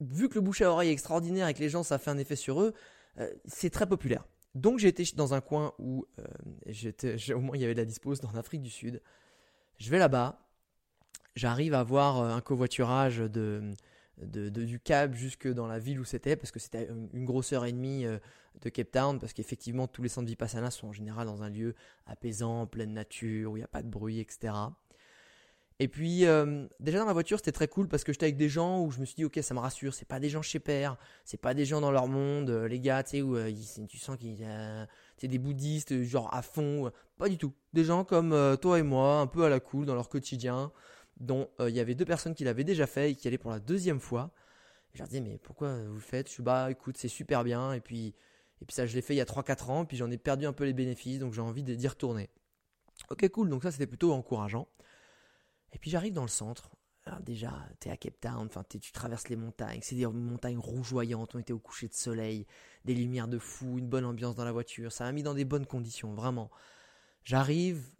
vu 0.00 0.28
que 0.28 0.36
le 0.36 0.40
bouche 0.40 0.60
à 0.62 0.70
oreille 0.70 0.90
est 0.90 0.92
extraordinaire 0.92 1.48
et 1.48 1.54
que 1.54 1.60
les 1.60 1.68
gens, 1.68 1.82
ça 1.82 1.98
fait 1.98 2.10
un 2.10 2.18
effet 2.18 2.36
sur 2.36 2.60
eux, 2.62 2.74
euh, 3.18 3.32
c'est 3.46 3.70
très 3.70 3.86
populaire. 3.86 4.24
Donc 4.54 4.82
été 4.82 5.04
dans 5.14 5.34
un 5.34 5.40
coin 5.40 5.72
où 5.78 6.06
euh, 6.18 6.24
j'étais, 6.66 7.32
au 7.32 7.40
moins 7.40 7.56
il 7.56 7.60
y 7.60 7.64
avait 7.64 7.74
de 7.74 7.80
la 7.80 7.84
dispose 7.84 8.20
dans 8.20 8.32
l'Afrique 8.32 8.62
du 8.62 8.70
Sud. 8.70 9.02
Je 9.78 9.90
vais 9.90 9.98
là-bas, 9.98 10.40
j'arrive 11.36 11.74
à 11.74 11.82
voir 11.82 12.18
euh, 12.18 12.30
un 12.30 12.40
covoiturage 12.40 13.18
de, 13.18 13.72
du 14.20 14.80
Cap 14.80 15.14
jusque 15.14 15.48
dans 15.48 15.66
la 15.66 15.78
ville 15.78 16.00
où 16.00 16.04
c'était, 16.04 16.36
parce 16.36 16.50
que 16.50 16.58
c'était 16.58 16.88
une 17.12 17.24
grosse 17.24 17.52
heure 17.52 17.64
et 17.64 17.72
demie 17.72 18.04
de 18.60 18.68
Cape 18.68 18.90
Town, 18.90 19.18
parce 19.18 19.32
qu'effectivement 19.32 19.86
tous 19.86 20.02
les 20.02 20.08
centres 20.08 20.26
Vipassana 20.26 20.70
sont 20.70 20.88
en 20.88 20.92
général 20.92 21.26
dans 21.26 21.42
un 21.42 21.50
lieu 21.50 21.74
apaisant, 22.06 22.66
pleine 22.66 22.92
nature, 22.92 23.52
où 23.52 23.56
il 23.56 23.60
n'y 23.60 23.64
a 23.64 23.68
pas 23.68 23.82
de 23.82 23.88
bruit, 23.88 24.20
etc. 24.20 24.52
Et 25.80 25.86
puis, 25.86 26.26
euh, 26.26 26.66
déjà 26.80 26.98
dans 26.98 27.04
la 27.04 27.12
voiture, 27.12 27.38
c'était 27.38 27.52
très 27.52 27.68
cool 27.68 27.86
parce 27.86 28.02
que 28.02 28.12
j'étais 28.12 28.26
avec 28.26 28.36
des 28.36 28.48
gens 28.48 28.82
où 28.82 28.90
je 28.90 28.98
me 28.98 29.04
suis 29.04 29.14
dit, 29.14 29.24
ok, 29.24 29.38
ça 29.42 29.54
me 29.54 29.60
rassure, 29.60 29.94
c'est 29.94 30.08
pas 30.08 30.18
des 30.18 30.28
gens 30.28 30.42
chez 30.42 30.58
Père, 30.58 30.96
c'est 31.24 31.40
pas 31.40 31.54
des 31.54 31.64
gens 31.64 31.80
dans 31.80 31.92
leur 31.92 32.08
monde, 32.08 32.50
euh, 32.50 32.66
les 32.66 32.80
gars, 32.80 33.04
tu 33.04 33.10
sais, 33.10 33.22
où 33.22 33.36
euh, 33.36 33.52
tu 33.88 33.96
sens 33.96 34.16
qu'ils 34.16 34.44
c'est 35.18 35.28
des 35.28 35.38
bouddhistes, 35.38 36.02
genre 36.02 36.32
à 36.34 36.42
fond, 36.42 36.90
pas 37.16 37.28
du 37.28 37.38
tout. 37.38 37.52
Des 37.72 37.84
gens 37.84 38.04
comme 38.04 38.56
toi 38.60 38.78
et 38.78 38.82
moi, 38.82 39.18
un 39.18 39.26
peu 39.26 39.44
à 39.44 39.48
la 39.48 39.58
cool 39.58 39.84
dans 39.84 39.94
leur 39.94 40.08
quotidien, 40.08 40.70
dont 41.20 41.48
il 41.60 41.70
y 41.70 41.80
avait 41.80 41.94
deux 41.94 42.04
personnes 42.04 42.34
qui 42.34 42.44
l'avaient 42.44 42.64
déjà 42.64 42.86
fait 42.86 43.12
et 43.12 43.14
qui 43.16 43.28
allaient 43.28 43.38
pour 43.38 43.50
la 43.50 43.60
deuxième 43.60 44.00
fois. 44.00 44.30
je 44.94 44.98
leur 44.98 45.08
disais, 45.08 45.20
mais 45.20 45.38
pourquoi 45.38 45.82
vous 45.84 45.94
le 45.94 46.00
faites? 46.00 46.28
Je 46.28 46.32
suis 46.34 46.42
bah, 46.42 46.70
écoute, 46.70 46.96
c'est 46.96 47.08
super 47.08 47.44
bien. 47.44 47.72
Et 47.72 47.80
puis, 47.80 48.14
Et 48.60 48.64
puis 48.64 48.74
ça, 48.74 48.86
je 48.86 48.94
l'ai 48.94 49.02
fait 49.02 49.14
il 49.14 49.18
y 49.18 49.20
a 49.20 49.24
3-4 49.24 49.70
ans, 49.70 49.84
puis 49.84 49.96
j'en 49.96 50.10
ai 50.10 50.18
perdu 50.18 50.46
un 50.46 50.52
peu 50.52 50.64
les 50.64 50.72
bénéfices, 50.72 51.18
donc 51.18 51.32
j'ai 51.32 51.40
envie 51.40 51.62
d'y 51.62 51.88
retourner. 51.88 52.28
Ok, 53.10 53.28
cool, 53.28 53.48
donc 53.48 53.62
ça 53.62 53.70
c'était 53.70 53.86
plutôt 53.86 54.12
encourageant. 54.12 54.68
Et 55.72 55.78
puis 55.78 55.90
j'arrive 55.90 56.12
dans 56.12 56.22
le 56.22 56.28
centre. 56.28 56.70
Alors 57.04 57.20
déjà, 57.20 57.52
tu 57.80 57.88
es 57.88 57.92
à 57.92 57.96
Cape 57.96 58.20
Town, 58.20 58.46
enfin 58.46 58.64
tu 58.68 58.92
traverses 58.92 59.28
les 59.28 59.36
montagnes, 59.36 59.80
c'est 59.82 59.94
des 59.94 60.06
montagnes 60.06 60.58
rougeoyantes, 60.58 61.34
on 61.34 61.38
était 61.38 61.54
au 61.54 61.58
coucher 61.58 61.88
de 61.88 61.94
soleil, 61.94 62.46
des 62.84 62.94
lumières 62.94 63.28
de 63.28 63.38
fou, 63.38 63.78
une 63.78 63.88
bonne 63.88 64.04
ambiance 64.04 64.34
dans 64.34 64.44
la 64.44 64.52
voiture, 64.52 64.92
ça 64.92 65.04
m'a 65.04 65.12
mis 65.12 65.22
dans 65.22 65.34
des 65.34 65.46
bonnes 65.46 65.64
conditions, 65.64 66.12
vraiment. 66.14 66.50
J'arrive, 67.24 67.90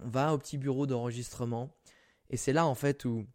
on 0.00 0.08
va 0.08 0.32
au 0.32 0.38
petit 0.38 0.58
bureau 0.58 0.86
d'enregistrement, 0.86 1.74
et 2.32 2.36
c'est 2.36 2.52
là 2.52 2.66
en 2.66 2.74
fait 2.74 3.04
où, 3.04 3.26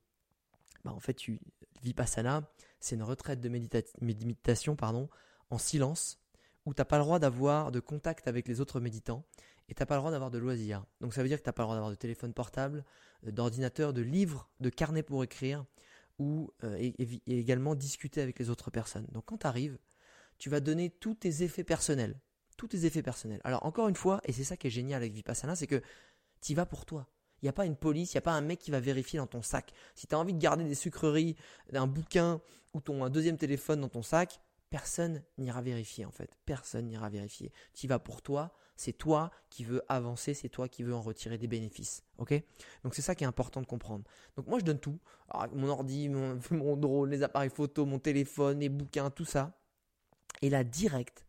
bah 0.83 0.91
en 0.91 0.99
fait, 0.99 1.13
tu, 1.13 1.39
Vipassana, 1.83 2.51
c'est 2.79 2.95
une 2.95 3.03
retraite 3.03 3.39
de 3.39 3.49
méditation 3.49 4.75
pardon, 4.75 5.09
en 5.49 5.57
silence, 5.57 6.19
où 6.65 6.73
tu 6.73 6.81
n'as 6.81 6.85
pas 6.85 6.97
le 6.97 7.03
droit 7.03 7.19
d'avoir 7.19 7.71
de 7.71 7.79
contact 7.79 8.27
avec 8.27 8.47
les 8.47 8.59
autres 8.59 8.79
méditants, 8.79 9.23
et 9.69 9.73
tu 9.73 9.81
n'as 9.81 9.85
pas 9.85 9.95
le 9.95 10.01
droit 10.01 10.11
d'avoir 10.11 10.31
de 10.31 10.37
loisirs. 10.37 10.85
Donc 10.99 11.13
ça 11.13 11.21
veut 11.21 11.29
dire 11.29 11.37
que 11.37 11.43
tu 11.43 11.49
n'as 11.49 11.53
pas 11.53 11.61
le 11.61 11.67
droit 11.67 11.75
d'avoir 11.75 11.91
de 11.91 11.95
téléphone 11.95 12.33
portable, 12.33 12.83
euh, 13.25 13.31
d'ordinateur, 13.31 13.93
de 13.93 14.01
livres, 14.01 14.49
de 14.59 14.69
carnet 14.69 15.03
pour 15.03 15.23
écrire, 15.23 15.65
ou 16.19 16.51
euh, 16.63 16.91
également 17.27 17.75
discuter 17.75 18.21
avec 18.21 18.39
les 18.39 18.49
autres 18.49 18.71
personnes. 18.71 19.05
Donc 19.11 19.25
quand 19.25 19.37
tu 19.37 19.47
arrives, 19.47 19.77
tu 20.39 20.49
vas 20.49 20.59
donner 20.59 20.89
tous 20.89 21.13
tes 21.13 21.43
effets 21.43 21.63
personnels. 21.63 22.19
Tous 22.57 22.67
tes 22.67 22.85
effets 22.85 23.03
personnels. 23.03 23.41
Alors 23.43 23.63
encore 23.67 23.87
une 23.87 23.95
fois, 23.95 24.19
et 24.25 24.33
c'est 24.33 24.43
ça 24.43 24.57
qui 24.57 24.65
est 24.65 24.71
génial 24.71 25.03
avec 25.03 25.13
Vipassana, 25.13 25.55
c'est 25.55 25.67
que 25.67 25.81
tu 26.41 26.55
vas 26.55 26.65
pour 26.65 26.85
toi. 26.87 27.07
Il 27.41 27.45
n'y 27.45 27.49
a 27.49 27.53
pas 27.53 27.65
une 27.65 27.75
police, 27.75 28.13
il 28.13 28.17
n'y 28.17 28.19
a 28.19 28.21
pas 28.21 28.33
un 28.33 28.41
mec 28.41 28.59
qui 28.59 28.71
va 28.71 28.79
vérifier 28.79 29.19
dans 29.19 29.27
ton 29.27 29.41
sac. 29.41 29.73
Si 29.95 30.07
tu 30.07 30.15
as 30.15 30.19
envie 30.19 30.33
de 30.33 30.39
garder 30.39 30.63
des 30.63 30.75
sucreries, 30.75 31.35
un 31.73 31.87
bouquin 31.87 32.41
ou 32.73 32.81
ton 32.81 33.03
un 33.03 33.09
deuxième 33.09 33.37
téléphone 33.37 33.81
dans 33.81 33.89
ton 33.89 34.01
sac, 34.01 34.39
personne 34.69 35.23
n'ira 35.37 35.61
vérifier 35.61 36.05
en 36.05 36.11
fait. 36.11 36.29
Personne 36.45 36.87
n'ira 36.87 37.09
vérifier. 37.09 37.51
Tu 37.73 37.87
vas 37.87 37.99
pour 37.99 38.21
toi, 38.21 38.53
c'est 38.75 38.93
toi 38.93 39.31
qui 39.49 39.63
veux 39.63 39.81
avancer, 39.89 40.33
c'est 40.33 40.49
toi 40.49 40.67
qui 40.67 40.83
veux 40.83 40.93
en 40.93 41.01
retirer 41.01 41.37
des 41.37 41.47
bénéfices. 41.47 42.03
Ok? 42.17 42.33
Donc 42.83 42.95
c'est 42.95 43.01
ça 43.01 43.15
qui 43.15 43.23
est 43.23 43.27
important 43.27 43.61
de 43.61 43.67
comprendre. 43.67 44.03
Donc 44.35 44.47
moi 44.47 44.59
je 44.59 44.65
donne 44.65 44.79
tout. 44.79 44.99
mon 45.53 45.67
ordi, 45.67 46.09
mon, 46.09 46.39
mon 46.51 46.77
drone, 46.77 47.09
les 47.09 47.23
appareils 47.23 47.49
photo, 47.49 47.85
mon 47.85 47.99
téléphone, 47.99 48.59
les 48.59 48.69
bouquins, 48.69 49.09
tout 49.09 49.25
ça. 49.25 49.57
Et 50.41 50.49
là, 50.49 50.63
direct, 50.63 51.25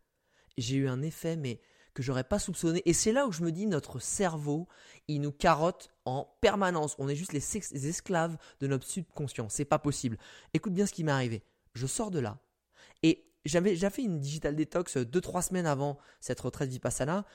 j'ai 0.58 0.76
eu 0.76 0.88
un 0.88 1.02
effet, 1.02 1.36
mais 1.36 1.60
que 1.99 2.05
j'aurais 2.05 2.23
pas 2.23 2.38
soupçonné. 2.38 2.81
Et 2.85 2.93
c'est 2.93 3.11
là 3.11 3.26
où 3.26 3.33
je 3.33 3.43
me 3.43 3.50
dis, 3.50 3.67
notre 3.67 3.99
cerveau, 3.99 4.69
il 5.09 5.21
nous 5.21 5.33
carotte 5.33 5.90
en 6.05 6.33
permanence. 6.40 6.95
On 7.00 7.09
est 7.09 7.17
juste 7.17 7.33
les, 7.33 7.88
esclaves 7.88 8.37
de 8.61 8.69
notre 8.69 8.87
subconscient. 8.87 9.49
C'est 9.49 9.64
pas 9.64 9.81
possible. 9.81 10.17
Écoute 10.55 10.73
bien 10.73 10.87
ce 10.87 10.93
qui 10.93 11.02
m'est 11.02 11.11
arrivé. 11.11 11.43
Je 11.75 11.88
sors 11.88 12.12
de 12.12 12.21
là. 12.21 12.38
Et 13.02 13.26
j'avais 13.45 13.71
déjà 13.71 13.90
fait 13.90 14.02
une 14.02 14.21
digital 14.21 14.55
detox 14.55 14.97
2-3 14.97 15.49
semaines 15.49 15.67
avant 15.67 15.99
cette 16.21 16.38
retraite 16.38 16.71
Vipassana. 16.71 17.26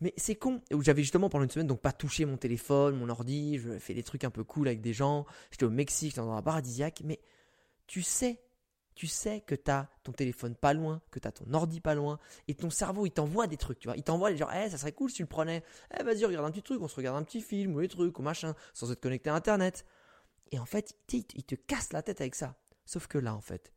Mais 0.00 0.14
c'est 0.16 0.36
con, 0.36 0.62
où 0.72 0.80
j'avais 0.80 1.02
justement 1.02 1.28
pendant 1.28 1.44
une 1.44 1.50
semaine 1.50 1.66
donc 1.66 1.82
pas 1.82 1.92
touché 1.92 2.24
mon 2.24 2.38
téléphone, 2.38 2.96
mon 2.96 3.10
ordi, 3.10 3.58
je 3.58 3.78
fais 3.78 3.92
des 3.92 4.02
trucs 4.02 4.24
un 4.24 4.30
peu 4.30 4.44
cool 4.44 4.68
avec 4.68 4.80
des 4.80 4.94
gens, 4.94 5.26
j'étais 5.50 5.64
au 5.64 5.70
Mexique, 5.70 6.16
dans 6.16 6.32
un 6.32 6.40
paradisiaque, 6.42 7.02
mais 7.04 7.20
tu 7.86 8.02
sais, 8.02 8.40
tu 8.96 9.06
sais 9.06 9.42
que 9.42 9.54
tu 9.54 9.70
as 9.70 9.88
ton 10.02 10.10
téléphone 10.10 10.56
pas 10.56 10.72
loin, 10.72 11.00
que 11.10 11.20
tu 11.20 11.28
as 11.28 11.32
ton 11.32 11.52
ordi 11.52 11.80
pas 11.80 11.94
loin, 11.94 12.18
et 12.48 12.54
ton 12.54 12.70
cerveau 12.70 13.06
il 13.06 13.12
t'envoie 13.12 13.46
des 13.46 13.58
trucs, 13.58 13.78
tu 13.78 13.88
vois, 13.88 13.96
il 13.96 14.02
t'envoie 14.02 14.30
les 14.30 14.38
gens, 14.38 14.48
eh 14.50 14.70
ça 14.70 14.78
serait 14.78 14.92
cool 14.92 15.10
si 15.10 15.16
tu 15.16 15.22
le 15.22 15.28
prenais, 15.28 15.62
eh 15.96 16.02
vas-y 16.02 16.24
regarde 16.24 16.46
un 16.46 16.50
petit 16.50 16.62
truc, 16.62 16.80
on 16.82 16.88
se 16.88 16.96
regarde 16.96 17.16
un 17.16 17.22
petit 17.22 17.42
film 17.42 17.76
ou 17.76 17.80
des 17.80 17.88
trucs 17.88 18.18
ou 18.18 18.22
machin, 18.22 18.54
sans 18.72 18.90
être 18.90 19.00
connecté 19.00 19.30
à 19.30 19.34
internet. 19.34 19.84
Et 20.50 20.58
en 20.58 20.64
fait, 20.64 20.96
il 21.12 21.24
te 21.24 21.54
casse 21.54 21.92
la 21.92 22.02
tête 22.02 22.20
avec 22.20 22.34
ça. 22.34 22.56
Sauf 22.86 23.06
que 23.06 23.18
là 23.18 23.34
en 23.34 23.40
fait, 23.40 23.72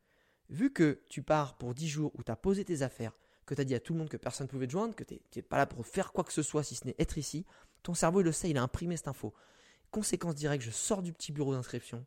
vu 0.50 0.72
que 0.72 1.02
tu 1.10 1.22
pars 1.22 1.58
pour 1.58 1.74
10 1.74 1.88
jours 1.88 2.12
où 2.18 2.24
tu 2.24 2.32
as 2.32 2.36
posé 2.38 2.64
tes 2.64 2.82
affaires, 2.82 3.18
que 3.46 3.56
tu 3.56 3.62
as 3.62 3.66
dit 3.66 3.76
à 3.76 3.80
tout 3.80 3.94
le 3.94 4.00
monde 4.00 4.10
que 4.10 4.18
personne 4.18 4.46
ne 4.46 4.50
pouvait 4.50 4.68
te 4.68 4.72
joindre, 4.72 4.96
que 4.96 5.04
tu 5.04 5.20
n'es 5.36 5.42
pas 5.42 5.58
là 5.58 5.66
pour 5.66 5.86
faire 5.86 6.14
quoi 6.14 6.24
que 6.24 6.32
ce 6.32 6.44
soit 6.44 6.64
si 6.64 6.76
ce 6.76 6.86
n'est 6.86 6.96
être 6.98 7.18
ici, 7.18 7.46
ton 7.84 7.94
cerveau 7.94 8.22
il 8.22 8.24
le 8.24 8.32
sait, 8.32 8.50
il 8.50 8.58
a 8.58 8.64
imprimé 8.64 8.96
cette 8.96 9.08
info. 9.10 9.34
Conséquence 9.92 10.36
directe, 10.36 10.64
je 10.64 10.72
sors 10.72 11.02
du 11.02 11.12
petit 11.12 11.32
bureau 11.32 11.54
d'inscription. 11.54 12.06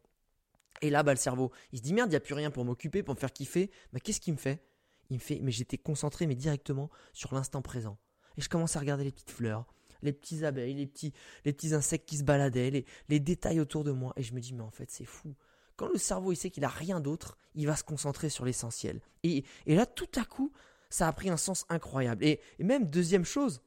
Et 0.80 0.90
là, 0.90 1.02
bah, 1.02 1.12
le 1.12 1.18
cerveau, 1.18 1.52
il 1.72 1.78
se 1.78 1.82
dit 1.82 1.92
merde, 1.92 2.08
il 2.08 2.12
n'y 2.12 2.16
a 2.16 2.20
plus 2.20 2.35
rien 2.35 2.50
pour 2.50 2.64
m'occuper, 2.64 3.02
pour 3.02 3.14
me 3.14 3.20
faire 3.20 3.32
kiffer. 3.32 3.70
Bah, 3.92 4.00
qu'est-ce 4.00 4.20
qu'il 4.20 4.32
me 4.32 4.38
fait? 4.38 4.62
Il 5.11 5.16
me 5.16 5.20
fait, 5.20 5.40
mais 5.42 5.52
j'étais 5.52 5.78
concentré, 5.78 6.26
mais 6.26 6.35
directement 6.35 6.90
sur 7.12 7.35
l'instant 7.35 7.62
présent. 7.62 7.98
Et 8.37 8.40
je 8.40 8.48
commence 8.48 8.76
à 8.76 8.80
regarder 8.80 9.04
les 9.04 9.12
petites 9.12 9.30
fleurs, 9.30 9.66
les 10.02 10.12
petits 10.12 10.44
abeilles, 10.44 10.74
les 10.74 10.87
petits, 10.87 11.12
les 11.44 11.52
petits 11.52 11.74
insectes 11.74 12.08
qui 12.08 12.16
se 12.16 12.24
baladaient, 12.24 12.87
les, 13.08 13.20
détails 13.20 13.61
autour 13.61 13.85
de 13.85 13.92
moi. 13.92 14.12
Et 14.16 14.22
je 14.22 14.35
me 14.35 14.40
dis, 14.40 14.54
mais 14.54 14.62
en 14.62 14.70
fait, 14.70 14.90
c'est 14.90 15.04
fou. 15.04 15.35
Quand 15.76 15.88
le 15.88 15.98
cerveau 15.98 16.32
il 16.32 16.37
sait 16.37 16.50
qu'il 16.50 16.64
a 16.64 16.68
rien 16.68 17.00
d'autre, 17.00 17.37
il 17.54 17.66
va 17.66 17.76
se 17.76 17.85
concentrer 17.85 18.28
sur 18.28 18.44
l'essentiel. 18.44 19.00
Et, 19.22 19.44
là, 19.66 19.87
tout 19.87 20.11
à 20.16 20.24
coup, 20.24 20.52
ça 20.90 21.08
a 21.08 21.12
pris 21.12 21.30
un 21.30 21.37
sens 21.37 21.64
incroyable. 21.68 22.24
Et, 22.24 22.40
même 22.58 22.88
deuxième 22.88 23.24
chose, 23.24 23.62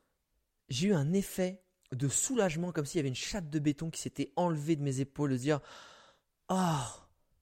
j'ai 0.70 0.88
eu 0.88 0.94
un 0.94 1.14
effet 1.14 1.62
de 1.92 2.08
soulagement, 2.08 2.72
comme 2.72 2.86
s'il 2.86 2.98
y 2.98 3.02
avait 3.02 3.10
une 3.10 3.16
chatte 3.16 3.50
de 3.50 3.60
béton 3.60 3.90
qui 3.90 4.02
s'était 4.02 4.32
enlevée 4.36 4.76
de 4.76 4.84
mes 4.84 5.00
épaules, 5.00 5.32
de 5.32 5.38
dire 5.38 5.60
Oh, 6.50 6.78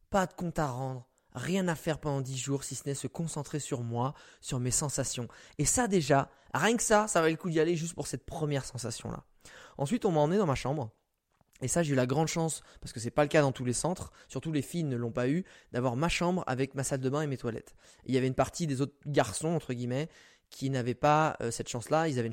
pas 0.10 0.26
de 0.28 0.34
compte 0.34 0.60
à 0.60 0.68
rendre, 0.68 1.08
rien 1.34 1.68
à 1.68 1.76
faire 1.76 2.00
pendant 2.00 2.22
dix 2.22 2.38
jours 2.38 2.63
si 2.63 2.76
ce 2.76 2.88
n'est 2.88 2.96
se 2.96 3.08
concentrer 3.08 3.60
sur 3.60 3.82
moi, 3.82 4.13
sur 4.39 4.60
mes 4.60 4.72
sensations. 4.72 5.28
Et 5.58 5.66
ça 5.66 5.88
déjà, 5.88 6.30
rien 6.54 6.78
que 6.78 6.84
ça, 6.84 7.08
ça 7.08 7.20
valait 7.20 7.34
le 7.34 7.38
coup 7.38 7.50
d'y 7.50 7.60
aller 7.60 7.76
juste 7.76 7.96
pour 7.96 8.08
cette 8.08 8.26
première 8.26 8.63
sensation-là. 8.63 9.26
Ensuite, 9.78 10.06
on 10.06 10.12
m'a 10.12 10.22
emmené 10.22 10.38
dans 10.38 10.46
ma 10.46 10.56
chambre. 10.56 10.92
Et 11.62 11.68
ça, 11.68 11.84
j'ai 11.84 11.94
eu 11.94 11.96
la 11.96 12.06
grande 12.06 12.28
chance, 12.28 12.62
parce 12.82 12.92
que 12.92 13.00
c'est 13.00 13.12
pas 13.12 13.24
le 13.24 13.30
cas 13.30 13.42
dans 13.42 13.52
tous 13.52 13.63
les 13.63 13.74
centres, 13.74 14.12
surtout 14.28 14.52
les 14.52 14.62
filles 14.62 14.84
ne 14.84 14.98
l'ont 14.98 15.12
pas 15.12 15.30
eu, 15.30 15.46
d'avoir 15.72 15.96
ma 15.96 16.10
chambre 16.10 16.44
avec 16.46 16.76
ma 16.76 16.84
salle 16.84 17.00
de 17.00 17.10
bain 17.10 17.22
et 17.22 17.28
mes 17.28 17.38
toilettes. 17.38 17.76
il 18.06 18.13
y 18.13 18.18
avait 18.18 18.28
une 18.28 18.36
partie 18.36 18.68
des 18.68 18.82
autres 18.82 18.96
garçons, 19.06 19.50
entre 19.50 19.74
guillemets, 19.74 20.10
qui 20.54 20.70
n'avaient 20.70 20.94
pas 20.94 21.36
euh, 21.42 21.50
cette 21.50 21.68
chance-là. 21.68 22.08
Ils 22.08 22.20
avaient 22.20 22.30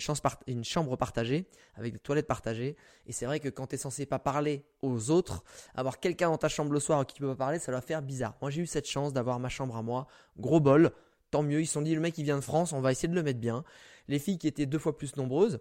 une, 0.47 0.65
chambre 0.65 0.97
partagée, 0.97 1.47
avec 1.75 1.95
des 1.95 1.99
toilettes 1.99 2.27
partagées. 2.27 2.77
Et 3.07 3.13
c'est 3.13 3.25
vrai 3.25 3.41
que 3.41 3.49
quand 3.49 3.69
tu 3.69 3.77
es 3.77 3.79
censé 3.79 4.05
pas 4.05 4.19
parler 4.19 4.63
aux 4.83 5.11
autres, 5.11 5.43
avoir 5.75 6.01
quelqu'un 6.01 6.29
dans 6.29 6.37
ta 6.37 6.51
chambre 6.51 6.71
le 6.71 6.81
soir 6.81 7.07
qui 7.07 7.21
ne 7.23 7.27
peut 7.27 7.33
pas 7.33 7.45
parler, 7.47 7.59
ça 7.59 7.73
doit 7.73 7.81
faire 7.81 8.03
bizarre. 8.03 8.37
Moi, 8.43 8.51
j'ai 8.51 8.61
eu 8.61 8.67
cette 8.67 8.87
chance 8.87 9.15
d'avoir 9.15 9.41
ma 9.41 9.49
chambre 9.49 9.75
à 9.75 9.83
moi. 9.83 10.07
Gros 10.39 10.61
bol. 10.61 10.93
Tant 11.31 11.43
mieux. 11.43 11.63
Ils 11.63 11.67
se 11.67 11.73
sont 11.73 11.81
dit, 11.81 11.95
le 11.95 12.01
mec, 12.03 12.19
il 12.19 12.25
vient 12.25 12.37
de 12.37 12.43
France, 12.43 12.75
on 12.75 12.83
va 12.83 12.93
essayer 12.93 13.09
de 13.09 13.15
le 13.15 13.23
mettre 13.23 13.41
bien. 13.41 13.65
Les 14.07 14.19
filles 14.19 14.37
qui 14.37 14.49
étaient 14.49 14.67
deux 14.67 14.79
fois 14.79 14.99
plus 14.99 15.17
nombreuses, 15.17 15.59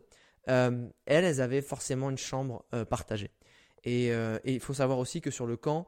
euh, 0.50 0.86
elles, 1.06 1.24
elles 1.24 1.40
avaient 1.40 1.62
forcément 1.62 2.10
une 2.10 2.18
chambre 2.18 2.66
euh, 2.74 2.84
partagée. 2.84 3.32
Et 3.86 4.12
il 4.44 4.60
faut 4.60 4.74
savoir 4.74 5.00
aussi 5.00 5.22
que 5.22 5.32
sur 5.32 5.48
le 5.48 5.56
camp, 5.56 5.88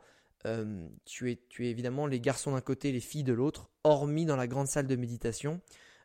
tu, 1.03 1.31
es, 1.31 1.39
tu 1.49 1.67
es 1.67 1.69
évidemment 1.69 2.07
les 2.07 2.21
garçons 2.21 2.53
d'un 2.53 2.61
côté, 2.61 2.93
les 2.93 3.01
filles 3.01 3.25
de 3.25 3.33
l'autre, 3.33 3.69
hormis 3.83 4.25
dans 4.25 4.37
la 4.37 4.47
grande 4.47 4.67
salle 4.67 4.87
de 4.87 4.95
méditation, 4.95 5.59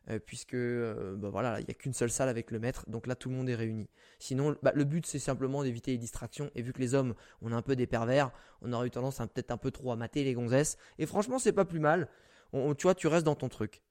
euh, 0.09 0.19
puisque 0.19 0.55
bah 0.55 1.29
voilà, 1.29 1.59
il 1.59 1.65
n'y 1.65 1.71
a 1.71 1.73
qu'une 1.73 1.93
seule 1.93 2.09
salle 2.09 2.29
avec 2.29 2.51
le 2.51 2.59
maître, 2.59 2.89
donc 2.89 3.07
là 3.07 3.15
tout 3.15 3.29
le 3.29 3.35
monde 3.35 3.49
est 3.49 3.55
réuni. 3.55 3.89
Sinon, 4.19 4.55
bah, 4.63 4.71
le 4.73 4.83
but 4.83 5.05
c'est 5.05 5.19
simplement 5.19 5.63
d'éviter 5.63 5.91
les 5.91 5.97
distractions, 5.97 6.49
et 6.55 6.61
vu 6.61 6.73
que 6.73 6.79
les 6.79 6.93
hommes, 6.93 7.13
on 7.41 7.51
est 7.51 7.55
un 7.55 7.61
peu 7.61 7.75
des 7.75 7.87
pervers, 7.87 8.31
on 8.61 8.73
aurait 8.73 8.87
eu 8.87 8.91
tendance 8.91 9.19
à 9.19 9.27
peut-être 9.27 9.51
un 9.51 9.57
peu 9.57 9.71
trop 9.71 9.91
à 9.91 9.95
mater 9.95 10.23
les 10.23 10.33
gonzesses, 10.33 10.77
et 10.97 11.05
franchement 11.05 11.39
c'est 11.39 11.53
pas 11.53 11.65
plus 11.65 11.79
mal, 11.79 12.07
tu 12.53 12.83
vois, 12.83 12.95
tu 12.95 13.07
restes 13.07 13.25
dans 13.25 13.35
ton 13.35 13.49
truc. 13.49 13.81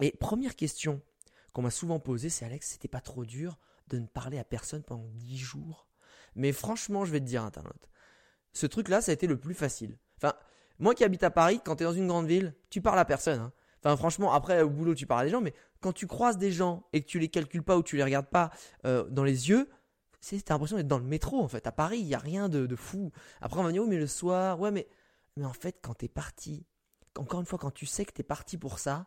Et 0.00 0.12
première 0.12 0.56
question 0.56 1.00
qu'on 1.52 1.62
m'a 1.62 1.70
souvent 1.70 1.98
posée, 1.98 2.28
c'est 2.28 2.44
Alex, 2.44 2.68
c'était 2.72 2.88
pas 2.88 3.00
trop 3.00 3.24
dur 3.24 3.58
de 3.88 3.98
ne 3.98 4.06
parler 4.06 4.38
à 4.38 4.44
personne 4.44 4.82
pendant 4.82 5.08
10 5.14 5.38
jours? 5.38 5.86
Mais 6.34 6.52
franchement, 6.52 7.04
je 7.04 7.12
vais 7.12 7.20
te 7.20 7.24
dire, 7.24 7.42
internaute, 7.42 7.88
ce 8.52 8.66
truc-là, 8.66 9.00
ça 9.00 9.10
a 9.10 9.14
été 9.14 9.26
le 9.26 9.38
plus 9.38 9.54
facile. 9.54 9.98
Enfin, 10.18 10.34
moi 10.78 10.94
qui 10.94 11.04
habite 11.04 11.22
à 11.22 11.30
Paris, 11.30 11.60
quand 11.64 11.76
tu 11.76 11.82
es 11.82 11.86
dans 11.86 11.92
une 11.92 12.08
grande 12.08 12.26
ville, 12.26 12.54
tu 12.68 12.82
parles 12.82 12.98
à 12.98 13.04
personne. 13.04 13.40
Hein. 13.40 13.52
Franchement, 13.94 14.32
après, 14.32 14.62
au 14.62 14.70
boulot, 14.70 14.94
tu 14.94 15.06
parles 15.06 15.20
à 15.20 15.24
des 15.24 15.30
gens, 15.30 15.40
mais 15.40 15.54
quand 15.80 15.92
tu 15.92 16.06
croises 16.06 16.38
des 16.38 16.50
gens 16.50 16.84
et 16.92 17.02
que 17.02 17.06
tu 17.06 17.18
les 17.18 17.28
calcules 17.28 17.62
pas 17.62 17.76
ou 17.76 17.82
tu 17.82 17.96
les 17.96 18.02
regardes 18.02 18.26
pas 18.26 18.50
euh, 18.84 19.04
dans 19.10 19.22
les 19.22 19.48
yeux, 19.48 19.68
c'est 20.20 20.48
l'impression 20.50 20.76
d'être 20.76 20.88
dans 20.88 20.98
le 20.98 21.04
métro, 21.04 21.40
en 21.40 21.48
fait. 21.48 21.66
À 21.66 21.72
Paris, 21.72 21.98
il 21.98 22.06
n'y 22.06 22.14
a 22.14 22.18
rien 22.18 22.48
de, 22.48 22.74
fou. 22.74 23.12
Après, 23.40 23.60
on 23.60 23.62
va 23.62 23.70
dire, 23.70 23.82
oui, 23.82 23.88
mais 23.88 23.98
le 23.98 24.06
soir, 24.06 24.58
ouais, 24.58 24.72
mais, 24.72 24.88
en 25.40 25.52
fait, 25.52 25.78
quand 25.82 25.94
tu 25.94 26.06
es 26.06 26.08
parti, 26.08 26.66
encore 27.16 27.40
une 27.40 27.46
fois, 27.46 27.58
quand 27.58 27.70
tu 27.70 27.86
sais 27.86 28.04
que 28.04 28.12
tu 28.12 28.22
es 28.22 28.24
parti 28.24 28.58
pour 28.58 28.78
ça, 28.78 29.06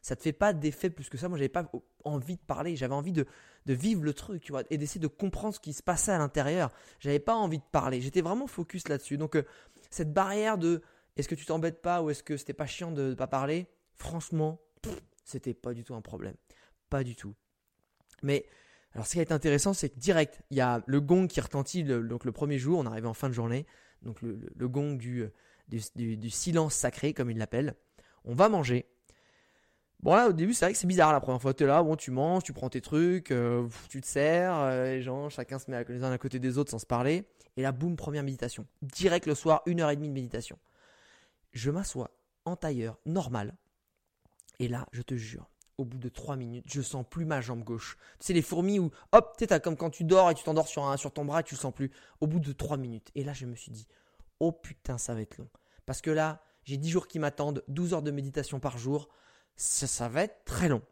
ça 0.00 0.16
te 0.16 0.22
fait 0.22 0.32
pas 0.32 0.52
d'effet 0.52 0.90
plus 0.90 1.08
que 1.08 1.18
ça. 1.18 1.28
Moi, 1.28 1.38
j'avais 1.38 1.48
pas 1.48 1.70
envie 2.04 2.36
de 2.36 2.42
parler, 2.42 2.76
j'avais 2.76 2.94
envie 2.94 3.12
de, 3.12 3.26
de 3.66 3.74
vivre 3.74 4.02
le 4.02 4.14
truc, 4.14 4.42
tu 4.42 4.52
vois, 4.52 4.62
et 4.70 4.78
d'essayer 4.78 5.00
de 5.00 5.06
comprendre 5.06 5.54
ce 5.54 5.60
qui 5.60 5.72
se 5.72 5.82
passait 5.82 6.12
à 6.12 6.18
l'intérieur. 6.18 6.70
J'avais 6.98 7.20
pas 7.20 7.34
envie 7.34 7.58
de 7.58 7.64
parler, 7.70 8.00
j'étais 8.00 8.22
vraiment 8.22 8.46
focus 8.46 8.88
là-dessus. 8.88 9.18
Donc, 9.18 9.36
euh, 9.36 9.44
cette 9.90 10.12
barrière 10.12 10.58
de 10.58 10.82
est-ce 11.16 11.28
que 11.28 11.34
tu 11.34 11.44
t'embêtes 11.44 11.82
pas 11.82 12.02
ou 12.02 12.10
est-ce 12.10 12.22
que 12.22 12.36
c'était 12.36 12.54
pas 12.54 12.66
chiant 12.66 12.90
de 12.90 13.10
ne 13.10 13.14
pas 13.14 13.26
parler, 13.26 13.68
franchement, 13.96 14.60
c'était 15.24 15.54
pas 15.54 15.74
du 15.74 15.84
tout 15.84 15.94
un 15.94 16.00
problème. 16.00 16.34
Pas 16.90 17.04
du 17.04 17.16
tout. 17.16 17.34
Mais, 18.22 18.46
alors, 18.92 19.06
ce 19.06 19.12
qui 19.12 19.20
est 19.20 19.32
intéressant, 19.32 19.72
c'est 19.72 19.88
que 19.88 19.98
direct, 19.98 20.42
il 20.50 20.56
y 20.56 20.60
a 20.60 20.82
le 20.86 21.00
gong 21.00 21.26
qui 21.26 21.40
retentit 21.40 21.82
le, 21.82 22.02
donc 22.02 22.24
le 22.24 22.32
premier 22.32 22.58
jour, 22.58 22.78
on 22.78 22.86
arrive 22.86 23.06
en 23.06 23.14
fin 23.14 23.28
de 23.28 23.34
journée, 23.34 23.66
donc 24.02 24.20
le, 24.22 24.68
gong 24.68 24.96
du, 24.96 25.30
silence 26.28 26.74
sacré, 26.74 27.14
comme 27.14 27.30
il 27.30 27.38
l'appelle. 27.38 27.74
On 28.24 28.34
va 28.34 28.48
manger, 28.48 28.86
Bon 30.02 30.16
là 30.16 30.28
au 30.28 30.32
début 30.32 30.52
c'est 30.52 30.64
vrai 30.64 30.72
que 30.72 30.78
c'est 30.78 30.88
bizarre 30.88 31.12
la 31.12 31.20
première 31.20 31.40
fois 31.40 31.54
tu 31.54 31.62
es 31.62 31.66
là, 31.66 31.80
bon 31.80 31.94
tu 31.94 32.10
manges, 32.10 32.42
tu 32.42 32.52
prends 32.52 32.68
tes 32.68 32.80
trucs, 32.80 33.30
euh, 33.30 33.68
tu 33.88 34.00
te 34.00 34.06
sers, 34.06 34.52
euh, 34.52 34.94
les 34.94 35.02
gens, 35.02 35.28
chacun 35.28 35.60
se 35.60 35.70
met 35.70 35.84
les 35.88 36.02
uns 36.02 36.10
à 36.10 36.18
côté 36.18 36.40
des 36.40 36.58
autres 36.58 36.72
sans 36.72 36.80
se 36.80 36.86
parler, 36.86 37.24
et 37.56 37.62
là 37.62 37.70
boum 37.70 37.94
première 37.94 38.24
méditation. 38.24 38.66
Direct 38.82 39.26
le 39.26 39.36
soir, 39.36 39.62
une 39.66 39.80
heure 39.80 39.90
et 39.90 39.96
demie 39.96 40.08
de 40.08 40.12
méditation. 40.12 40.58
Je 41.52 41.70
m'assois 41.70 42.10
en 42.44 42.56
tailleur, 42.56 42.98
normal, 43.06 43.54
et 44.62 44.68
là 44.68 44.86
je 44.92 45.02
te 45.02 45.14
jure, 45.14 45.50
au 45.78 45.84
bout 45.84 45.98
de 45.98 46.08
3 46.08 46.36
minutes, 46.36 46.64
je 46.68 46.80
sens 46.80 47.04
plus 47.08 47.24
ma 47.24 47.40
jambe 47.40 47.64
gauche. 47.64 47.96
Tu 48.18 48.26
sais, 48.26 48.32
les 48.32 48.42
fourmis 48.42 48.78
où, 48.78 48.90
hop, 49.12 49.34
tu 49.36 49.46
sais, 49.46 49.60
comme 49.60 49.76
quand 49.76 49.90
tu 49.90 50.04
dors 50.04 50.30
et 50.30 50.34
tu 50.34 50.44
t'endors 50.44 50.68
sur, 50.68 50.98
sur 50.98 51.12
ton 51.12 51.24
bras 51.24 51.40
et 51.40 51.42
tu 51.42 51.54
le 51.54 51.60
sens 51.60 51.74
plus. 51.74 51.90
Au 52.20 52.26
bout 52.26 52.40
de 52.40 52.52
3 52.52 52.76
minutes. 52.76 53.10
Et 53.14 53.24
là, 53.24 53.32
je 53.32 53.46
me 53.46 53.54
suis 53.54 53.72
dit, 53.72 53.86
oh 54.40 54.52
putain, 54.52 54.98
ça 54.98 55.14
va 55.14 55.20
être 55.20 55.38
long. 55.38 55.48
Parce 55.86 56.00
que 56.00 56.10
là, 56.10 56.42
j'ai 56.64 56.76
10 56.76 56.90
jours 56.90 57.08
qui 57.08 57.18
m'attendent, 57.18 57.64
12 57.68 57.94
heures 57.94 58.02
de 58.02 58.10
méditation 58.10 58.60
par 58.60 58.78
jour. 58.78 59.08
Ça, 59.56 59.86
ça 59.86 60.08
va 60.08 60.22
être 60.22 60.44
très 60.44 60.68
long. 60.68 60.82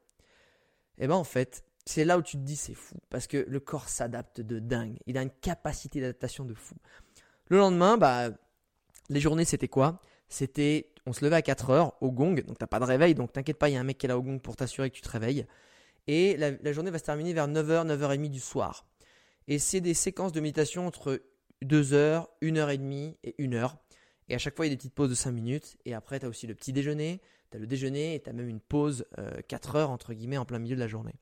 Et 0.98 1.06
ben 1.06 1.14
en 1.14 1.24
fait, 1.24 1.64
c'est 1.86 2.04
là 2.04 2.18
où 2.18 2.22
tu 2.22 2.36
te 2.36 2.42
dis 2.42 2.56
c'est 2.56 2.74
fou. 2.74 2.96
Parce 3.08 3.26
que 3.26 3.38
le 3.48 3.60
corps 3.60 3.88
s'adapte 3.88 4.40
de 4.40 4.58
dingue. 4.58 4.98
Il 5.06 5.16
a 5.16 5.22
une 5.22 5.30
capacité 5.30 6.00
d'adaptation 6.00 6.44
de 6.44 6.54
fou. 6.54 6.74
Le 7.48 7.58
lendemain, 7.58 7.96
bah, 7.96 8.30
les 9.08 9.20
journées, 9.20 9.44
c'était 9.44 9.68
quoi? 9.68 10.00
C'était, 10.28 10.92
on 11.06 11.12
se 11.12 11.24
levait 11.24 11.36
à 11.36 11.42
4 11.42 11.70
heures 11.70 11.92
au 12.00 12.10
gong, 12.10 12.42
donc 12.46 12.58
t'as 12.58 12.66
pas 12.66 12.78
de 12.78 12.84
réveil, 12.84 13.14
donc 13.14 13.32
t'inquiète 13.32 13.58
pas, 13.58 13.68
il 13.68 13.74
y 13.74 13.76
a 13.76 13.80
un 13.80 13.84
mec 13.84 13.98
qui 13.98 14.06
est 14.06 14.08
là 14.08 14.18
au 14.18 14.22
gong 14.22 14.38
pour 14.38 14.56
t'assurer 14.56 14.90
que 14.90 14.96
tu 14.96 15.02
te 15.02 15.08
réveilles. 15.08 15.46
Et 16.06 16.36
la, 16.36 16.72
journée 16.72 16.90
va 16.90 16.98
se 16.98 17.04
terminer 17.04 17.32
vers 17.32 17.46
9h, 17.46 17.86
9h30 17.86 18.30
du 18.30 18.40
soir. 18.40 18.86
Et 19.48 19.58
c'est 19.58 19.80
des 19.80 19.94
séquences 19.94 20.32
de 20.32 20.40
méditation 20.40 20.86
entre 20.86 21.22
2 21.62 21.92
heures, 21.92 22.28
1 22.42 22.56
heure 22.56 22.70
et 22.70 22.78
demie 22.78 23.16
et 23.22 23.34
1 23.38 23.52
heure. 23.52 23.76
Et 24.28 24.34
à 24.34 24.38
chaque 24.38 24.56
fois, 24.56 24.66
il 24.66 24.70
y 24.70 24.72
a 24.72 24.74
des 24.74 24.78
petites 24.78 24.94
pauses 24.94 25.10
de 25.10 25.14
5 25.14 25.30
minutes. 25.30 25.76
Et 25.84 25.94
après, 25.94 26.20
tu 26.20 26.26
as 26.26 26.28
aussi 26.28 26.46
le 26.46 26.54
petit 26.54 26.72
déjeuner, 26.72 27.20
tu 27.50 27.56
as 27.56 27.60
le 27.60 27.66
déjeuner 27.66 28.14
et 28.14 28.22
tu 28.22 28.30
as 28.30 28.32
même 28.32 28.48
une 28.48 28.60
pause 28.60 29.04
4 29.48 29.76
heures, 29.76 29.90
entre 29.90 30.14
guillemets, 30.14 30.38
en 30.38 30.44
plein 30.44 30.58
milieu 30.58 30.74
de 30.74 30.80
la 30.80 30.88
journée. 30.88 31.14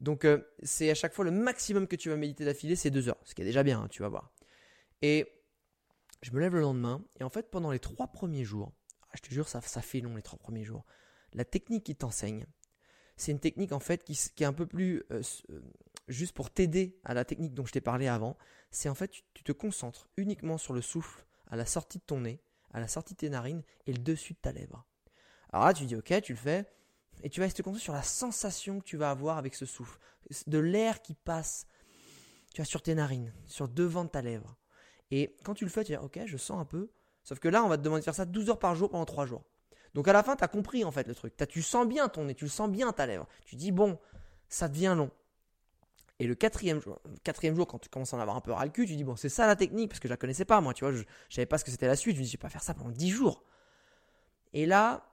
Donc, 0.00 0.24
euh, 0.24 0.38
c'est 0.62 0.90
à 0.90 0.94
chaque 0.94 1.12
fois 1.12 1.24
le 1.24 1.30
maximum 1.30 1.86
que 1.86 1.96
tu 1.96 2.08
vas 2.08 2.16
méditer 2.16 2.44
d'affilée, 2.44 2.76
c'est 2.76 2.90
2 2.90 3.08
heures. 3.08 3.20
Ce 3.24 3.34
qui 3.34 3.42
est 3.42 3.44
déjà 3.44 3.62
bien, 3.62 3.82
hein, 3.82 3.88
tu 3.88 4.02
vas 4.02 4.08
voir. 4.08 4.32
Et 5.02 5.30
je 6.22 6.32
me 6.32 6.40
lève 6.40 6.54
le 6.54 6.60
lendemain. 6.60 7.04
Et 7.20 7.24
en 7.24 7.28
fait, 7.28 7.50
pendant 7.50 7.70
les 7.70 7.78
3 7.78 8.08
premiers 8.08 8.44
jours, 8.44 8.72
je 9.14 9.22
te 9.22 9.32
jure, 9.32 9.48
ça, 9.48 9.60
fait 9.60 10.00
long 10.00 10.16
les 10.16 10.22
3 10.22 10.38
premiers 10.38 10.64
jours. 10.64 10.84
La 11.32 11.44
technique 11.44 11.84
qui 11.84 11.96
t'enseigne, 11.96 12.46
c'est 13.16 13.32
une 13.32 13.40
technique 13.40 13.72
en 13.72 13.80
fait 13.80 14.02
qui, 14.04 14.12
est 14.12 14.44
un 14.44 14.52
peu 14.52 14.66
plus 14.66 15.04
euh, 15.10 15.22
euh, 15.50 15.60
juste 16.08 16.34
pour 16.34 16.50
t'aider 16.50 16.98
à 17.04 17.14
la 17.14 17.24
technique 17.24 17.54
dont 17.54 17.66
je 17.66 17.72
t'ai 17.72 17.80
parlé 17.80 18.08
avant. 18.08 18.36
C'est 18.70 18.88
en 18.88 18.94
fait, 18.94 19.10
tu, 19.34 19.44
te 19.44 19.52
concentres 19.52 20.08
uniquement 20.16 20.58
sur 20.58 20.72
le 20.72 20.80
souffle 20.80 21.24
à 21.48 21.56
la 21.56 21.66
sortie 21.66 21.98
de 21.98 22.04
ton 22.04 22.20
nez, 22.20 22.40
à 22.72 22.80
la 22.80 22.88
sortie 22.88 23.14
de 23.14 23.18
tes 23.18 23.30
narines 23.30 23.62
et 23.86 23.92
le 23.92 23.98
dessus 23.98 24.34
de 24.34 24.38
ta 24.38 24.52
lèvre. 24.52 24.86
Alors 25.52 25.66
là, 25.66 25.74
tu 25.74 25.84
dis 25.84 25.96
ok, 25.96 26.20
tu 26.22 26.32
le 26.32 26.38
fais, 26.38 26.66
et 27.22 27.30
tu 27.30 27.40
vas 27.40 27.50
te 27.50 27.62
concentrer 27.62 27.82
sur 27.82 27.92
la 27.92 28.02
sensation 28.02 28.80
que 28.80 28.84
tu 28.84 28.96
vas 28.96 29.10
avoir 29.10 29.38
avec 29.38 29.54
ce 29.54 29.66
souffle, 29.66 29.98
de 30.46 30.58
l'air 30.58 31.02
qui 31.02 31.14
passe, 31.14 31.66
tu 32.54 32.60
as 32.60 32.64
sur 32.64 32.82
tes 32.82 32.94
narines, 32.94 33.32
sur 33.46 33.68
devant 33.68 34.04
de 34.04 34.10
ta 34.10 34.22
lèvre. 34.22 34.56
Et 35.10 35.36
quand 35.44 35.54
tu 35.54 35.64
le 35.64 35.70
fais, 35.70 35.84
tu 35.84 35.92
dis 35.92 35.98
ok, 35.98 36.20
je 36.26 36.36
sens 36.36 36.60
un 36.60 36.64
peu, 36.64 36.90
sauf 37.30 37.38
que 37.38 37.46
là, 37.46 37.62
on 37.62 37.68
va 37.68 37.76
te 37.76 37.82
demander 37.82 38.00
de 38.00 38.04
faire 38.04 38.14
ça 38.16 38.24
12 38.24 38.50
heures 38.50 38.58
par 38.58 38.74
jour 38.74 38.90
pendant 38.90 39.04
3 39.04 39.24
jours. 39.24 39.44
Donc 39.94 40.08
à 40.08 40.12
la 40.12 40.24
fin, 40.24 40.34
tu 40.34 40.42
as 40.42 40.48
compris 40.48 40.84
en 40.84 40.90
fait 40.90 41.06
le 41.06 41.14
truc. 41.14 41.32
tu 41.48 41.62
sens 41.62 41.86
bien 41.86 42.08
ton 42.08 42.24
nez, 42.24 42.34
tu 42.34 42.44
le 42.44 42.50
sens 42.50 42.68
bien 42.68 42.90
ta 42.92 43.06
lèvre. 43.06 43.28
Tu 43.44 43.54
dis 43.54 43.70
bon, 43.70 44.00
ça 44.48 44.66
devient 44.66 44.94
long. 44.96 45.12
Et 46.18 46.26
le 46.26 46.34
quatrième 46.34 46.80
jour, 46.80 46.98
quand 47.68 47.78
tu 47.78 47.88
commences 47.88 48.12
à 48.12 48.16
en 48.16 48.20
avoir 48.20 48.36
un 48.36 48.40
peu 48.40 48.50
ras 48.50 48.64
le 48.64 48.72
cul, 48.72 48.84
tu 48.84 48.96
dis 48.96 49.04
bon, 49.04 49.14
c'est 49.14 49.28
ça 49.28 49.46
la 49.46 49.54
technique 49.54 49.90
parce 49.90 50.00
que 50.00 50.08
je 50.08 50.12
la 50.12 50.16
connaissais 50.16 50.44
pas 50.44 50.60
moi, 50.60 50.74
tu 50.74 50.84
vois, 50.84 50.92
je, 50.92 50.98
ne 50.98 51.04
savais 51.30 51.46
pas 51.46 51.56
ce 51.56 51.64
que 51.64 51.70
c'était 51.70 51.86
la 51.86 51.94
suite. 51.94 52.16
Je 52.16 52.20
me 52.20 52.24
dis 52.24 52.30
je 52.30 52.36
vais 52.36 52.42
pas 52.42 52.48
faire 52.48 52.64
ça 52.64 52.74
pendant 52.74 52.90
10 52.90 53.10
jours. 53.10 53.44
Et 54.52 54.66
là, 54.66 55.06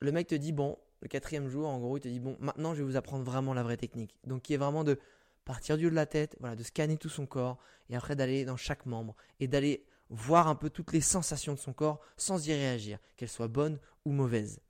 le 0.00 0.12
mec 0.12 0.28
te 0.28 0.34
dit 0.34 0.52
bon, 0.52 0.78
le 1.02 1.08
quatrième 1.08 1.48
jour, 1.48 1.68
en 1.68 1.78
gros, 1.78 1.98
il 1.98 2.00
te 2.00 2.08
dit 2.08 2.20
bon, 2.20 2.38
maintenant 2.40 2.72
je 2.72 2.78
vais 2.78 2.88
vous 2.88 2.96
apprendre 2.96 3.22
vraiment 3.22 3.52
la 3.52 3.62
vraie 3.62 3.76
technique. 3.76 4.16
Donc 4.26 4.40
qui 4.40 4.54
est 4.54 4.58
vraiment 4.58 4.82
de 4.82 4.98
partir 5.44 5.76
du 5.76 5.88
haut 5.88 5.90
de 5.90 5.94
la 5.94 6.06
tête, 6.06 6.36
voilà, 6.40 6.56
de 6.56 6.62
scanner 6.62 6.96
tout 6.96 7.10
son 7.10 7.26
corps 7.26 7.58
et 7.90 7.96
après 7.96 8.16
d'aller 8.16 8.46
dans 8.46 8.56
chaque 8.56 8.86
membre 8.86 9.14
et 9.40 9.46
d'aller 9.46 9.84
voir 10.10 10.48
un 10.48 10.54
peu 10.54 10.70
toutes 10.70 10.92
les 10.92 11.00
sensations 11.00 11.54
de 11.54 11.58
son 11.58 11.72
corps 11.72 12.00
sans 12.16 12.46
y 12.46 12.52
réagir, 12.52 12.98
qu'elles 13.16 13.28
soient 13.28 13.48
bonnes 13.48 13.80
ou 14.04 14.12
mauvaises. 14.12 14.60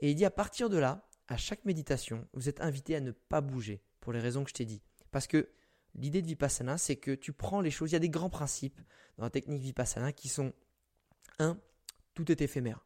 Et 0.00 0.10
il 0.10 0.14
dit 0.14 0.24
à 0.24 0.30
partir 0.30 0.68
de 0.68 0.78
là, 0.78 1.08
à 1.28 1.36
chaque 1.36 1.64
méditation, 1.64 2.26
vous 2.34 2.48
êtes 2.48 2.60
invité 2.60 2.96
à 2.96 3.00
ne 3.00 3.10
pas 3.10 3.40
bouger 3.40 3.82
pour 4.00 4.12
les 4.12 4.20
raisons 4.20 4.44
que 4.44 4.50
je 4.50 4.54
t'ai 4.54 4.64
dit. 4.64 4.82
Parce 5.10 5.26
que 5.26 5.48
l'idée 5.94 6.22
de 6.22 6.26
Vipassana, 6.26 6.78
c'est 6.78 6.96
que 6.96 7.12
tu 7.12 7.32
prends 7.32 7.60
les 7.60 7.70
choses, 7.70 7.90
il 7.90 7.94
y 7.94 7.96
a 7.96 8.00
des 8.00 8.10
grands 8.10 8.30
principes 8.30 8.80
dans 9.18 9.24
la 9.24 9.30
technique 9.30 9.62
Vipassana 9.62 10.12
qui 10.12 10.28
sont 10.28 10.52
1. 11.38 11.58
Tout 12.14 12.30
est 12.30 12.40
éphémère. 12.40 12.84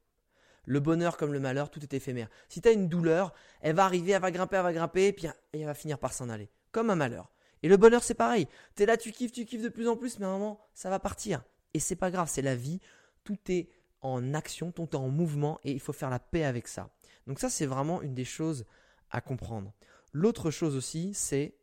Le 0.64 0.80
bonheur 0.80 1.16
comme 1.16 1.32
le 1.32 1.40
malheur, 1.40 1.70
tout 1.70 1.82
est 1.82 1.94
éphémère. 1.94 2.28
Si 2.48 2.60
tu 2.60 2.68
as 2.68 2.72
une 2.72 2.88
douleur, 2.88 3.32
elle 3.60 3.74
va 3.74 3.84
arriver, 3.84 4.12
elle 4.12 4.22
va 4.22 4.30
grimper, 4.30 4.56
elle 4.56 4.62
va 4.62 4.72
grimper, 4.72 5.06
et 5.08 5.12
puis 5.12 5.26
elle 5.52 5.64
va 5.64 5.74
finir 5.74 5.98
par 5.98 6.12
s'en 6.12 6.28
aller. 6.28 6.50
Comme 6.70 6.90
un 6.90 6.96
malheur. 6.96 7.32
Et 7.62 7.68
le 7.68 7.76
bonheur, 7.76 8.02
c'est 8.02 8.14
pareil. 8.14 8.46
Tu 8.76 8.82
es 8.82 8.86
là, 8.86 8.96
tu 8.96 9.12
kiffes, 9.12 9.32
tu 9.32 9.44
kiffes 9.44 9.62
de 9.62 9.68
plus 9.68 9.88
en 9.88 9.96
plus, 9.96 10.18
mais 10.18 10.26
à 10.26 10.28
un 10.28 10.38
moment, 10.38 10.60
ça 10.74 10.90
va 10.90 10.98
partir. 10.98 11.42
Et 11.74 11.80
c'est 11.80 11.96
pas 11.96 12.11
grave, 12.11 12.28
c'est 12.30 12.42
la 12.42 12.56
vie. 12.56 12.80
Tout 13.24 13.38
est 13.48 13.68
en 14.00 14.35
action, 14.35 14.72
tout 14.72 14.88
est 14.92 14.96
en 14.96 15.09
mouvement, 15.09 15.61
et 15.62 15.72
il 15.72 15.80
faut 15.80 15.92
faire 15.92 16.11
la 16.11 16.18
paix 16.18 16.44
avec 16.44 16.68
ça. 16.68 16.90
Donc 17.26 17.38
ça, 17.38 17.50
c'est 17.50 17.66
vraiment 17.66 18.02
une 18.02 18.14
des 18.14 18.24
choses 18.24 18.64
à 19.11 19.20
comprendre. 19.20 19.72
L'autre 20.12 20.50
chose 20.50 20.74
aussi, 20.76 21.14
c'est 21.14 21.54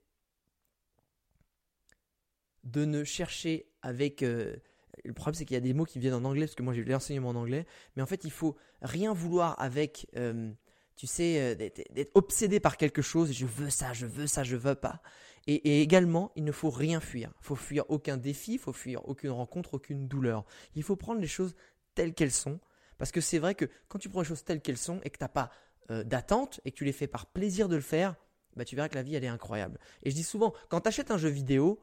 de 2.63 2.85
ne 2.85 3.03
chercher 3.03 3.69
avec... 3.81 4.23
Euh, 4.23 4.55
le 5.03 5.13
problème, 5.13 5.35
c'est 5.35 5.45
qu'il 5.45 5.55
y 5.55 5.57
a 5.57 5.61
des 5.61 5.73
mots 5.73 5.85
qui 5.85 5.99
viennent 5.99 6.13
en 6.13 6.23
anglais, 6.25 6.45
parce 6.45 6.55
que 6.55 6.63
moi 6.63 6.73
j'ai 6.73 6.81
eu 6.81 6.85
l'enseignement 6.85 7.29
en 7.29 7.35
anglais, 7.35 7.65
mais 7.95 8.01
en 8.01 8.05
fait, 8.05 8.23
il 8.23 8.31
faut 8.31 8.55
rien 8.81 9.13
vouloir 9.13 9.59
avec, 9.61 10.07
euh, 10.15 10.51
tu 10.95 11.07
sais, 11.07 11.39
euh, 11.39 11.55
d'être 11.55 12.11
obsédé 12.15 12.59
par 12.59 12.77
quelque 12.77 13.01
chose, 13.01 13.31
je 13.31 13.45
veux 13.45 13.69
ça, 13.69 13.93
je 13.93 14.05
veux 14.05 14.27
ça, 14.27 14.43
je 14.43 14.55
veux 14.55 14.75
pas. 14.75 15.01
Et, 15.47 15.81
également, 15.81 16.31
il 16.35 16.43
ne 16.43 16.51
faut 16.51 16.69
rien 16.69 16.99
fuir. 16.99 17.31
Il 17.41 17.45
faut 17.45 17.55
fuir 17.55 17.85
aucun 17.89 18.17
défi, 18.17 18.53
il 18.53 18.59
faut 18.59 18.73
fuir 18.73 19.07
aucune 19.07 19.31
rencontre, 19.31 19.75
aucune 19.75 20.07
douleur. 20.07 20.45
Il 20.75 20.83
faut 20.83 20.95
prendre 20.95 21.21
les 21.21 21.27
choses 21.27 21.55
telles 21.95 22.13
qu'elles 22.13 22.31
sont, 22.31 22.59
parce 22.97 23.11
que 23.11 23.21
c'est 23.21 23.39
vrai 23.39 23.55
que 23.55 23.65
quand 23.87 23.97
tu 23.97 24.09
prends 24.09 24.21
les 24.21 24.27
choses 24.27 24.43
telles 24.43 24.61
qu'elles 24.61 24.77
sont 24.77 24.99
et 25.03 25.09
que 25.09 25.17
tu 25.17 25.23
n'as 25.23 25.29
pas 25.29 25.51
d'attente 25.89 26.59
et 26.65 26.71
que 26.71 26.75
tu 26.75 26.83
les 26.83 26.91
fais 26.91 27.07
par 27.07 27.27
plaisir 27.27 27.69
de 27.69 27.75
le 27.75 27.81
faire, 27.81 28.15
bah, 28.57 28.65
tu 28.65 28.75
verras 28.75 28.89
que 28.89 28.95
la 28.95 29.03
vie, 29.03 29.15
elle 29.15 29.23
est 29.23 29.29
incroyable. 29.29 29.79
Et 30.03 30.09
je 30.09 30.15
dis 30.15 30.23
souvent, 30.23 30.53
quand 30.69 30.81
tu 30.81 30.87
achètes 30.89 31.11
un 31.11 31.17
jeu 31.17 31.29
vidéo, 31.29 31.79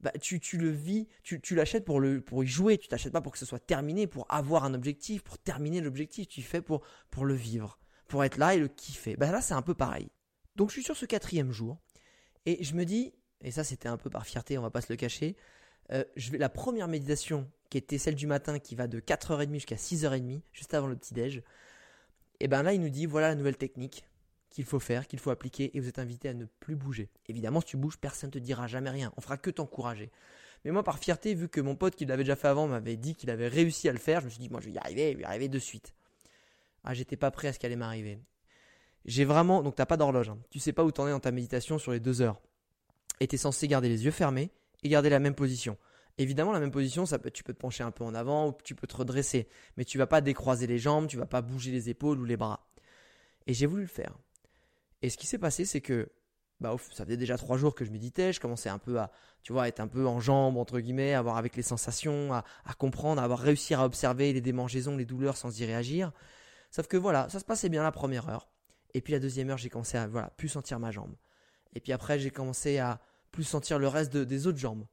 bah, 0.00 0.12
tu, 0.20 0.40
le 0.56 0.70
vis, 0.70 1.08
tu, 1.22 1.54
l'achètes 1.54 1.84
pour, 1.84 2.00
pour 2.24 2.44
y 2.44 2.46
jouer, 2.46 2.78
tu 2.78 2.88
t'achètes 2.88 3.12
pas 3.12 3.20
pour 3.20 3.32
que 3.32 3.38
ce 3.38 3.46
soit 3.46 3.58
terminé, 3.58 4.06
pour 4.06 4.26
avoir 4.30 4.64
un 4.64 4.74
objectif, 4.74 5.22
pour 5.22 5.38
terminer 5.38 5.80
l'objectif, 5.80 6.28
tu 6.28 6.42
fais 6.42 6.62
pour, 6.62 6.82
pour 7.10 7.24
le 7.24 7.34
vivre, 7.34 7.78
pour 8.08 8.24
être 8.24 8.36
là 8.36 8.54
et 8.54 8.58
le 8.58 8.68
kiffer. 8.68 9.16
Bah, 9.16 9.30
là, 9.30 9.40
c'est 9.40 9.54
un 9.54 9.62
peu 9.62 9.74
pareil. 9.74 10.08
Donc 10.56 10.68
je 10.68 10.74
suis 10.74 10.82
sur 10.82 10.96
ce 10.96 11.06
quatrième 11.06 11.50
jour, 11.50 11.78
et 12.46 12.62
je 12.62 12.74
me 12.74 12.84
dis, 12.84 13.12
et 13.42 13.50
ça 13.50 13.64
c'était 13.64 13.88
un 13.88 13.96
peu 13.96 14.10
par 14.10 14.26
fierté, 14.26 14.58
on 14.58 14.62
va 14.62 14.70
pas 14.70 14.80
se 14.80 14.92
le 14.92 14.96
cacher, 14.96 15.36
euh, 15.92 16.04
la 16.32 16.48
première 16.48 16.88
méditation, 16.88 17.50
qui 17.70 17.78
était 17.78 17.98
celle 17.98 18.14
du 18.14 18.26
matin, 18.26 18.58
qui 18.58 18.74
va 18.74 18.86
de 18.86 19.00
4h30 19.00 19.52
jusqu'à 19.54 19.76
6h30, 19.76 20.42
juste 20.52 20.74
avant 20.74 20.86
le 20.86 20.96
petit-déj, 20.96 21.42
et 22.40 22.48
ben 22.48 22.62
là 22.62 22.72
il 22.72 22.80
nous 22.80 22.90
dit, 22.90 23.06
voilà 23.06 23.28
la 23.28 23.34
nouvelle 23.34 23.56
technique, 23.56 24.04
qu'il 24.52 24.64
faut 24.64 24.80
faire, 24.80 25.06
qu'il 25.06 25.18
faut 25.18 25.30
appliquer, 25.30 25.76
et 25.76 25.80
vous 25.80 25.88
êtes 25.88 25.98
invité 25.98 26.28
à 26.28 26.34
ne 26.34 26.44
plus 26.44 26.76
bouger. 26.76 27.10
Évidemment, 27.26 27.60
si 27.60 27.68
tu 27.68 27.76
bouges, 27.76 27.98
personne 27.98 28.28
ne 28.28 28.32
te 28.32 28.38
dira 28.38 28.66
jamais 28.66 28.90
rien. 28.90 29.12
On 29.16 29.20
fera 29.20 29.38
que 29.38 29.50
t'encourager. 29.50 30.10
Mais 30.64 30.70
moi, 30.70 30.84
par 30.84 30.98
fierté, 30.98 31.34
vu 31.34 31.48
que 31.48 31.60
mon 31.60 31.74
pote 31.74 31.96
qui 31.96 32.04
l'avait 32.04 32.22
déjà 32.22 32.36
fait 32.36 32.48
avant 32.48 32.68
m'avait 32.68 32.96
dit 32.96 33.14
qu'il 33.14 33.30
avait 33.30 33.48
réussi 33.48 33.88
à 33.88 33.92
le 33.92 33.98
faire, 33.98 34.20
je 34.20 34.26
me 34.26 34.30
suis 34.30 34.38
dit, 34.38 34.48
moi, 34.48 34.60
je 34.60 34.66
vais 34.66 34.72
y 34.72 34.78
arriver, 34.78 35.12
je 35.12 35.16
vais 35.16 35.22
y 35.22 35.26
arriver 35.26 35.48
de 35.48 35.58
suite. 35.58 35.94
Ah, 36.84 36.94
j'étais 36.94 37.16
pas 37.16 37.30
prêt 37.30 37.48
à 37.48 37.52
ce 37.52 37.58
qui 37.58 37.66
allait 37.66 37.76
m'arriver. 37.76 38.18
J'ai 39.04 39.24
vraiment, 39.24 39.62
donc 39.62 39.74
t'as 39.74 39.86
pas 39.86 39.96
d'horloge, 39.96 40.28
hein. 40.28 40.38
tu 40.50 40.58
sais 40.58 40.72
pas 40.72 40.84
où 40.84 40.92
t'en 40.92 41.06
es 41.06 41.10
dans 41.10 41.20
ta 41.20 41.32
méditation 41.32 41.78
sur 41.78 41.92
les 41.92 42.00
deux 42.00 42.22
heures. 42.22 42.40
Et 43.20 43.28
es 43.32 43.36
censé 43.36 43.68
garder 43.68 43.88
les 43.88 44.04
yeux 44.04 44.10
fermés 44.10 44.50
et 44.82 44.88
garder 44.88 45.10
la 45.10 45.18
même 45.18 45.34
position. 45.34 45.76
Évidemment, 46.18 46.52
la 46.52 46.60
même 46.60 46.70
position, 46.70 47.06
ça 47.06 47.18
peut, 47.18 47.30
tu 47.30 47.42
peux 47.42 47.54
te 47.54 47.58
pencher 47.58 47.82
un 47.82 47.90
peu 47.90 48.04
en 48.04 48.14
avant 48.14 48.48
ou 48.48 48.54
tu 48.64 48.74
peux 48.74 48.86
te 48.86 48.96
redresser, 48.96 49.48
mais 49.76 49.84
tu 49.84 49.98
vas 49.98 50.06
pas 50.06 50.20
décroiser 50.20 50.66
les 50.66 50.78
jambes, 50.78 51.06
tu 51.06 51.16
vas 51.16 51.26
pas 51.26 51.40
bouger 51.40 51.70
les 51.70 51.88
épaules 51.88 52.18
ou 52.20 52.24
les 52.24 52.36
bras. 52.36 52.66
Et 53.46 53.54
j'ai 53.54 53.66
voulu 53.66 53.82
le 53.82 53.88
faire. 53.88 54.18
Et 55.00 55.10
ce 55.10 55.16
qui 55.16 55.26
s'est 55.26 55.38
passé, 55.38 55.64
c'est 55.64 55.80
que 55.80 56.10
bah, 56.60 56.76
ça 56.92 57.04
faisait 57.04 57.16
déjà 57.16 57.36
trois 57.36 57.56
jours 57.56 57.74
que 57.74 57.84
je 57.84 57.90
méditais, 57.90 58.32
je 58.32 58.40
commençais 58.40 58.68
un 58.68 58.78
peu 58.78 59.00
à, 59.00 59.10
tu 59.42 59.52
vois, 59.52 59.66
être 59.68 59.80
un 59.80 59.88
peu 59.88 60.06
en 60.06 60.20
jambes, 60.20 60.56
entre 60.56 60.78
guillemets, 60.78 61.14
à 61.14 61.18
avoir 61.18 61.36
avec 61.36 61.56
les 61.56 61.62
sensations, 61.62 62.32
à, 62.32 62.44
comprendre, 62.78 63.20
à 63.20 63.24
avoir 63.24 63.40
réussi 63.40 63.74
à 63.74 63.84
observer 63.84 64.32
les 64.32 64.40
démangeaisons, 64.40 64.96
les 64.96 65.04
douleurs 65.04 65.36
sans 65.36 65.58
y 65.58 65.64
réagir. 65.64 66.12
Sauf 66.70 66.86
que 66.86 66.96
voilà, 66.96 67.28
ça 67.30 67.40
se 67.40 67.44
passait 67.44 67.68
bien 67.68 67.82
la 67.82 67.90
première 67.90 68.28
heure. 68.28 68.48
Et 68.94 69.00
puis 69.00 69.12
la 69.12 69.18
deuxième 69.18 69.50
heure, 69.50 69.58
j'ai 69.58 69.70
commencé 69.70 69.96
à 69.96 70.06
voilà, 70.06 70.30
plus 70.30 70.48
sentir 70.48 70.78
ma 70.78 70.90
jambe. 70.90 71.14
Et 71.74 71.80
puis 71.80 71.92
après, 71.92 72.18
j'ai 72.18 72.30
commencé 72.30 72.78
à 72.78 73.00
plus 73.30 73.44
sentir 73.44 73.78
le 73.78 73.88
reste 73.88 74.16
des 74.16 74.46
autres 74.46 74.58
jambes. 74.58 74.86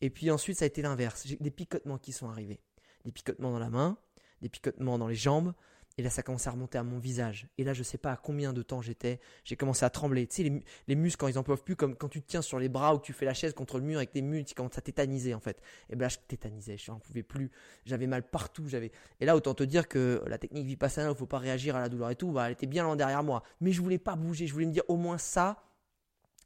Et 0.00 0.10
puis 0.10 0.30
ensuite, 0.30 0.58
ça 0.58 0.64
a 0.64 0.66
été 0.68 0.82
l'inverse. 0.82 1.24
J'ai 1.26 1.36
des 1.36 1.50
picotements 1.50 1.98
qui 1.98 2.12
sont 2.12 2.28
arrivés. 2.28 2.60
Des 3.04 3.12
picotements 3.12 3.52
dans 3.52 3.58
la 3.58 3.70
main, 3.70 3.98
des 4.42 4.48
picotements 4.48 4.98
dans 4.98 5.08
les 5.08 5.14
jambes, 5.14 5.54
et 5.98 6.02
là, 6.02 6.10
ça 6.10 6.22
commençait 6.22 6.48
à 6.48 6.52
remonter 6.52 6.78
à 6.78 6.84
mon 6.84 7.00
visage. 7.00 7.48
Et 7.58 7.64
là, 7.64 7.74
je 7.74 7.82
sais 7.82 7.98
pas 7.98 8.12
à 8.12 8.16
combien 8.16 8.52
de 8.52 8.62
temps 8.62 8.80
j'étais. 8.80 9.18
J'ai 9.44 9.56
commencé 9.56 9.84
à 9.84 9.90
trembler. 9.90 10.28
Tu 10.28 10.44
sais, 10.44 10.62
les, 10.86 10.94
muscles, 10.94 11.18
quand 11.18 11.26
ils 11.26 11.38
en 11.40 11.42
peuvent 11.42 11.64
plus, 11.64 11.74
comme 11.74 11.96
quand 11.96 12.08
tu 12.08 12.22
te 12.22 12.28
tiens 12.28 12.40
sur 12.40 12.60
les 12.60 12.68
bras 12.68 12.94
ou 12.94 12.98
que 12.98 13.04
tu 13.04 13.12
fais 13.12 13.24
la 13.24 13.34
chaise 13.34 13.52
contre 13.52 13.78
le 13.78 13.84
mur 13.84 13.96
avec 13.96 14.12
tes 14.12 14.22
muscles, 14.22 14.50
tu 14.50 14.54
commences 14.54 14.78
à 14.78 14.80
tétaniser, 14.80 15.34
en 15.34 15.40
fait. 15.40 15.60
Et 15.90 15.96
ben 15.96 16.04
là, 16.04 16.08
je 16.08 16.18
tétanisais. 16.28 16.78
Je 16.78 16.92
n'en 16.92 17.00
pouvais 17.00 17.24
plus. 17.24 17.50
J'avais 17.84 18.06
mal 18.06 18.22
partout. 18.22 18.68
J'avais. 18.68 18.92
Et 19.18 19.26
là, 19.26 19.34
autant 19.34 19.54
te 19.54 19.64
dire 19.64 19.88
que 19.88 20.22
la 20.28 20.38
technique 20.38 20.66
Vipassana, 20.66 21.10
il 21.10 21.16
faut 21.16 21.26
pas 21.26 21.38
réagir 21.38 21.74
à 21.74 21.80
la 21.80 21.88
douleur 21.88 22.10
et 22.10 22.16
tout, 22.16 22.30
bah, 22.30 22.46
elle 22.46 22.52
était 22.52 22.68
bien 22.68 22.84
loin 22.84 22.94
derrière 22.94 23.24
moi. 23.24 23.42
Mais 23.60 23.72
je 23.72 23.82
voulais 23.82 23.98
pas 23.98 24.14
bouger. 24.14 24.46
Je 24.46 24.52
voulais 24.52 24.66
me 24.66 24.72
dire, 24.72 24.84
au 24.86 24.96
moins 24.96 25.18
ça, 25.18 25.64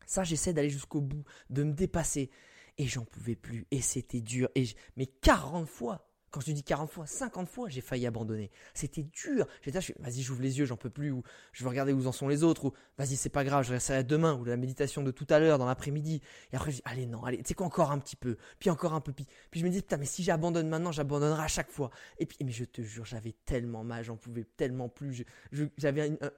ça, 0.07 0.25
j'essaie 0.25 0.55
d'aller 0.55 0.71
jusqu'au 0.71 1.03
bout, 1.03 1.25
de 1.51 1.63
me 1.63 1.75
dépasser. 1.75 2.31
Et 2.79 2.87
j'en 2.87 3.05
pouvais 3.05 3.37
plus. 3.37 3.67
Et 3.71 3.83
c'était 3.83 4.23
dur. 4.23 4.49
Et 4.55 4.65
Mais 4.97 5.05
40 5.05 5.69
fois 5.69 6.09
Quand 6.33 6.41
je 6.41 6.47
te 6.47 6.51
dis 6.51 6.65
40 6.65 6.91
fois, 6.91 7.07
50 7.07 7.47
fois, 7.47 7.69
j'ai 7.69 7.83
failli 7.83 8.07
abandonner. 8.07 8.51
C'était 8.73 9.03
dur. 9.03 9.47
J'étais 9.61 9.79
là, 9.79 9.87
vas-y, 10.01 10.23
j'ouvre 10.23 10.41
les 10.41 10.59
yeux, 10.59 10.65
j'en 10.65 10.79
peux 10.79 10.89
plus, 10.89 11.11
ou 11.11 11.23
je 11.53 11.63
veux 11.63 11.69
regarder 11.69 11.93
où 11.93 12.07
en 12.07 12.13
sont 12.13 12.27
les 12.27 12.43
autres, 12.43 12.65
ou 12.65 12.73
vas-y, 12.97 13.17
c'est 13.17 13.29
pas 13.29 13.45
grave, 13.45 13.67
je 13.67 13.73
resterai 13.73 14.03
demain, 14.03 14.35
ou 14.35 14.45
la 14.45 14.57
méditation 14.57 15.03
de 15.03 15.11
tout 15.11 15.27
à 15.29 15.39
l'heure, 15.39 15.59
dans 15.59 15.67
l'après-midi. 15.67 16.23
Et 16.51 16.57
après, 16.57 16.71
je 16.71 16.77
dis, 16.77 16.83
allez, 16.87 17.05
non, 17.05 17.23
allez, 17.23 17.37
tu 17.37 17.49
sais 17.49 17.55
quoi, 17.55 17.67
encore 17.67 17.91
un 17.91 17.99
petit 17.99 18.17
peu, 18.17 18.39
puis 18.59 18.71
encore 18.71 18.95
un 18.95 19.03
peu, 19.03 19.13
puis, 19.13 19.27
puis 19.51 19.61
je 19.61 19.67
me 19.67 19.71
dis, 19.71 19.83
putain, 19.83 19.99
mais 19.99 20.07
si 20.07 20.23
j'abandonne 20.23 20.69
maintenant, 20.71 20.91
j'abandonnerai 20.91 21.43
à 21.43 21.49
chaque 21.49 21.71
fois. 21.71 21.91
Et 22.19 22.25
puis, 22.25 22.39
mais 22.43 22.51
je 22.51 22.65
te 22.65 22.81
jure, 22.81 23.05
j'avais 23.05 23.35
tellement 23.45 23.85
mal, 23.85 24.03
j'en 24.03 24.17
pouvais 24.17 24.45
tellement 24.57 24.89
plus. 24.89 25.27
Je, 25.53 25.65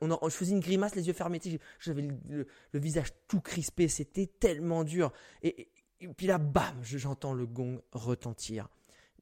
on, 0.00 0.28
je 0.28 0.34
faisais 0.34 0.52
une 0.52 0.60
grimace, 0.60 0.96
les 0.96 1.06
yeux 1.06 1.12
fermés, 1.12 1.40
j'avais 1.78 2.02
le, 2.02 2.48
le, 2.72 2.80
visage 2.80 3.12
tout 3.28 3.40
crispé, 3.40 3.86
c'était 3.86 4.26
tellement 4.26 4.82
dur. 4.82 5.12
Et, 5.44 5.68
et 6.00 6.08
puis 6.08 6.26
là, 6.26 6.38
bam, 6.38 6.80
j'entends 6.82 7.32
le 7.32 7.46
gong 7.46 7.80
retentir 7.92 8.68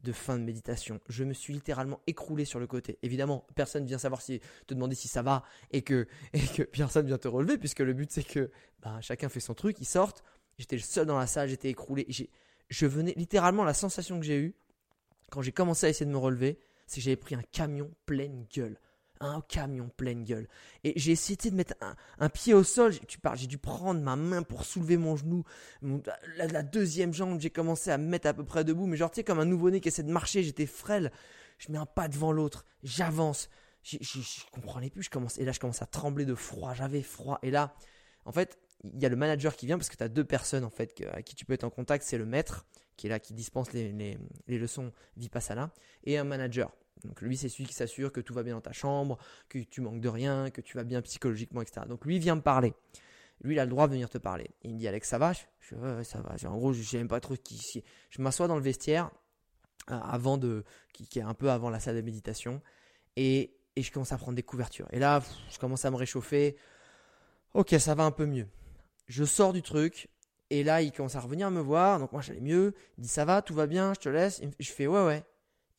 de 0.03 0.13
fin 0.13 0.39
de 0.39 0.45
méditation. 0.45 1.01
Je 1.09 1.25
me 1.25 1.33
suis 1.33 1.53
littéralement 1.53 2.01
écroulé 2.07 2.45
sur 2.45 2.59
le 2.59 2.67
côté. 2.67 2.99
Évidemment, 3.03 3.47
personne 3.55 3.87
vient 3.87 3.99
savoir 3.99 4.21
si 4.21 4.41
te 4.67 4.75
demander 4.75 4.95
si 4.95 5.09
ça 5.09 5.23
va 5.23 5.45
et 5.71 5.83
que 5.83 6.07
et 6.33 6.41
que 6.41 6.63
personne 6.63 7.07
vient 7.07 7.19
te 7.19 7.29
relever 7.29 7.59
puisque 7.59 7.81
le 7.81 7.93
but 7.93 8.11
c'est 8.11 8.25
que 8.25 8.51
bah, 8.83 9.01
chacun 9.01 9.29
fait 9.29 9.41
son 9.41 9.55
truc, 9.55 9.81
ils 9.81 9.87
sortent. 9.87 10.25
J'étais 10.59 10.77
le 10.77 10.83
seul 10.83 11.07
dans 11.07 11.19
la 11.19 11.27
salle, 11.27 11.49
j'étais 11.49 11.71
écroulé. 11.71 12.07
je 12.69 12.87
venais 12.87 13.15
littéralement 13.17 13.65
la 13.65 13.75
sensation 13.75 14.21
que 14.21 14.27
j'ai 14.27 14.39
eue 14.39 14.55
quand 15.33 15.41
j'ai 15.41 15.53
commencé 15.53 15.87
à 15.87 15.89
essayer 15.89 16.05
de 16.05 16.11
me 16.11 16.19
relever, 16.19 16.59
c'est 16.87 16.97
que 16.97 17.05
j'avais 17.05 17.17
pris 17.17 17.35
un 17.35 17.43
camion 17.43 17.91
pleine 18.05 18.45
gueule 18.55 18.79
un 19.23 19.41
camion 19.43 19.91
pleine 19.97 20.25
gueule. 20.25 20.49
Et 20.85 20.93
j'ai 20.97 21.13
essayé 21.13 21.37
de 21.51 21.55
mettre 21.55 21.75
un, 22.19 22.29
pied 22.29 22.55
au 22.55 22.63
sol. 22.63 22.99
Tu 23.07 23.19
parles, 23.19 23.39
j'ai 23.39 23.47
dû 23.47 23.59
prendre 23.59 24.01
ma 24.01 24.17
main 24.17 24.43
pour 24.43 24.65
soulever 24.65 24.97
mon 24.97 25.17
genou. 25.17 25.45
la, 26.37 26.63
deuxième 26.63 27.13
jambe, 27.15 27.41
j'ai 27.41 27.51
commencé 27.51 27.91
à 27.91 27.99
me 27.99 28.07
mettre 28.07 28.29
à 28.29 28.35
peu 28.35 28.45
près 28.45 28.65
debout. 28.65 28.87
Mais 28.87 28.97
genre, 28.97 29.11
tu 29.11 29.17
sais, 29.17 29.25
comme 29.25 29.39
un 29.39 29.45
nouveau-né 29.45 29.81
qui 29.81 29.89
essaie 29.89 30.03
de 30.03 30.13
marcher, 30.13 30.43
j'étais 30.43 30.67
frêle. 30.67 31.13
Je 31.59 31.71
mets 31.71 31.79
un 31.79 31.87
pas 31.87 32.09
devant 32.09 32.33
l'autre. 32.33 32.65
J'avance. 32.83 33.49
Je, 33.83 33.97
comprenais 34.51 34.91
plus. 34.91 35.05
Je 35.05 35.11
commence, 35.11 35.39
et 35.39 35.45
là, 35.45 35.53
je 35.53 35.61
commence 35.61 35.83
à 35.83 35.87
trembler 35.87 36.25
de 36.25 36.35
froid. 36.35 36.75
J'avais 36.75 37.03
froid. 37.03 37.39
Et 37.43 37.51
là, 37.51 37.75
en 38.25 38.33
fait, 38.33 38.59
il 38.85 39.01
y 39.01 39.07
a 39.07 39.09
le 39.09 39.17
manager 39.17 39.57
qui 39.57 39.67
vient 39.67 39.79
parce 39.79 39.89
que 39.89 39.97
tu 39.97 40.03
as 40.03 40.09
deux 40.09 40.25
personnes 40.25 40.65
en 40.65 40.71
fait 40.71 41.05
à 41.13 41.23
qui 41.23 41.35
tu 41.35 41.45
peux 41.45 41.53
être 41.53 41.65
en 41.65 41.71
contact. 41.71 42.05
C'est 42.05 42.19
le 42.19 42.27
maître 42.27 42.67
qui 42.97 43.07
est 43.07 43.11
là, 43.11 43.19
qui 43.19 43.35
dispense 43.35 43.73
les, 43.73 43.93
les, 43.93 44.19
les 44.47 44.59
leçons 44.59 44.93
Vipassana, 45.17 45.71
et 46.05 46.19
un 46.19 46.25
manager. 46.25 46.71
Donc 47.05 47.21
lui, 47.21 47.37
c'est 47.37 47.49
celui 47.49 47.67
qui 47.67 47.75
s'assure 47.75 48.13
que 48.13 48.21
tout 48.21 48.35
va 48.35 48.43
bien 48.43 48.55
dans 48.55 48.61
ta 48.61 48.73
chambre, 48.73 49.19
que 49.49 49.59
tu 49.59 49.81
manques 49.81 50.01
de 50.01 50.09
rien, 50.09 50.51
que 50.51 50.61
tu 50.61 50.77
vas 50.77 50.85
bien 50.85 51.03
psychologiquement, 51.03 51.63
etc. 51.63 51.87
Donc 51.89 52.05
lui 52.05 52.19
vient 52.19 52.37
me 52.37 52.43
parler. 52.43 52.75
Lui, 53.43 53.55
il 53.55 53.59
a 53.59 53.65
le 53.65 53.71
droit 53.71 53.89
de 53.89 53.93
venir 53.93 54.09
te 54.09 54.19
parler. 54.19 54.51
il 54.63 54.75
me 54.75 54.79
dit 54.79 54.87
Alex, 54.87 55.09
ça 55.09 55.19
va? 55.19 55.33
Je 55.33 55.75
ouais, 55.75 56.05
ça 56.05 56.21
va. 56.21 56.35
En 56.49 56.57
gros, 56.57 56.73
je 56.73 56.97
n'aime 56.97 57.09
pas 57.09 57.21
trop 57.21 57.35
qui. 57.35 57.83
Je 58.11 58.23
m'assois 58.23 58.47
dans 58.47 58.57
le 58.57 58.63
vestiaire 58.63 59.11
euh, 59.91 59.99
avant 59.99 60.39
de, 60.39 60.65
qui, 60.93 61.19
est 61.19 61.23
un 61.23 61.35
peu 61.35 61.51
avant 61.51 61.69
la 61.69 61.81
salle 61.81 61.97
de 61.97 62.03
méditation, 62.03 62.63
et, 63.17 63.57
et 63.75 63.83
je 63.83 63.91
commence 63.91 64.13
à 64.13 64.19
prendre 64.19 64.37
des 64.37 64.45
couvertures. 64.45 64.87
Et 64.93 65.01
là, 65.01 65.23
je 65.51 65.59
commence 65.59 65.85
à 65.85 65.91
me 65.91 65.97
réchauffer. 65.97 66.57
Ok, 67.55 67.75
ça 67.79 67.95
va 67.95 68.05
un 68.05 68.13
peu 68.13 68.27
mieux. 68.27 68.47
Je 69.09 69.25
sors 69.25 69.53
du 69.53 69.63
truc, 69.63 70.09
et 70.51 70.63
là, 70.63 70.83
il 70.83 70.93
commence 70.93 71.17
à 71.17 71.21
revenir 71.21 71.51
me 71.51 71.61
voir. 71.61 71.99
Donc 71.99 72.13
moi, 72.13 72.23
j'allais 72.23 72.41
mieux. 72.41 72.75
Il 72.97 73.03
dit 73.03 73.09
ça 73.09 73.25
va, 73.25 73.43
tout 73.43 73.55
va 73.55 73.67
bien, 73.67 73.93
je 73.95 74.01
te 74.01 74.09
laisse? 74.09 74.41
Je 74.61 74.71
fais 74.71 74.87
ouais, 74.87 75.05
ouais. 75.05 75.25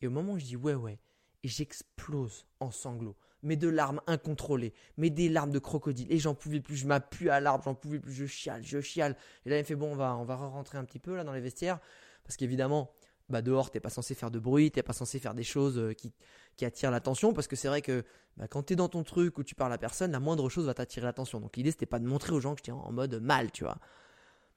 Et 0.02 0.06
au 0.06 0.10
moment 0.10 0.34
où 0.34 0.38
je 0.38 0.44
dis 0.44 0.56
ouais, 0.56 0.74
ouais, 0.74 0.98
et 1.44 1.48
j'explose 1.48 2.46
en 2.58 2.70
sanglots, 2.70 3.16
mais 3.42 3.56
de 3.56 3.68
larmes 3.68 4.00
incontrôlées, 4.06 4.72
mais 4.96 5.10
des 5.10 5.28
larmes 5.28 5.52
de 5.52 5.58
crocodile, 5.58 6.10
et 6.10 6.18
j'en 6.18 6.34
pouvais 6.34 6.60
plus, 6.60 6.76
je 6.76 6.86
m'appuie 6.86 7.28
à 7.28 7.38
l'arbre, 7.38 7.62
j'en 7.64 7.74
pouvais 7.74 8.00
plus, 8.00 8.12
je 8.12 8.24
chiale, 8.24 8.64
je 8.64 8.80
chiale. 8.80 9.14
Et 9.44 9.50
là, 9.50 9.56
il 9.56 9.60
me 9.60 9.64
fait 9.64 9.76
bon, 9.76 9.92
on 9.92 9.96
va, 9.96 10.16
on 10.16 10.24
va 10.24 10.36
rentrer 10.36 10.78
un 10.78 10.84
petit 10.84 10.98
peu 10.98 11.14
là 11.14 11.22
dans 11.22 11.34
les 11.34 11.42
vestiaires, 11.42 11.78
parce 12.24 12.36
qu'évidemment, 12.36 12.90
bah 13.28 13.42
dehors, 13.42 13.70
t'es 13.70 13.80
pas 13.80 13.90
censé 13.90 14.14
faire 14.14 14.30
de 14.30 14.38
bruit, 14.38 14.70
t'es 14.70 14.82
pas 14.82 14.94
censé 14.94 15.18
faire 15.18 15.34
des 15.34 15.44
choses 15.44 15.78
euh, 15.78 15.92
qui, 15.92 16.14
qui 16.56 16.64
attirent 16.64 16.90
l'attention, 16.90 17.34
parce 17.34 17.46
que 17.46 17.56
c'est 17.56 17.68
vrai 17.68 17.82
que 17.82 18.04
bah, 18.38 18.48
quand 18.48 18.62
t'es 18.62 18.76
dans 18.76 18.88
ton 18.88 19.04
truc 19.04 19.36
où 19.38 19.44
tu 19.44 19.54
parles 19.54 19.72
à 19.72 19.78
personne, 19.78 20.12
la 20.12 20.20
moindre 20.20 20.48
chose 20.48 20.64
va 20.64 20.74
t'attirer 20.74 21.04
l'attention. 21.04 21.40
Donc 21.40 21.56
l'idée, 21.56 21.70
c'était 21.70 21.86
pas 21.86 21.98
de 21.98 22.06
montrer 22.06 22.32
aux 22.32 22.40
gens 22.40 22.54
que 22.54 22.60
j'étais 22.60 22.72
en 22.72 22.90
mode 22.90 23.20
mal, 23.20 23.52
tu 23.52 23.64
vois. 23.64 23.78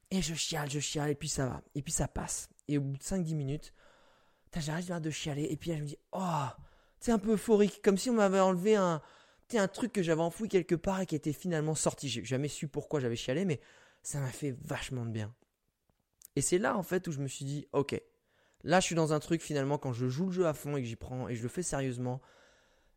Et 0.09 0.21
je 0.21 0.33
chiale, 0.33 0.69
je 0.69 0.79
chiale, 0.79 1.09
et 1.09 1.15
puis 1.15 1.27
ça 1.27 1.47
va, 1.47 1.61
et 1.75 1.81
puis 1.81 1.91
ça 1.91 2.07
passe. 2.07 2.47
Et 2.69 2.77
au 2.77 2.81
bout 2.81 2.97
de 2.97 3.03
5-10 3.03 3.35
minutes, 3.35 3.73
j'arrête 4.61 5.01
de 5.01 5.09
chialer, 5.09 5.47
et 5.49 5.57
puis 5.57 5.69
là, 5.69 5.77
je 5.77 5.81
me 5.81 5.87
dis, 5.87 5.97
oh, 6.11 6.45
c'est 7.07 7.13
un 7.13 7.19
peu 7.19 7.31
euphorique, 7.31 7.81
comme 7.81 7.97
si 7.97 8.09
on 8.09 8.15
m'avait 8.15 8.41
enlevé 8.41 8.75
un, 8.75 9.01
un 9.53 9.67
truc 9.69 9.93
que 9.93 10.03
j'avais 10.03 10.21
enfoui 10.21 10.49
quelque 10.49 10.75
part 10.75 10.99
et 10.99 11.05
qui 11.05 11.15
était 11.15 11.31
finalement 11.31 11.73
sorti. 11.73 12.09
J'ai 12.09 12.25
jamais 12.25 12.49
su 12.49 12.67
pourquoi 12.67 12.99
j'avais 12.99 13.15
chialé, 13.15 13.45
mais 13.45 13.61
ça 14.03 14.19
m'a 14.19 14.27
fait 14.27 14.57
vachement 14.65 15.05
de 15.05 15.11
bien. 15.11 15.33
Et 16.35 16.41
c'est 16.41 16.57
là 16.57 16.75
en 16.75 16.83
fait 16.83 17.07
où 17.07 17.13
je 17.13 17.19
me 17.19 17.29
suis 17.29 17.45
dit, 17.45 17.65
ok, 17.71 17.97
là 18.65 18.81
je 18.81 18.87
suis 18.87 18.95
dans 18.95 19.13
un 19.13 19.21
truc 19.21 19.41
finalement 19.41 19.77
quand 19.77 19.93
je 19.93 20.09
joue 20.09 20.25
le 20.25 20.31
jeu 20.33 20.47
à 20.47 20.53
fond 20.53 20.75
et 20.75 20.81
que 20.81 20.87
j'y 20.87 20.97
prends 20.97 21.29
et 21.29 21.35
je 21.35 21.43
le 21.43 21.47
fais 21.47 21.63
sérieusement, 21.63 22.19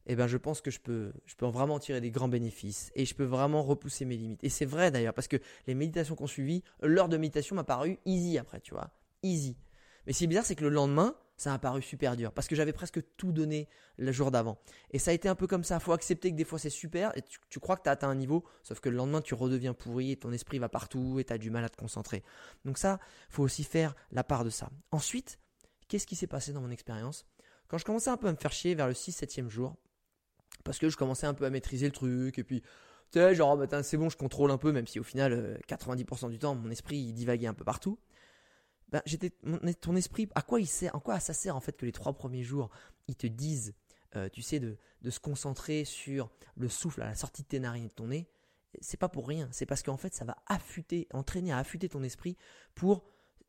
eh 0.07 0.17
ben 0.17 0.27
je 0.27 0.39
pense 0.39 0.61
que 0.61 0.73
je 0.73 0.81
peux, 0.81 1.13
je 1.25 1.37
peux 1.37 1.47
vraiment 1.47 1.79
tirer 1.79 2.01
des 2.01 2.11
grands 2.11 2.27
bénéfices 2.27 2.91
et 2.97 3.05
je 3.05 3.15
peux 3.15 3.23
vraiment 3.23 3.63
repousser 3.63 4.05
mes 4.07 4.17
limites. 4.17 4.43
Et 4.43 4.49
c'est 4.49 4.65
vrai 4.65 4.91
d'ailleurs 4.91 5.15
parce 5.15 5.29
que 5.29 5.37
les 5.69 5.77
méditations 5.77 6.17
qu'on 6.17 6.27
suivi, 6.27 6.65
l'heure 6.83 7.09
de 7.09 7.17
méditation 7.17 7.55
m'a 7.55 7.63
paru 7.63 8.01
easy 8.07 8.39
après, 8.39 8.61
tu 8.61 8.75
vois, 8.75 8.91
easy. 9.23 9.57
Mais 10.05 10.13
ce 10.13 10.19
qui 10.19 10.25
est 10.25 10.27
bizarre, 10.27 10.45
c'est 10.47 10.57
que 10.57 10.65
le 10.65 10.71
lendemain, 10.71 11.15
ça 11.41 11.55
a 11.55 11.59
paru 11.59 11.81
super 11.81 12.17
dur 12.17 12.33
parce 12.33 12.49
que 12.49 12.55
j'avais 12.55 12.75
presque 12.75 13.01
tout 13.17 13.33
donné 13.33 13.67
le 13.97 14.13
jour 14.13 14.31
d'avant. 14.31 14.59
Et 14.91 14.99
ça 14.99 15.11
a 15.11 15.15
été 15.15 15.27
un 15.27 15.35
peu 15.35 15.47
comme 15.47 15.65
ça. 15.65 15.77
Il 15.77 15.81
Faut 15.81 15.93
accepter 15.93 16.31
que 16.31 16.37
des 16.37 16.45
fois 16.45 16.59
c'est 16.59 16.69
super 16.69 17.17
et 17.17 17.23
tu, 17.23 17.61
crois 17.61 17.79
que 17.79 17.83
tu 17.83 17.89
as 17.89 17.93
atteint 17.93 18.11
un 18.11 18.15
niveau, 18.15 18.45
sauf 18.63 18.81
que 18.81 18.91
le 18.91 18.97
lendemain 18.97 19.23
tu 19.23 19.33
redeviens 19.33 19.73
pourri 19.73 20.13
et 20.13 20.17
ton 20.17 20.33
esprit 20.33 20.59
va 20.59 20.69
partout 20.69 21.19
et 21.19 21.25
tu 21.25 21.33
as 21.33 21.39
du 21.39 21.51
mal 21.51 21.65
à 21.65 21.71
te 21.71 21.79
concentrer. 21.79 22.23
Donc 22.67 22.77
ça, 22.77 23.01
faut 23.31 23.43
aussi 23.43 23.65
faire 23.65 23.95
la 24.13 24.23
part 24.23 24.45
de 24.45 24.51
ça. 24.51 24.69
Ensuite, 24.93 25.39
qu'est-ce 25.89 26.07
qui 26.07 26.15
s'est 26.15 26.27
passé 26.27 26.53
dans 26.53 26.61
mon 26.61 26.71
expérience? 26.71 27.25
Quand 27.69 27.79
je 27.79 27.87
commençais 27.87 28.11
un 28.11 28.19
peu 28.19 28.29
à 28.29 28.33
me 28.33 28.37
faire 28.37 28.53
chier 28.53 28.75
vers 28.75 28.87
le 28.87 28.93
6-7e 28.93 29.49
jour, 29.49 29.77
parce 30.63 30.79
que 30.79 30.91
je 30.91 30.97
commençais 30.99 31.27
un 31.27 31.35
peu 31.35 31.47
à 31.47 31.51
maîtriser 31.51 31.87
le 31.87 31.93
truc 31.93 32.39
et 32.39 32.45
puis 32.45 32.61
tu 33.13 33.19
sais, 33.19 33.35
genre, 33.35 33.57
bah, 33.57 33.83
c'est 33.83 33.97
bon, 33.97 34.11
je 34.11 34.17
contrôle 34.17 34.51
un 34.51 34.59
peu, 34.59 34.73
même 34.73 34.87
si 34.87 35.01
au 35.01 35.03
final, 35.03 35.59
90% 35.67 36.27
euh, 36.27 36.29
du 36.29 36.39
temps, 36.39 36.55
mon 36.55 36.71
esprit 36.71 36.99
il 36.99 37.13
divaguait 37.15 37.49
un 37.49 37.55
peu 37.55 37.65
partout 37.65 37.99
j'étais 39.05 39.33
ton 39.81 39.97
esprit 39.97 40.29
à 40.35 40.43
quoi 40.43 41.21
ça 41.21 41.33
sert 41.33 41.57
en 41.57 41.61
fait 41.61 41.77
que 41.77 41.87
les 41.87 41.93
trois 41.93 42.13
premiers 42.13 42.43
jours 42.43 42.71
ils 43.09 43.17
te 43.17 43.27
disent 43.27 43.75
euh, 44.17 44.29
tu 44.29 44.43
sais 44.43 44.59
de, 44.59 44.77
se 45.09 45.21
concentrer 45.21 45.85
sur 45.85 46.31
le 46.57 46.69
souffle 46.69 47.03
à 47.03 47.07
la 47.07 47.15
sortie 47.15 47.43
de 47.43 47.49
tes 47.49 47.61
narines 47.61 47.85
et 47.85 47.89
de 47.89 47.93
ton 47.93 48.09
nez? 48.09 48.29
C'est 48.81 48.97
pas 48.97 49.09
pour 49.09 49.27
rien. 49.27 49.49
C'est 49.53 49.67
parce 49.67 49.83
qu'en 49.83 49.97
fait 49.97 50.15
ça 50.15 50.25
va 50.25 50.37
affûter 50.47 51.09
entraîner 51.13 51.53
à 51.53 51.59
affûter 51.59 51.89
ton 51.89 52.03
esprit 52.03 52.37
pour 52.75 53.05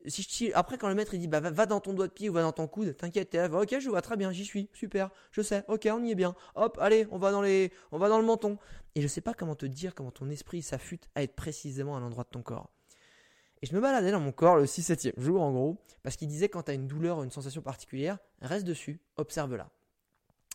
si 0.06 0.52
après 0.54 0.78
quand 0.78 0.88
le 0.88 0.96
maître 0.96 1.14
il 1.14 1.20
dit 1.20 1.28
bah 1.28 1.40
va, 1.40 1.66
dans 1.66 1.80
ton 1.80 1.92
doigt 1.92 2.08
de 2.08 2.12
pied 2.12 2.28
ou 2.28 2.32
va 2.32 2.42
dans 2.42 2.50
ton 2.50 2.66
coude 2.66 2.96
t'inquiète 2.96 3.36
ok 3.36 3.78
je 3.78 3.88
vois 3.88 4.02
très 4.02 4.16
bien 4.16 4.32
j'y 4.32 4.44
suis 4.44 4.68
super 4.72 5.10
je 5.30 5.42
sais 5.42 5.64
ok 5.68 5.88
on 5.92 6.02
y 6.02 6.10
est 6.10 6.16
bien 6.16 6.34
hop 6.56 6.76
allez 6.80 7.06
on 7.12 7.18
va 7.18 7.30
dans 7.30 7.40
les 7.40 7.72
on 7.92 7.98
va 7.98 8.08
dans 8.08 8.18
le 8.18 8.24
menton. 8.24 8.58
Et 8.94 9.00
je 9.00 9.06
sais 9.06 9.20
pas 9.20 9.32
comment 9.34 9.54
te 9.54 9.66
dire 9.66 9.94
comment 9.94 10.10
ton 10.10 10.28
esprit 10.28 10.62
s'affûte 10.62 11.08
à 11.14 11.22
être 11.22 11.34
précisément 11.34 11.96
à 11.96 12.00
l'endroit 12.00 12.24
de 12.24 12.30
ton 12.30 12.42
corps 12.42 12.70
et 13.62 13.66
je 13.66 13.74
me 13.74 13.80
baladais 13.80 14.10
dans 14.10 14.20
mon 14.20 14.32
corps 14.32 14.56
le 14.56 14.66
6-7e 14.66 15.18
jour 15.18 15.40
en 15.40 15.52
gros, 15.52 15.78
parce 16.02 16.16
qu'il 16.16 16.28
disait 16.28 16.48
quand 16.48 16.64
tu 16.64 16.72
as 16.72 16.74
une 16.74 16.88
douleur 16.88 17.18
ou 17.18 17.24
une 17.24 17.30
sensation 17.30 17.62
particulière, 17.62 18.18
reste 18.40 18.66
dessus, 18.66 19.00
observe-la. 19.16 19.70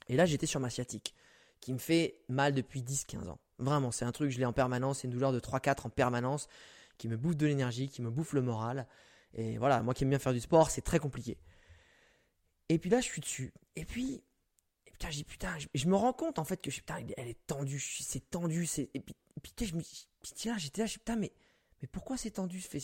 Et 0.10 0.16
là 0.16 0.26
j'étais 0.26 0.46
sur 0.46 0.60
ma 0.60 0.70
sciatique, 0.70 1.16
qui 1.62 1.74
me 1.74 1.78
fait 1.78 2.20
mal 2.28 2.54
depuis 2.54 2.82
10-15 2.82 3.30
ans. 3.30 3.40
Vraiment, 3.60 3.92
c'est 3.92 4.06
un 4.06 4.12
truc, 4.12 4.30
je 4.30 4.38
l'ai 4.38 4.46
en 4.46 4.54
permanence, 4.54 5.00
c'est 5.00 5.08
une 5.08 5.14
douleur 5.14 5.32
de 5.32 5.40
3-4 5.40 5.88
en 5.88 5.90
permanence, 5.90 6.48
qui 6.98 7.08
me 7.08 7.18
bouffe 7.18 7.36
de 7.36 7.48
l'énergie, 7.48 7.90
qui 7.90 8.02
me 8.02 8.10
bouffe 8.10 8.34
le 8.34 8.42
moral. 8.42 8.88
Et 9.34 9.58
voilà, 9.58 9.82
moi 9.82 9.94
qui 9.94 10.04
aime 10.04 10.10
bien 10.10 10.20
faire 10.20 10.34
du 10.34 10.40
sport, 10.40 10.70
c'est 10.70 10.82
très 10.82 11.00
compliqué. 11.00 11.38
Et 12.70 12.78
puis 12.78 12.90
là, 12.90 13.00
je 13.00 13.06
suis 13.06 13.22
dessus. 13.22 13.54
Et 13.76 13.86
puis, 13.86 14.22
et 14.86 14.92
putain, 14.92 15.10
j'ai 15.10 15.24
putain, 15.24 15.58
je, 15.74 15.88
me 15.88 15.96
rends 15.96 16.14
compte 16.14 16.40
en 16.40 16.44
fait 16.44 16.58
que 16.58 16.70
putain, 16.70 16.98
elle 17.18 17.28
est 17.28 17.48
tendue, 17.48 17.80
c'est 17.80 18.30
tendu, 18.30 18.66
c'est 18.66 18.90
et 18.94 19.00
puis, 19.00 19.16
et 19.60 19.66
je 19.66 19.76
me 19.76 19.82
dis, 19.82 20.08
là, 20.46 20.58
j'étais 20.58 20.82
là, 20.82 20.88
je 20.88 20.94
putain, 20.94 21.16
mais 21.16 21.32
mais 21.82 21.88
pourquoi 21.88 22.18
c'est 22.18 22.32
tendu? 22.32 22.60
Je 22.60 22.68
fais, 22.68 22.82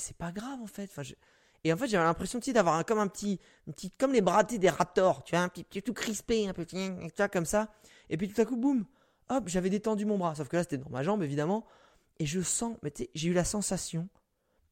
c'est 0.00 0.16
pas 0.16 0.32
grave 0.32 0.60
en 0.62 0.66
fait. 0.66 0.90
Et 1.64 1.72
en 1.72 1.76
fait, 1.76 1.88
j'avais 1.88 2.04
l'impression 2.04 2.38
d'avoir 2.38 2.84
comme 2.84 2.98
un 2.98 3.08
petit, 3.08 3.40
petit, 3.66 3.90
comme 3.90 4.12
les 4.12 4.20
bratés 4.20 4.58
des 4.58 4.68
raptors, 4.68 5.24
tu 5.24 5.34
vois, 5.34 5.44
un 5.44 5.48
petit, 5.48 5.82
tout 5.82 5.94
crispé, 5.94 6.46
un 6.46 6.52
vois, 7.16 7.28
comme 7.28 7.46
ça. 7.46 7.72
Et 8.10 8.16
puis 8.16 8.28
tout 8.28 8.40
à 8.40 8.44
coup, 8.44 8.56
boum, 8.56 8.84
hop, 9.30 9.48
j'avais 9.48 9.70
détendu 9.70 10.04
mon 10.04 10.18
bras. 10.18 10.34
Sauf 10.34 10.48
que 10.48 10.56
là, 10.56 10.62
c'était 10.62 10.78
dans 10.78 10.90
ma 10.90 11.02
jambe, 11.02 11.22
évidemment. 11.22 11.64
Et 12.18 12.26
je 12.26 12.40
sens, 12.40 12.76
mais 12.82 12.90
tu 12.90 13.06
j'ai 13.14 13.28
eu 13.28 13.32
la 13.32 13.44
sensation 13.44 14.08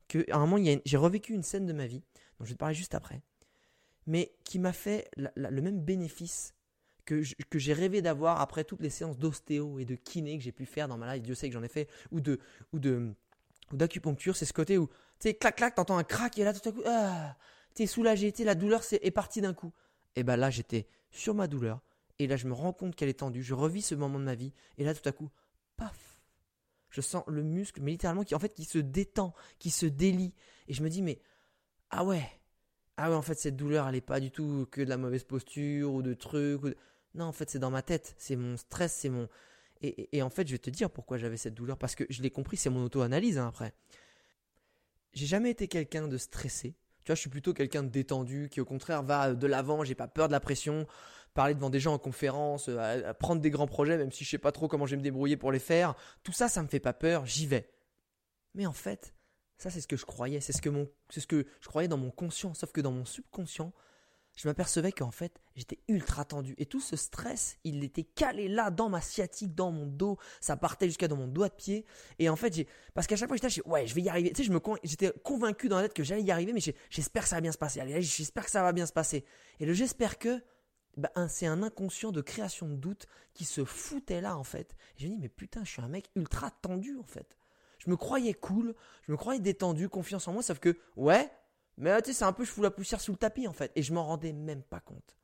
que, 0.08 0.30
à 0.30 0.36
un 0.36 0.46
moment, 0.46 0.62
j'ai 0.84 0.96
revécu 0.96 1.32
une 1.32 1.42
scène 1.42 1.66
de 1.66 1.72
ma 1.72 1.86
vie, 1.86 2.02
dont 2.38 2.44
je 2.44 2.50
vais 2.50 2.54
te 2.54 2.58
parler 2.58 2.74
juste 2.74 2.94
après, 2.94 3.22
mais 4.06 4.34
qui 4.44 4.58
m'a 4.58 4.72
fait 4.72 5.10
le 5.16 5.60
même 5.62 5.80
bénéfice 5.80 6.54
que, 7.04 7.22
que 7.44 7.58
j'ai 7.58 7.72
rêvé 7.72 8.02
d'avoir 8.02 8.40
après 8.40 8.64
toutes 8.64 8.82
les 8.82 8.90
séances 8.90 9.18
d'ostéo 9.18 9.78
et 9.78 9.84
de 9.84 9.94
kiné 9.94 10.36
que 10.36 10.44
j'ai 10.44 10.52
pu 10.52 10.66
faire 10.66 10.88
dans 10.88 10.98
ma 10.98 11.14
life. 11.14 11.22
Dieu 11.22 11.34
sait 11.34 11.48
que 11.48 11.54
j'en 11.54 11.62
ai 11.62 11.68
fait, 11.68 11.88
ou 12.10 12.20
de, 12.20 12.38
ou 12.72 12.78
de, 12.78 13.14
ou 13.70 13.76
d'acupuncture, 13.76 14.36
c'est 14.36 14.44
ce 14.44 14.52
côté 14.52 14.78
où, 14.78 14.86
tu 14.86 15.28
sais, 15.28 15.34
clac, 15.34 15.56
clac, 15.56 15.74
t'entends 15.74 15.98
un 15.98 16.04
crack 16.04 16.38
et 16.38 16.44
là, 16.44 16.52
tout 16.52 16.68
à 16.68 16.72
coup, 16.72 16.82
ah, 16.86 17.36
t'es 17.74 17.86
soulagé, 17.86 18.32
sais, 18.34 18.44
la 18.44 18.54
douleur 18.54 18.82
est, 18.90 19.10
partie 19.10 19.40
d'un 19.40 19.54
coup. 19.54 19.72
Et 20.16 20.24
ben 20.24 20.36
là, 20.36 20.50
j'étais 20.50 20.88
sur 21.10 21.34
ma 21.34 21.46
douleur, 21.46 21.80
et 22.18 22.26
là, 22.26 22.36
je 22.36 22.46
me 22.46 22.52
rends 22.52 22.72
compte 22.72 22.96
qu'elle 22.96 23.08
est 23.08 23.20
tendue, 23.20 23.42
je 23.42 23.54
revis 23.54 23.82
ce 23.82 23.94
moment 23.94 24.18
de 24.18 24.24
ma 24.24 24.34
vie, 24.34 24.52
et 24.78 24.84
là, 24.84 24.94
tout 24.94 25.08
à 25.08 25.12
coup, 25.12 25.30
paf, 25.76 26.18
je 26.90 27.00
sens 27.00 27.24
le 27.28 27.42
muscle, 27.42 27.80
mais 27.80 27.92
littéralement, 27.92 28.24
qui, 28.24 28.34
en 28.34 28.38
fait, 28.38 28.54
qui 28.54 28.64
se 28.64 28.78
détend, 28.78 29.34
qui 29.58 29.70
se 29.70 29.86
délie, 29.86 30.34
et 30.68 30.74
je 30.74 30.82
me 30.82 30.90
dis, 30.90 31.00
mais, 31.00 31.20
ah 31.90 32.04
ouais, 32.04 32.28
ah 32.96 33.10
ouais, 33.10 33.16
en 33.16 33.22
fait, 33.22 33.38
cette 33.38 33.56
douleur, 33.56 33.88
elle 33.88 33.94
n'est 33.94 34.00
pas 34.00 34.20
du 34.20 34.30
tout 34.30 34.66
que 34.70 34.80
de 34.80 34.88
la 34.88 34.96
mauvaise 34.96 35.24
posture 35.24 35.92
ou 35.92 36.02
de 36.02 36.14
trucs. 36.14 36.60
Non, 37.14 37.26
en 37.26 37.32
fait, 37.32 37.50
c'est 37.50 37.58
dans 37.58 37.70
ma 37.70 37.82
tête. 37.82 38.14
C'est 38.18 38.36
mon 38.36 38.56
stress, 38.56 38.92
c'est 38.92 39.08
mon. 39.08 39.28
Et, 39.82 40.22
en 40.22 40.30
fait, 40.30 40.46
je 40.46 40.52
vais 40.52 40.58
te 40.58 40.70
dire 40.70 40.90
pourquoi 40.90 41.18
j'avais 41.18 41.36
cette 41.36 41.54
douleur. 41.54 41.76
Parce 41.76 41.94
que 41.94 42.04
je 42.08 42.22
l'ai 42.22 42.30
compris, 42.30 42.56
c'est 42.56 42.70
mon 42.70 42.84
auto-analyse 42.84 43.38
hein, 43.38 43.48
après. 43.48 43.74
J'ai 45.12 45.26
jamais 45.26 45.50
été 45.50 45.68
quelqu'un 45.68 46.08
de 46.08 46.16
stressé. 46.16 46.76
Tu 47.04 47.08
vois, 47.08 47.16
je 47.16 47.20
suis 47.20 47.30
plutôt 47.30 47.52
quelqu'un 47.52 47.82
de 47.82 47.88
détendu 47.88 48.48
qui, 48.50 48.60
au 48.60 48.64
contraire, 48.64 49.02
va 49.02 49.34
de 49.34 49.46
l'avant. 49.46 49.84
J'ai 49.84 49.96
pas 49.96 50.08
peur 50.08 50.28
de 50.28 50.32
la 50.32 50.40
pression. 50.40 50.86
Parler 51.34 51.54
devant 51.54 51.70
des 51.70 51.80
gens 51.80 51.94
en 51.94 51.98
conférence, 51.98 52.66
euh, 52.68 53.12
prendre 53.14 53.40
des 53.40 53.50
grands 53.50 53.66
projets, 53.66 53.96
même 53.96 54.12
si 54.12 54.22
je 54.24 54.30
sais 54.30 54.38
pas 54.38 54.52
trop 54.52 54.68
comment 54.68 54.86
je 54.86 54.92
vais 54.92 54.98
me 54.98 55.02
débrouiller 55.02 55.36
pour 55.36 55.50
les 55.50 55.58
faire. 55.58 55.94
Tout 56.22 56.32
ça, 56.32 56.48
ça 56.48 56.62
me 56.62 56.68
fait 56.68 56.80
pas 56.80 56.92
peur. 56.92 57.26
J'y 57.26 57.46
vais. 57.46 57.70
Mais 58.54 58.66
en 58.66 58.72
fait, 58.72 59.14
ça, 59.56 59.70
c'est 59.70 59.80
ce 59.80 59.88
que 59.88 59.96
je 59.96 60.04
croyais. 60.04 60.40
C'est 60.40 60.52
ce 60.52 60.60
c'est 61.08 61.20
ce 61.20 61.26
que 61.26 61.46
je 61.60 61.68
croyais 61.68 61.88
dans 61.88 61.96
mon 61.96 62.10
conscient. 62.10 62.54
Sauf 62.54 62.70
que 62.70 62.80
dans 62.80 62.92
mon 62.92 63.04
subconscient, 63.04 63.72
je 64.34 64.48
m'apercevais 64.48 64.92
qu'en 64.92 65.10
fait, 65.10 65.40
j'étais 65.56 65.78
ultra 65.88 66.24
tendu. 66.24 66.54
Et 66.56 66.66
tout 66.66 66.80
ce 66.80 66.96
stress, 66.96 67.58
il 67.64 67.84
était 67.84 68.04
calé 68.04 68.48
là, 68.48 68.70
dans 68.70 68.88
ma 68.88 69.00
sciatique, 69.00 69.54
dans 69.54 69.70
mon 69.70 69.86
dos. 69.86 70.18
Ça 70.40 70.56
partait 70.56 70.86
jusqu'à 70.86 71.06
dans 71.06 71.16
mon 71.16 71.28
doigt 71.28 71.48
de 71.48 71.54
pied. 71.54 71.84
Et 72.18 72.28
en 72.28 72.36
fait, 72.36 72.66
parce 72.94 73.06
qu'à 73.06 73.16
chaque 73.16 73.28
fois, 73.28 73.36
j'étais 73.36 73.68
ouais, 73.68 73.86
je 73.86 73.94
vais 73.94 74.02
y 74.02 74.08
arriver. 74.08 74.30
Tu 74.30 74.42
sais, 74.42 74.48
je 74.48 74.52
me, 74.52 74.60
j'étais 74.84 75.12
convaincu 75.22 75.68
dans 75.68 75.76
la 75.76 75.82
tête 75.82 75.94
que 75.94 76.02
j'allais 76.02 76.22
y 76.22 76.30
arriver, 76.30 76.52
mais 76.52 76.62
j'espère 76.88 77.24
que 77.24 77.28
ça 77.28 77.36
va 77.36 77.40
bien 77.40 77.52
se 77.52 77.58
passer. 77.58 77.80
Allez, 77.80 78.00
j'espère 78.00 78.44
que 78.44 78.50
ça 78.50 78.62
va 78.62 78.72
bien 78.72 78.86
se 78.86 78.92
passer. 78.92 79.24
Et 79.60 79.66
le 79.66 79.74
j'espère 79.74 80.18
que, 80.18 80.42
ben, 80.96 81.10
c'est 81.28 81.46
un 81.46 81.62
inconscient 81.62 82.10
de 82.10 82.20
création 82.20 82.68
de 82.68 82.76
doute 82.76 83.06
qui 83.34 83.44
se 83.44 83.64
foutait 83.64 84.20
là, 84.20 84.36
en 84.38 84.44
fait. 84.44 84.74
Et 84.96 85.02
je 85.02 85.08
me 85.08 85.12
dis, 85.12 85.18
mais 85.18 85.28
putain, 85.28 85.62
je 85.64 85.70
suis 85.70 85.82
un 85.82 85.88
mec 85.88 86.10
ultra 86.16 86.50
tendu, 86.50 86.96
en 86.98 87.06
fait. 87.06 87.36
Je 87.78 87.90
me 87.90 87.96
croyais 87.96 88.34
cool, 88.34 88.74
je 89.06 89.12
me 89.12 89.16
croyais 89.16 89.40
détendu, 89.40 89.88
confiance 89.88 90.28
en 90.28 90.32
moi, 90.32 90.42
sauf 90.42 90.58
que, 90.58 90.78
ouais, 90.96 91.30
mais 91.82 92.00
tu 92.02 92.10
sais, 92.10 92.18
c'est 92.18 92.24
un 92.24 92.32
peu 92.32 92.44
je 92.44 92.50
fous 92.50 92.62
la 92.62 92.70
poussière 92.70 93.00
sous 93.00 93.12
le 93.12 93.18
tapis 93.18 93.46
en 93.48 93.52
fait. 93.52 93.72
Et 93.76 93.82
je 93.82 93.92
m'en 93.92 94.04
rendais 94.04 94.32
même 94.32 94.62
pas 94.62 94.80
compte. 94.80 95.16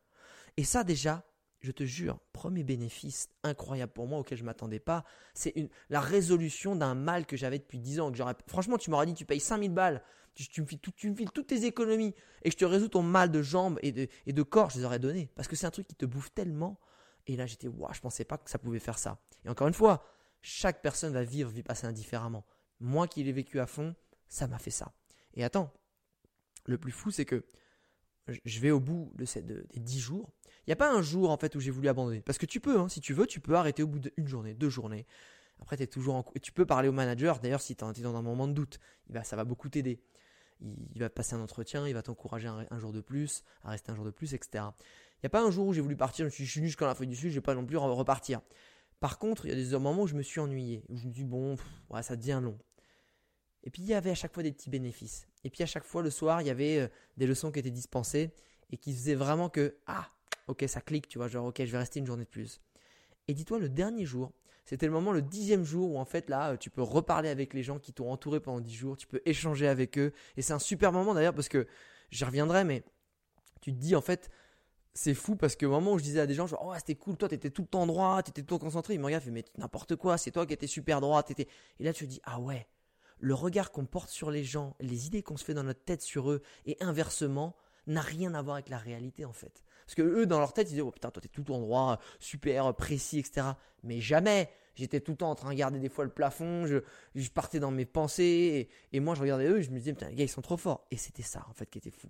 Et 0.56 0.64
ça 0.64 0.84
déjà, 0.84 1.24
je 1.60 1.70
te 1.72 1.84
jure, 1.84 2.20
premier 2.32 2.64
bénéfice 2.64 3.30
incroyable 3.42 3.92
pour 3.92 4.06
moi 4.06 4.18
auquel 4.18 4.38
je 4.38 4.44
m'attendais 4.44 4.78
pas, 4.78 5.04
c'est 5.34 5.54
la 5.88 6.00
résolution 6.00 6.76
d'un 6.76 6.94
mal 6.94 7.26
que 7.26 7.36
j'avais 7.36 7.58
depuis 7.58 7.78
10 7.78 8.00
ans. 8.00 8.12
Que 8.12 8.18
franchement, 8.46 8.78
tu 8.78 8.90
m'aurais 8.90 9.06
dit, 9.06 9.14
tu 9.14 9.24
payes 9.24 9.40
5000 9.40 9.72
balles, 9.72 10.02
tu, 10.34 10.60
me 10.62 10.66
files 10.66 11.30
toutes 11.30 11.46
tes 11.46 11.64
économies 11.64 12.14
et 12.42 12.50
je 12.50 12.56
te 12.56 12.64
résous 12.64 12.88
ton 12.88 13.02
mal 13.02 13.30
de 13.30 13.42
jambes 13.42 13.78
et 13.82 13.92
de, 13.92 14.08
et 14.26 14.32
de 14.32 14.42
corps, 14.42 14.70
je 14.70 14.78
les 14.78 14.84
aurais 14.84 14.98
donné. 15.00 15.30
Parce 15.34 15.48
que 15.48 15.56
c'est 15.56 15.66
un 15.66 15.70
truc 15.70 15.86
qui 15.86 15.96
te 15.96 16.06
bouffe 16.06 16.32
tellement. 16.32 16.78
Et 17.26 17.36
là, 17.36 17.46
j'étais, 17.46 17.68
waouh, 17.68 17.92
je 17.92 18.00
pensais 18.00 18.24
pas 18.24 18.38
que 18.38 18.50
ça 18.50 18.58
pouvait 18.58 18.78
faire 18.78 18.98
ça. 18.98 19.20
Et 19.44 19.48
encore 19.48 19.68
une 19.68 19.74
fois, 19.74 20.04
chaque 20.42 20.80
personne 20.80 21.12
va 21.12 21.24
vivre, 21.24 21.50
vit 21.50 21.62
passer 21.62 21.86
indifféremment. 21.86 22.44
Moi 22.80 23.08
qui 23.08 23.24
l'ai 23.24 23.32
vécu 23.32 23.58
à 23.58 23.66
fond, 23.66 23.94
ça 24.28 24.46
m'a 24.46 24.58
fait 24.58 24.70
ça. 24.70 24.92
Et 25.34 25.44
attends, 25.44 25.72
le 26.68 26.78
plus 26.78 26.92
fou, 26.92 27.10
c'est 27.10 27.24
que 27.24 27.44
je 28.44 28.60
vais 28.60 28.70
au 28.70 28.80
bout 28.80 29.10
de 29.16 29.24
ces, 29.24 29.42
des 29.42 29.64
10 29.74 30.00
jours. 30.00 30.30
Il 30.66 30.70
n'y 30.70 30.72
a 30.72 30.76
pas 30.76 30.92
un 30.92 31.00
jour 31.00 31.30
en 31.30 31.38
fait 31.38 31.54
où 31.56 31.60
j'ai 31.60 31.70
voulu 31.70 31.88
abandonner. 31.88 32.20
Parce 32.20 32.38
que 32.38 32.46
tu 32.46 32.60
peux, 32.60 32.78
hein, 32.78 32.88
si 32.88 33.00
tu 33.00 33.14
veux, 33.14 33.26
tu 33.26 33.40
peux 33.40 33.54
arrêter 33.54 33.82
au 33.82 33.86
bout 33.86 33.98
d'une 33.98 34.28
journée, 34.28 34.54
deux 34.54 34.68
journées. 34.68 35.06
Après, 35.60 35.80
es 35.82 35.86
toujours 35.86 36.14
en... 36.14 36.24
tu 36.40 36.52
peux 36.52 36.66
parler 36.66 36.88
au 36.88 36.92
manager. 36.92 37.40
D'ailleurs, 37.40 37.62
si 37.62 37.74
tu 37.74 37.84
es 37.84 38.02
dans 38.02 38.16
un 38.16 38.22
moment 38.22 38.46
de 38.46 38.52
doute, 38.52 38.78
ça 39.24 39.34
va 39.34 39.44
beaucoup 39.44 39.68
t'aider. 39.68 40.00
Il, 40.60 41.00
va 41.00 41.08
passer 41.08 41.34
un 41.34 41.40
entretien, 41.40 41.86
il 41.86 41.94
va 41.94 42.02
t'encourager 42.02 42.48
un, 42.48 42.78
jour 42.78 42.92
de 42.92 43.00
plus, 43.00 43.44
à 43.62 43.70
rester 43.70 43.92
un 43.92 43.94
jour 43.94 44.04
de 44.04 44.10
plus, 44.10 44.34
etc. 44.34 44.64
Il 45.14 45.20
n'y 45.22 45.26
a 45.26 45.30
pas 45.30 45.42
un 45.42 45.50
jour 45.50 45.66
où 45.68 45.72
j'ai 45.72 45.80
voulu 45.80 45.96
partir, 45.96 46.24
je 46.26 46.30
suis, 46.30 46.44
je 46.44 46.50
suis 46.50 46.60
jusqu'à 46.60 46.86
la 46.86 46.94
fin 46.94 47.04
du 47.04 47.10
dessus, 47.10 47.30
je 47.30 47.36
vais 47.36 47.40
pas 47.40 47.54
non 47.54 47.64
plus 47.64 47.76
repartir. 47.76 48.40
Par 48.98 49.18
contre, 49.18 49.46
il 49.46 49.50
y 49.50 49.52
a 49.52 49.54
des 49.54 49.78
moments 49.78 50.02
où 50.02 50.06
je 50.08 50.16
me 50.16 50.22
suis 50.22 50.40
ennuyé, 50.40 50.84
où 50.88 50.96
je 50.96 51.06
me 51.06 51.12
dis 51.12 51.24
bon, 51.24 51.56
ça 52.02 52.16
devient 52.16 52.40
long. 52.42 52.58
Et 53.64 53.70
puis 53.70 53.82
il 53.82 53.88
y 53.88 53.94
avait 53.94 54.10
à 54.10 54.14
chaque 54.14 54.32
fois 54.32 54.42
des 54.42 54.52
petits 54.52 54.70
bénéfices. 54.70 55.26
Et 55.44 55.50
puis 55.50 55.62
à 55.62 55.66
chaque 55.66 55.84
fois 55.84 56.02
le 56.02 56.10
soir, 56.10 56.40
il 56.40 56.46
y 56.46 56.50
avait 56.50 56.78
euh, 56.78 56.88
des 57.16 57.26
leçons 57.26 57.50
qui 57.50 57.58
étaient 57.58 57.70
dispensées 57.70 58.30
et 58.70 58.76
qui 58.76 58.92
faisaient 58.92 59.14
vraiment 59.14 59.48
que 59.48 59.76
ah, 59.86 60.08
ok, 60.46 60.64
ça 60.68 60.80
clique, 60.80 61.08
tu 61.08 61.18
vois, 61.18 61.28
genre 61.28 61.46
ok, 61.46 61.64
je 61.64 61.72
vais 61.72 61.78
rester 61.78 61.98
une 61.98 62.06
journée 62.06 62.24
de 62.24 62.30
plus. 62.30 62.60
Et 63.26 63.34
dis-toi, 63.34 63.58
le 63.58 63.68
dernier 63.68 64.04
jour, 64.04 64.32
c'était 64.64 64.86
le 64.86 64.92
moment, 64.92 65.12
le 65.12 65.22
dixième 65.22 65.64
jour 65.64 65.92
où 65.92 65.98
en 65.98 66.04
fait 66.04 66.28
là, 66.28 66.56
tu 66.56 66.70
peux 66.70 66.82
reparler 66.82 67.28
avec 67.28 67.54
les 67.54 67.62
gens 67.62 67.78
qui 67.78 67.92
t'ont 67.92 68.10
entouré 68.10 68.40
pendant 68.40 68.60
dix 68.60 68.74
jours, 68.74 68.96
tu 68.96 69.06
peux 69.06 69.20
échanger 69.24 69.66
avec 69.66 69.98
eux. 69.98 70.12
Et 70.36 70.42
c'est 70.42 70.52
un 70.52 70.58
super 70.58 70.92
moment 70.92 71.14
d'ailleurs 71.14 71.34
parce 71.34 71.48
que 71.48 71.66
j'y 72.10 72.24
reviendrai, 72.24 72.64
mais 72.64 72.84
tu 73.60 73.72
te 73.72 73.78
dis 73.78 73.96
en 73.96 74.00
fait, 74.00 74.30
c'est 74.94 75.14
fou 75.14 75.36
parce 75.36 75.56
que 75.56 75.64
au 75.64 75.70
moment 75.70 75.92
où 75.92 75.98
je 75.98 76.02
disais 76.02 76.20
à 76.20 76.26
des 76.26 76.34
gens, 76.34 76.46
genre, 76.46 76.64
oh, 76.66 76.74
c'était 76.76 76.96
cool, 76.96 77.16
toi, 77.16 77.28
t'étais 77.28 77.50
tout 77.50 77.62
le 77.62 77.68
temps 77.68 77.86
droit, 77.86 78.22
t'étais 78.22 78.42
tout 78.42 78.54
le 78.54 78.58
temps 78.58 78.66
concentré, 78.66 78.94
ils 78.94 79.00
me 79.00 79.04
regardent, 79.04 79.26
mais 79.26 79.44
n'importe 79.56 79.96
quoi, 79.96 80.18
c'est 80.18 80.30
toi 80.30 80.44
qui 80.44 80.54
étais 80.54 80.66
super 80.66 81.00
droit, 81.00 81.22
t'étais. 81.22 81.46
Et 81.78 81.84
là, 81.84 81.92
tu 81.92 82.04
te 82.04 82.10
dis, 82.10 82.20
ah 82.24 82.40
ouais, 82.40 82.66
le 83.20 83.34
regard 83.34 83.70
qu'on 83.70 83.86
porte 83.86 84.10
sur 84.10 84.30
les 84.30 84.44
gens, 84.44 84.76
les 84.80 85.06
idées 85.06 85.22
qu'on 85.22 85.36
se 85.36 85.44
fait 85.44 85.54
dans 85.54 85.64
notre 85.64 85.84
tête 85.84 86.02
sur 86.02 86.30
eux, 86.30 86.42
et 86.66 86.76
inversement, 86.80 87.56
n'a 87.86 88.00
rien 88.00 88.34
à 88.34 88.42
voir 88.42 88.56
avec 88.56 88.68
la 88.68 88.78
réalité, 88.78 89.24
en 89.24 89.32
fait. 89.32 89.64
Parce 89.86 89.94
que 89.94 90.02
eux, 90.02 90.26
dans 90.26 90.38
leur 90.38 90.52
tête, 90.52 90.68
ils 90.68 90.72
disaient, 90.72 90.82
oh 90.82 90.90
putain, 90.90 91.10
toi, 91.10 91.22
t'es 91.22 91.28
tout 91.28 91.40
le 91.40 91.46
temps 91.46 91.60
droit, 91.60 91.98
super 92.18 92.74
précis, 92.74 93.18
etc. 93.20 93.46
Mais 93.82 94.00
jamais, 94.00 94.50
j'étais 94.74 95.00
tout 95.00 95.12
le 95.12 95.16
temps 95.16 95.30
en 95.30 95.34
train 95.34 95.48
de 95.48 95.54
regarder 95.54 95.78
des 95.78 95.88
fois 95.88 96.04
le 96.04 96.10
plafond, 96.10 96.66
je, 96.66 96.78
je 97.14 97.30
partais 97.30 97.58
dans 97.58 97.70
mes 97.70 97.86
pensées, 97.86 98.68
et, 98.92 98.96
et 98.96 99.00
moi, 99.00 99.14
je 99.14 99.22
regardais 99.22 99.46
eux, 99.46 99.58
et 99.58 99.62
je 99.62 99.70
me 99.70 99.78
disais, 99.78 99.92
putain, 99.94 100.10
les 100.10 100.14
gars, 100.14 100.24
ils 100.24 100.28
sont 100.28 100.42
trop 100.42 100.58
forts. 100.58 100.86
Et 100.90 100.98
c'était 100.98 101.22
ça, 101.22 101.46
en 101.48 101.54
fait, 101.54 101.66
qui 101.66 101.78
était 101.78 101.90
fou. 101.90 102.08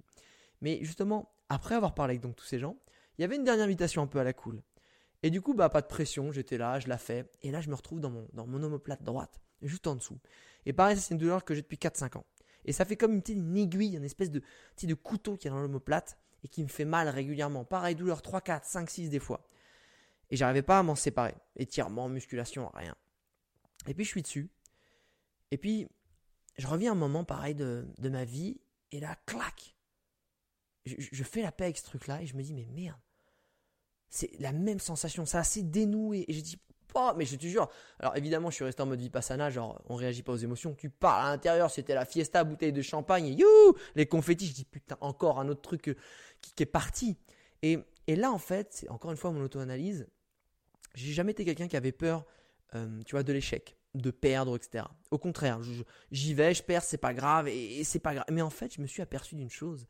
Mais 0.60 0.80
justement, 0.82 1.30
après 1.48 1.76
avoir 1.76 1.94
parlé 1.94 2.12
avec 2.12 2.22
donc 2.22 2.36
tous 2.36 2.44
ces 2.44 2.58
gens, 2.58 2.76
il 3.16 3.22
y 3.22 3.24
avait 3.24 3.36
une 3.36 3.44
dernière 3.44 3.64
invitation 3.64 4.02
un 4.02 4.06
peu 4.06 4.18
à 4.18 4.24
la 4.24 4.32
cool. 4.32 4.62
Et 5.22 5.30
du 5.30 5.40
coup, 5.40 5.54
bah, 5.54 5.68
pas 5.68 5.80
de 5.80 5.86
pression, 5.86 6.30
j'étais 6.30 6.58
là, 6.58 6.78
je 6.78 6.88
la 6.88 6.98
fais. 6.98 7.30
Et 7.42 7.50
là, 7.50 7.60
je 7.60 7.68
me 7.68 7.74
retrouve 7.74 8.00
dans 8.00 8.10
mon, 8.10 8.28
dans 8.32 8.46
mon 8.46 8.62
omoplate 8.62 9.02
droite, 9.02 9.40
juste 9.62 9.86
en 9.86 9.96
dessous. 9.96 10.18
Et 10.66 10.72
pareil, 10.72 10.96
c'est 10.96 11.14
une 11.14 11.18
douleur 11.18 11.44
que 11.44 11.54
j'ai 11.54 11.62
depuis 11.62 11.76
4-5 11.76 12.18
ans. 12.18 12.24
Et 12.64 12.72
ça 12.72 12.84
fait 12.84 12.96
comme 12.96 13.14
une, 13.14 13.22
petite 13.22 13.38
aiguille, 13.56 13.96
une 13.96 14.04
espèce 14.04 14.30
de, 14.30 14.42
de 14.82 14.94
couteau 14.94 15.36
qui 15.36 15.48
est 15.48 15.50
dans 15.50 15.60
l'omoplate 15.60 16.18
et 16.44 16.48
qui 16.48 16.62
me 16.62 16.68
fait 16.68 16.84
mal 16.84 17.08
régulièrement. 17.08 17.64
Pareil, 17.64 17.94
douleur 17.94 18.20
3, 18.22 18.40
4, 18.40 18.64
5, 18.64 18.90
6 18.90 19.10
des 19.10 19.18
fois. 19.18 19.48
Et 20.30 20.36
j'arrivais 20.36 20.62
pas 20.62 20.78
à 20.78 20.82
m'en 20.82 20.94
séparer. 20.94 21.34
Étirement, 21.56 22.08
musculation, 22.08 22.70
rien. 22.74 22.94
Et 23.86 23.94
puis 23.94 24.04
je 24.04 24.10
suis 24.10 24.22
dessus. 24.22 24.50
Et 25.50 25.56
puis, 25.56 25.88
je 26.58 26.66
reviens 26.66 26.92
un 26.92 26.96
moment 26.96 27.24
pareil 27.24 27.54
de, 27.54 27.86
de 27.96 28.08
ma 28.10 28.24
vie. 28.24 28.60
Et 28.92 29.00
là, 29.00 29.16
clac 29.24 29.74
je, 30.96 31.24
fais 31.24 31.42
la 31.42 31.52
paix 31.52 31.64
avec 31.64 31.78
ce 31.78 31.84
truc-là 31.84 32.22
et 32.22 32.26
je 32.26 32.36
me 32.36 32.42
dis, 32.42 32.54
mais 32.54 32.66
merde, 32.66 32.98
c'est 34.08 34.30
la 34.38 34.52
même 34.52 34.78
sensation, 34.78 35.26
c'est 35.26 35.38
assez 35.38 35.62
dénoué. 35.62 36.24
Et 36.28 36.32
je 36.32 36.40
dis, 36.40 36.58
pas, 36.92 37.14
mais 37.14 37.24
je 37.24 37.36
te 37.36 37.46
jure. 37.46 37.68
Alors 38.00 38.16
évidemment, 38.16 38.50
je 38.50 38.56
suis 38.56 38.64
resté 38.64 38.82
en 38.82 38.86
mode 38.86 39.00
vipassana, 39.00 39.50
genre 39.50 39.80
on 39.88 39.94
réagit 39.94 40.22
pas 40.22 40.32
aux 40.32 40.36
émotions. 40.36 40.74
Tu 40.74 40.90
parles 40.90 41.26
à 41.26 41.30
l'intérieur, 41.30 41.70
c'était 41.70 41.94
la 41.94 42.04
fiesta, 42.04 42.44
bouteille 42.44 42.72
de 42.72 42.82
champagne, 42.82 43.26
et 43.26 43.32
you, 43.32 43.46
les 43.94 44.06
confettis. 44.06 44.46
Je 44.46 44.54
dis 44.54 44.64
putain, 44.64 44.96
encore 45.00 45.40
un 45.40 45.48
autre 45.48 45.62
truc 45.62 45.96
qui, 46.40 46.62
est 46.62 46.66
parti. 46.66 47.16
Et, 47.62 47.78
et 48.06 48.16
là, 48.16 48.32
en 48.32 48.38
fait, 48.38 48.68
c'est 48.72 48.88
encore 48.88 49.10
une 49.10 49.16
fois 49.16 49.30
mon 49.30 49.42
auto-analyse. 49.42 50.08
J'ai 50.94 51.12
jamais 51.12 51.32
été 51.32 51.44
quelqu'un 51.44 51.68
qui 51.68 51.76
avait 51.76 51.92
peur, 51.92 52.24
euh, 52.74 53.00
tu 53.04 53.12
vois, 53.12 53.22
de 53.22 53.32
l'échec, 53.32 53.76
de 53.94 54.10
perdre, 54.10 54.56
etc. 54.56 54.84
Au 55.10 55.18
contraire, 55.18 55.60
j'y 56.10 56.34
vais, 56.34 56.54
je 56.54 56.62
perds, 56.62 56.82
c'est 56.82 56.98
pas 56.98 57.14
grave, 57.14 57.48
et 57.48 57.84
c'est 57.84 57.98
pas 57.98 58.14
grave. 58.14 58.26
Mais 58.30 58.42
en 58.42 58.50
fait, 58.50 58.74
je 58.74 58.80
me 58.80 58.86
suis 58.86 59.02
aperçu 59.02 59.36
d'une 59.36 59.50
chose, 59.50 59.86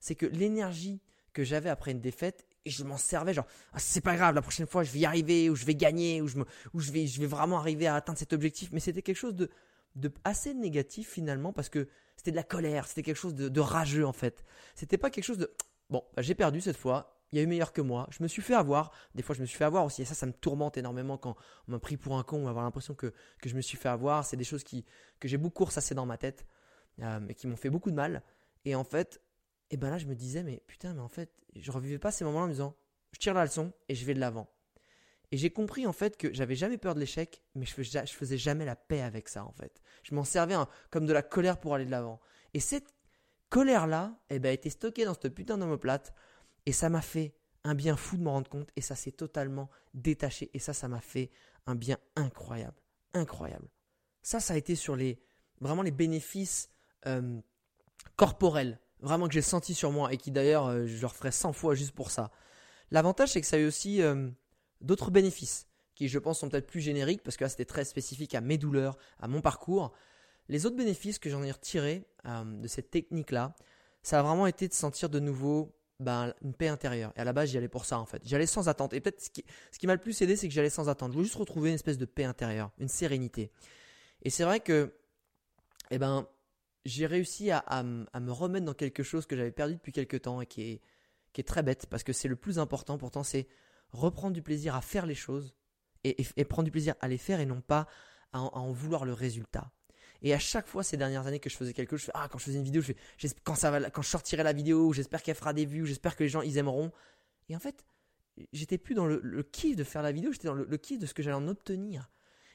c'est 0.00 0.14
que 0.14 0.26
l'énergie 0.26 1.00
que 1.32 1.44
j'avais 1.44 1.70
après 1.70 1.92
une 1.92 2.00
défaite, 2.00 2.46
et 2.64 2.70
je 2.70 2.84
m'en 2.84 2.96
servais 2.96 3.34
genre 3.34 3.46
ah, 3.72 3.78
c'est 3.78 4.00
pas 4.00 4.16
grave 4.16 4.34
la 4.34 4.42
prochaine 4.42 4.66
fois 4.66 4.82
je 4.82 4.92
vais 4.92 5.00
y 5.00 5.06
arriver 5.06 5.50
ou 5.50 5.56
je 5.56 5.64
vais 5.64 5.74
gagner 5.74 6.20
ou 6.20 6.28
je 6.28 6.38
me 6.38 6.44
ou 6.74 6.80
je 6.80 6.92
vais 6.92 7.06
je 7.06 7.20
vais 7.20 7.26
vraiment 7.26 7.58
arriver 7.58 7.86
à 7.86 7.94
atteindre 7.94 8.18
cet 8.18 8.32
objectif. 8.32 8.70
Mais 8.72 8.80
c'était 8.80 9.02
quelque 9.02 9.16
chose 9.16 9.34
de 9.34 9.50
de 9.96 10.12
assez 10.24 10.54
négatif 10.54 11.10
finalement 11.10 11.52
parce 11.52 11.68
que 11.68 11.88
c'était 12.16 12.30
de 12.30 12.36
la 12.36 12.44
colère 12.44 12.86
c'était 12.86 13.02
quelque 13.02 13.16
chose 13.16 13.34
de, 13.34 13.60
rageux 13.60 14.06
en 14.06 14.12
fait. 14.12 14.44
C'était 14.74 14.98
pas 14.98 15.10
quelque 15.10 15.24
chose 15.24 15.38
de 15.38 15.52
bon 15.88 16.04
bah, 16.14 16.22
j'ai 16.22 16.34
perdu 16.34 16.60
cette 16.60 16.76
fois 16.76 17.16
il 17.32 17.36
y 17.36 17.40
a 17.40 17.42
eu 17.42 17.46
meilleur 17.46 17.72
que 17.72 17.80
moi 17.80 18.08
je 18.10 18.22
me 18.22 18.28
suis 18.28 18.42
fait 18.42 18.54
avoir. 18.54 18.92
Des 19.14 19.22
fois 19.22 19.34
je 19.34 19.40
me 19.40 19.46
suis 19.46 19.56
fait 19.56 19.64
avoir 19.64 19.84
aussi 19.84 20.02
et 20.02 20.04
ça 20.04 20.14
ça 20.14 20.26
me 20.26 20.32
tourmente 20.32 20.76
énormément 20.76 21.16
quand 21.16 21.36
on 21.66 21.72
m'a 21.72 21.78
pris 21.78 21.96
pour 21.96 22.18
un 22.18 22.22
con 22.22 22.44
ou 22.44 22.48
avoir 22.48 22.64
l'impression 22.64 22.94
que 22.94 23.12
que 23.40 23.48
je 23.48 23.56
me 23.56 23.62
suis 23.62 23.78
fait 23.78 23.88
avoir. 23.88 24.24
C'est 24.24 24.36
des 24.36 24.44
choses 24.44 24.64
qui 24.64 24.84
que 25.18 25.28
j'ai 25.28 25.38
beaucoup 25.38 25.64
ressassé 25.64 25.94
dans 25.94 26.06
ma 26.06 26.18
tête 26.18 26.46
euh, 27.00 27.20
et 27.28 27.34
qui 27.34 27.46
m'ont 27.46 27.56
fait 27.56 27.70
beaucoup 27.70 27.90
de 27.90 27.96
mal. 27.96 28.22
Et 28.64 28.74
en 28.74 28.84
fait 28.84 29.20
et 29.70 29.76
ben 29.76 29.90
là, 29.90 29.98
je 29.98 30.06
me 30.06 30.14
disais, 30.14 30.42
mais 30.42 30.62
putain, 30.66 30.94
mais 30.94 31.00
en 31.00 31.08
fait, 31.08 31.30
je 31.54 31.70
revivais 31.70 31.98
pas 31.98 32.10
ces 32.10 32.24
moments-là 32.24 32.44
en 32.44 32.48
me 32.48 32.52
disant, 32.52 32.76
je 33.12 33.18
tire 33.18 33.34
la 33.34 33.44
leçon 33.44 33.72
et 33.88 33.94
je 33.94 34.04
vais 34.04 34.14
de 34.14 34.20
l'avant. 34.20 34.48
Et 35.32 35.36
j'ai 35.36 35.50
compris 35.50 35.86
en 35.86 35.92
fait 35.92 36.16
que 36.16 36.32
j'avais 36.32 36.56
jamais 36.56 36.76
peur 36.76 36.94
de 36.94 37.00
l'échec, 37.00 37.42
mais 37.54 37.64
je 37.64 37.72
faisais, 37.72 38.04
faisais 38.06 38.38
jamais 38.38 38.64
la 38.64 38.74
paix 38.74 39.00
avec 39.00 39.28
ça 39.28 39.44
en 39.44 39.52
fait. 39.52 39.80
Je 40.02 40.14
m'en 40.14 40.24
servais 40.24 40.56
comme 40.90 41.06
de 41.06 41.12
la 41.12 41.22
colère 41.22 41.60
pour 41.60 41.74
aller 41.74 41.84
de 41.84 41.90
l'avant. 41.90 42.20
Et 42.52 42.58
cette 42.58 42.92
colère-là, 43.48 44.18
eh 44.30 44.38
ben, 44.38 44.52
était 44.52 44.70
stockée 44.70 45.04
dans 45.04 45.14
cette 45.14 45.34
putain 45.34 45.56
d'homoplate. 45.56 46.12
Et 46.66 46.72
ça 46.72 46.88
m'a 46.88 47.02
fait 47.02 47.34
un 47.62 47.74
bien 47.74 47.96
fou 47.96 48.16
de 48.16 48.22
m'en 48.22 48.32
rendre 48.32 48.48
compte. 48.48 48.70
Et 48.74 48.80
ça 48.80 48.96
s'est 48.96 49.12
totalement 49.12 49.70
détaché. 49.94 50.50
Et 50.52 50.58
ça, 50.58 50.72
ça 50.72 50.88
m'a 50.88 51.00
fait 51.00 51.30
un 51.66 51.74
bien 51.74 51.98
incroyable. 52.16 52.80
Incroyable. 53.14 53.68
Ça, 54.22 54.40
ça 54.40 54.54
a 54.54 54.56
été 54.56 54.74
sur 54.74 54.96
les, 54.96 55.20
vraiment 55.60 55.82
les 55.82 55.90
bénéfices 55.90 56.70
euh, 57.06 57.40
corporels 58.16 58.80
vraiment 59.02 59.28
que 59.28 59.34
j'ai 59.34 59.42
senti 59.42 59.74
sur 59.74 59.90
moi 59.92 60.12
et 60.12 60.16
qui 60.16 60.30
d'ailleurs 60.30 60.66
euh, 60.66 60.86
je 60.86 61.00
le 61.00 61.06
referai 61.06 61.32
100 61.32 61.52
fois 61.52 61.74
juste 61.74 61.92
pour 61.92 62.10
ça. 62.10 62.30
L'avantage 62.90 63.30
c'est 63.30 63.40
que 63.40 63.46
ça 63.46 63.56
a 63.56 63.60
eu 63.60 63.66
aussi 63.66 64.02
euh, 64.02 64.28
d'autres 64.80 65.10
bénéfices 65.10 65.66
qui 65.94 66.08
je 66.08 66.18
pense 66.18 66.40
sont 66.40 66.48
peut-être 66.48 66.66
plus 66.66 66.80
génériques 66.80 67.22
parce 67.22 67.36
que 67.36 67.44
là 67.44 67.50
c'était 67.50 67.64
très 67.64 67.84
spécifique 67.84 68.34
à 68.34 68.40
mes 68.40 68.58
douleurs, 68.58 68.96
à 69.20 69.28
mon 69.28 69.40
parcours. 69.40 69.92
Les 70.48 70.66
autres 70.66 70.76
bénéfices 70.76 71.18
que 71.18 71.30
j'en 71.30 71.42
ai 71.42 71.52
retirés 71.52 72.06
euh, 72.26 72.44
de 72.44 72.66
cette 72.66 72.90
technique-là, 72.90 73.54
ça 74.02 74.18
a 74.18 74.22
vraiment 74.22 74.46
été 74.46 74.66
de 74.66 74.72
sentir 74.72 75.08
de 75.08 75.20
nouveau 75.20 75.74
ben, 76.00 76.34
une 76.42 76.54
paix 76.54 76.68
intérieure. 76.68 77.12
Et 77.16 77.20
à 77.20 77.24
la 77.24 77.32
base, 77.32 77.50
j'y 77.50 77.58
allais 77.58 77.68
pour 77.68 77.84
ça 77.84 77.98
en 77.98 78.06
fait. 78.06 78.22
J'allais 78.24 78.46
sans 78.46 78.68
attente. 78.68 78.94
Et 78.94 79.00
peut-être 79.00 79.20
ce 79.20 79.30
qui, 79.30 79.44
ce 79.70 79.78
qui 79.78 79.86
m'a 79.86 79.94
le 79.94 80.00
plus 80.00 80.20
aidé, 80.22 80.34
c'est 80.34 80.48
que 80.48 80.54
j'allais 80.54 80.70
sans 80.70 80.88
attente. 80.88 81.10
Je 81.10 81.14
voulais 81.14 81.26
juste 81.26 81.36
retrouver 81.36 81.68
une 81.68 81.74
espèce 81.74 81.98
de 81.98 82.06
paix 82.06 82.24
intérieure, 82.24 82.70
une 82.78 82.88
sérénité. 82.88 83.52
Et 84.22 84.30
c'est 84.30 84.44
vrai 84.44 84.60
que, 84.60 84.94
eh 85.90 85.98
ben, 85.98 86.26
j'ai 86.84 87.06
réussi 87.06 87.50
à, 87.50 87.82
me 87.82 88.32
remettre 88.32 88.66
dans 88.66 88.74
quelque 88.74 89.02
chose 89.02 89.26
que 89.26 89.36
j'avais 89.36 89.52
perdu 89.52 89.74
depuis 89.74 89.92
quelque 89.92 90.16
temps 90.16 90.40
et 90.40 90.46
qui 90.46 90.80
est, 91.32 91.42
très 91.44 91.62
bête 91.62 91.86
parce 91.86 92.02
que 92.02 92.12
c'est 92.12 92.28
le 92.28 92.36
plus 92.36 92.58
important. 92.58 92.98
Pourtant, 92.98 93.22
c'est 93.22 93.48
reprendre 93.90 94.34
du 94.34 94.42
plaisir 94.42 94.74
à 94.74 94.80
faire 94.80 95.06
les 95.06 95.14
choses 95.14 95.54
et, 96.04 96.14
prendre 96.44 96.64
du 96.64 96.70
plaisir 96.70 96.94
à 97.00 97.08
les 97.08 97.18
faire 97.18 97.40
et 97.40 97.46
non 97.46 97.60
pas 97.60 97.86
à 98.32 98.40
en 98.40 98.72
vouloir 98.72 99.04
le 99.04 99.12
résultat. 99.12 99.72
Et 100.22 100.34
à 100.34 100.38
chaque 100.38 100.66
fois 100.66 100.82
ces 100.82 100.96
dernières 100.96 101.26
années 101.26 101.40
que 101.40 101.50
je 101.50 101.56
faisais 101.56 101.72
quelque 101.72 101.96
chose, 101.96 102.00
je 102.00 102.06
fais, 102.06 102.12
ah, 102.14 102.28
quand 102.30 102.38
je 102.38 102.44
faisais 102.44 102.58
une 102.58 102.64
vidéo, 102.64 102.82
je 102.82 102.92
fais, 102.92 103.34
quand, 103.42 103.54
ça 103.54 103.78
je 103.78 104.02
sortirai 104.02 104.42
la 104.42 104.52
vidéo, 104.52 104.92
j'espère 104.92 105.22
qu'elle 105.22 105.34
fera 105.34 105.52
des 105.52 105.64
vues, 105.64 105.86
j'espère 105.86 106.16
que 106.16 106.22
les 106.22 106.28
gens 106.28 106.42
ils 106.42 106.58
aimeront. 106.58 106.92
Et 107.48 107.56
en 107.56 107.58
fait, 107.58 107.84
j'étais 108.52 108.78
plus 108.78 108.94
dans 108.94 109.06
le, 109.06 109.42
kiff 109.42 109.76
de 109.76 109.84
faire 109.84 110.02
la 110.02 110.12
vidéo, 110.12 110.32
j'étais 110.32 110.48
dans 110.48 110.54
le, 110.54 110.76
kiff 110.76 110.98
de 110.98 111.06
ce 111.06 111.14
que 111.14 111.22
j'allais 111.22 111.36
en 111.36 111.48
obtenir. 111.48 112.10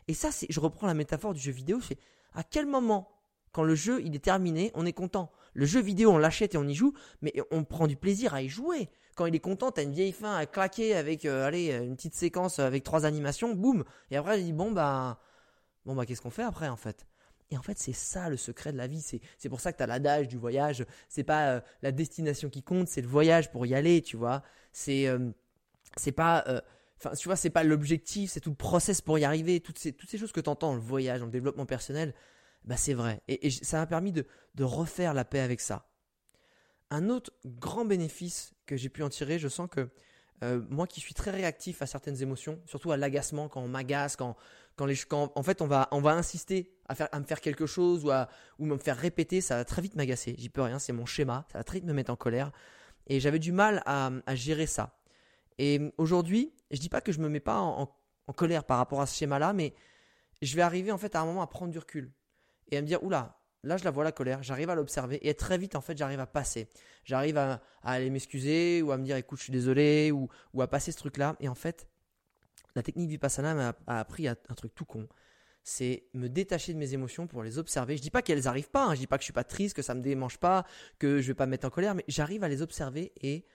Et 0.07 0.13
ça, 0.13 0.32
c'est, 0.32 0.45
je 0.49 0.59
reprends 0.59 0.86
la 0.86 0.93
métaphore 0.93 1.34
du 1.34 1.39
jeu 1.39 1.51
vidéo, 1.51 1.80
fais, 1.80 1.97
à 2.34 2.43
quel 2.43 2.67
moment, 2.67 3.14
quand 3.56 3.64
le 3.64 3.76
jeu 3.76 4.01
il 4.03 4.14
est 4.14 4.24
terminé, 4.24 4.72
on 4.76 4.86
est 4.86 4.93
content. 4.93 5.32
Le 5.53 5.66
jeu 5.66 5.80
vidéo, 5.80 6.12
on 6.12 6.18
l'achète 6.18 6.56
et 6.56 6.58
on 6.58 6.68
y 6.68 6.76
joue, 6.76 6.93
mais 7.22 7.34
on 7.51 7.64
prend 7.64 7.88
du 7.88 7.95
plaisir 7.95 8.34
à 8.34 8.41
y 8.41 8.49
jouer. 8.49 8.89
Quand 9.16 9.26
il 9.28 9.34
est 9.34 9.39
content, 9.39 9.72
t'as 9.72 9.84
une 9.84 9.93
vieille 9.93 10.12
fin 10.12 10.36
à 10.36 10.45
claquer 10.45 10.93
avec, 10.93 11.24
euh, 11.24 11.49
une 11.49 11.95
petite 11.95 12.16
séquence 12.16 12.60
avec 12.60 12.84
trois 12.84 13.06
animations, 13.06 13.56
boum. 13.56 13.86
Et 14.12 14.18
après, 14.18 14.41
il 14.41 14.43
dit, 14.43 14.51
bon, 14.51 14.74
bah, 14.74 15.22
bon, 15.86 15.95
bah, 15.95 16.06
qu'est-ce 16.06 16.22
qu'on 16.22 16.32
fait 16.32 16.43
après, 16.43 16.68
en 16.68 16.76
fait? 16.76 17.08
Et 17.49 17.58
en 17.58 17.62
fait, 17.62 17.78
c'est 17.78 17.93
ça 17.93 18.28
le 18.28 18.36
secret 18.36 18.74
de 18.74 18.78
la 18.78 18.88
vie. 18.88 19.01
C'est 19.38 19.49
pour 19.49 19.62
ça 19.62 19.72
que 19.72 19.78
tu 19.78 19.84
as 19.84 19.88
l'adage 19.88 20.28
du 20.28 20.36
voyage. 20.36 20.86
C'est 21.08 21.24
pas 21.24 21.51
euh, 21.51 21.62
la 21.82 21.93
destination 21.93 22.49
qui 22.49 22.62
compte, 22.62 22.89
c'est 22.89 23.01
le 23.01 23.08
voyage 23.08 23.51
pour 23.51 23.66
y 23.66 23.74
aller, 23.74 24.01
tu 24.01 24.18
vois. 24.18 24.43
C'est 24.74 25.08
euh, 25.08 25.30
c'est 25.95 26.12
pas. 26.12 26.43
Euh, 26.47 26.60
enfin, 26.97 27.16
tu 27.16 27.28
vois, 27.30 27.36
c'est 27.36 27.51
pas 27.51 27.64
l'objectif, 27.64 28.32
c'est 28.32 28.39
tout 28.39 28.49
le 28.49 28.56
process 28.56 28.99
pour 28.99 29.18
y 29.20 29.24
arriver. 29.24 29.60
Toutes 29.60 29.80
ces, 29.80 29.93
toutes 29.93 30.10
ces 30.10 30.18
choses 30.18 30.32
que 30.32 30.41
tu 30.41 30.49
entends, 30.49 30.74
le 30.74 30.82
voyage, 30.82 31.22
le 31.22 31.30
développement 31.30 31.66
personnel, 31.66 32.14
bah, 32.66 32.78
c'est 32.78 32.93
vrai. 32.93 33.22
Et, 33.28 33.49
ça 33.49 33.78
m'a 33.78 33.88
permis 33.88 34.11
de, 34.11 34.26
refaire 34.59 35.13
la 35.13 35.26
paix 35.26 35.39
avec 35.39 35.61
ça. 35.61 35.88
Un 36.89 37.09
autre 37.09 37.32
grand 37.45 37.86
bénéfice 37.86 38.53
que 38.66 38.76
j'ai 38.78 38.89
pu 38.89 39.03
en 39.03 39.09
tirer, 39.09 39.39
je 39.39 39.47
sens 39.47 39.70
que 39.70 39.89
moi 40.70 40.86
qui 40.86 40.99
suis 40.99 41.13
très 41.13 41.32
réactif 41.32 41.82
à 41.82 41.88
certaines 41.88 42.22
émotions, 42.22 42.61
surtout 42.66 42.91
à 42.91 42.97
l'agacement 42.97 43.47
quand 43.47 43.61
on 43.61 43.68
m'agace, 43.68 44.16
quand, 44.16 44.36
quand, 44.76 44.88
quand 45.07 45.32
en 45.36 45.43
fait 45.43 45.61
on 45.61 45.68
va, 45.68 45.88
on 45.91 46.01
va 46.01 46.11
insister 46.11 46.76
à, 46.88 46.93
faire, 46.93 47.09
à 47.11 47.20
me 47.20 47.26
faire 47.26 47.41
quelque 47.41 47.66
chose 47.66 48.05
ou 48.05 48.11
à 48.11 48.30
ou 48.59 48.66
me 48.66 48.78
faire 48.78 48.97
répéter, 48.97 49.41
ça 49.41 49.55
va 49.55 49.66
très 49.66 49.82
vite 49.82 49.95
m'agacer. 49.95 50.36
J'y 50.38 50.49
peux 50.49 50.61
rien, 50.61 50.78
c'est 50.78 50.93
mon 50.93 51.05
schéma, 51.05 51.47
ça 51.51 51.57
va 51.57 51.63
très 51.63 51.80
vite 51.80 51.88
me 51.88 51.93
mettre 51.93 52.11
en 52.11 52.16
colère. 52.16 52.51
Et 53.07 53.20
j'avais 53.20 53.39
du 53.39 53.51
mal 53.51 53.82
à, 53.86 54.11
gérer 54.36 54.68
ça. 54.68 54.99
Et 55.57 55.80
aujourd'hui, 55.97 56.53
je 56.72 56.80
dis 56.80 56.89
pas 56.89 57.01
que 57.01 57.11
je 57.11 57.20
me 57.20 57.30
mets 57.30 57.39
pas 57.39 57.59
en, 57.59 57.89
en, 58.28 58.34
colère 58.34 58.66
par 58.66 58.78
rapport 58.78 59.01
à 59.01 59.05
ce 59.05 59.16
schéma-là, 59.18 59.53
mais 59.53 59.74
je 60.41 60.55
vais 60.55 60.63
arriver 60.63 60.91
en 60.91 60.97
fait 60.97 61.16
à 61.16 61.22
un 61.22 61.26
moment 61.26 61.41
à 61.41 61.47
prendre 61.47 61.72
du 61.72 61.80
recul 61.80 62.11
et 62.70 62.78
à 62.78 62.82
me 62.82 62.88
dire 62.88 63.03
oula, 63.03 63.39
là 63.63 63.78
je 63.78 63.84
la 63.84 63.91
vois 63.91 64.03
la 64.03 64.11
colère, 64.11 64.43
j'arrive 64.43 64.70
à 64.70 64.76
l'observer 64.76 65.28
et 65.28 65.34
très 65.34 65.57
vite 65.57 65.76
en 65.76 65.82
fait 65.82 65.97
j'arrive 65.97 66.20
à 66.20 66.28
passer. 66.28 66.70
J'arrive 67.03 67.38
à, 67.38 67.61
aller 67.84 68.09
m'excuser 68.09 68.82
ou 68.82 68.91
à 68.91 68.97
me 68.97 69.03
dire 69.03 69.16
écoute 69.18 69.39
je 69.39 69.43
suis 69.43 69.53
désolé 69.53 70.11
ou, 70.11 70.28
ou 70.53 70.61
à 70.61 70.68
passer 70.68 70.91
ce 70.91 70.97
truc-là. 70.97 71.36
Et 71.39 71.47
en 71.47 71.55
fait, 71.55 71.88
la 72.76 72.84
technique 72.84 73.09
Vipassana 73.09 73.53
m'a 73.53 73.99
appris 73.99 74.28
un 74.28 74.36
truc 74.55 74.74
tout 74.76 74.86
con. 74.86 75.07
C'est 75.63 76.03
me 76.13 76.28
détacher 76.28 76.74
de 76.74 76.78
mes 76.78 76.93
émotions 76.93 77.26
pour 77.26 77.41
les 77.41 77.57
observer. 77.57 77.97
Je 77.97 78.01
dis 78.01 78.11
pas 78.11 78.22
qu'elles 78.22 78.47
arrivent 78.47 78.70
pas, 78.70 78.86
hein. 78.86 78.93
je 78.93 78.99
dis 78.99 79.07
pas 79.07 79.18
que 79.18 79.24
je 79.24 79.26
suis 79.26 79.34
pas 79.34 79.43
triste, 79.43 79.76
que 79.76 79.82
ça 79.82 79.95
me 79.95 80.01
démange 80.01 80.38
pas, 80.38 80.63
que 80.99 81.22
je 81.22 81.28
vais 81.28 81.34
pas 81.34 81.47
me 81.47 81.51
mettre 81.51 81.66
en 81.66 81.72
colère, 81.72 81.95
mais 81.95 82.05
j'arrive 82.07 82.43
à 82.43 82.49
les 82.49 82.61
observer 82.61 83.13
et 83.22 83.47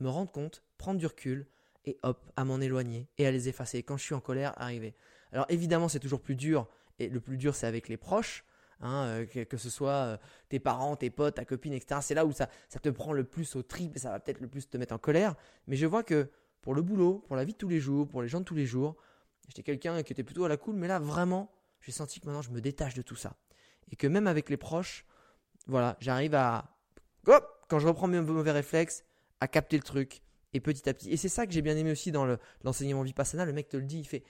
me 0.00 0.08
rendre 0.08 0.30
compte, 0.32 0.64
prendre 0.76 0.98
du 0.98 1.06
recul 1.06 1.46
et 1.84 1.98
hop, 2.02 2.28
à 2.36 2.44
m'en 2.44 2.60
éloigner 2.60 3.08
et 3.18 3.26
à 3.26 3.30
les 3.30 3.48
effacer. 3.48 3.84
Quand 3.84 3.96
je 3.96 4.02
suis 4.02 4.14
en 4.14 4.20
colère, 4.20 4.54
arriver. 4.56 4.96
Alors 5.30 5.46
évidemment, 5.50 5.88
c'est 5.88 6.00
toujours 6.00 6.20
plus 6.20 6.34
dur 6.34 6.68
et 6.98 7.08
le 7.08 7.20
plus 7.20 7.36
dur, 7.36 7.54
c'est 7.54 7.66
avec 7.66 7.88
les 7.88 7.96
proches. 7.96 8.44
Hein, 8.80 9.06
euh, 9.06 9.44
que, 9.44 9.56
ce 9.56 9.70
soit 9.70 9.90
euh, 9.90 10.16
tes 10.48 10.60
parents, 10.60 10.94
tes 10.94 11.10
potes, 11.10 11.34
ta 11.34 11.44
copine, 11.44 11.72
etc. 11.72 12.00
C'est 12.00 12.14
là 12.14 12.24
où 12.24 12.32
ça, 12.32 12.48
te 12.80 12.88
prend 12.90 13.12
le 13.12 13.24
plus 13.24 13.56
au 13.56 13.62
trip 13.62 13.96
et 13.96 13.98
ça 13.98 14.10
va 14.10 14.20
peut-être 14.20 14.40
le 14.40 14.46
plus 14.46 14.68
te 14.68 14.76
mettre 14.76 14.94
en 14.94 14.98
colère. 14.98 15.34
Mais 15.66 15.74
je 15.74 15.84
vois 15.84 16.04
que 16.04 16.30
pour 16.60 16.74
le 16.74 16.82
boulot, 16.82 17.24
pour 17.26 17.34
la 17.34 17.44
vie 17.44 17.54
de 17.54 17.58
tous 17.58 17.68
les 17.68 17.80
jours, 17.80 18.06
pour 18.06 18.22
les 18.22 18.28
gens 18.28 18.40
de 18.40 18.44
tous 18.44 18.54
les 18.54 18.66
jours. 18.66 18.96
J'étais 19.48 19.62
quelqu'un 19.62 20.02
qui 20.02 20.12
était 20.12 20.22
plutôt 20.22 20.44
à 20.44 20.48
la 20.48 20.56
cool, 20.56 20.76
mais 20.76 20.86
là 20.86 20.98
vraiment, 20.98 21.50
j'ai 21.80 21.90
senti 21.90 22.20
que 22.20 22.26
maintenant 22.26 22.42
je 22.42 22.50
me 22.50 22.60
détache 22.60 22.94
de 22.94 23.02
tout 23.02 23.16
ça. 23.16 23.36
Et 23.90 23.96
que 23.96 24.06
même 24.06 24.26
avec 24.26 24.50
les 24.50 24.58
proches, 24.58 25.06
voilà, 25.66 25.96
j'arrive 26.00 26.34
à, 26.34 26.76
quand 27.68 27.78
je 27.78 27.86
reprends 27.86 28.06
mes 28.06 28.20
mauvais 28.20 28.52
réflexes, 28.52 29.04
à 29.40 29.48
capter 29.48 29.76
le 29.76 29.82
truc. 29.82 30.22
Et 30.54 30.60
petit 30.60 30.88
à 30.88 30.94
petit. 30.94 31.10
Et 31.10 31.16
c'est 31.16 31.28
ça 31.28 31.46
que 31.46 31.52
j'ai 31.52 31.62
bien 31.62 31.76
aimé 31.76 31.92
aussi 31.92 32.10
dans 32.10 32.26
l'enseignement 32.64 33.02
Vipassana. 33.02 33.44
Le 33.44 33.52
mec 33.52 33.68
te 33.68 33.76
le 33.76 33.82
dit, 33.82 33.98
il 33.98 34.04
fait, 34.04 34.24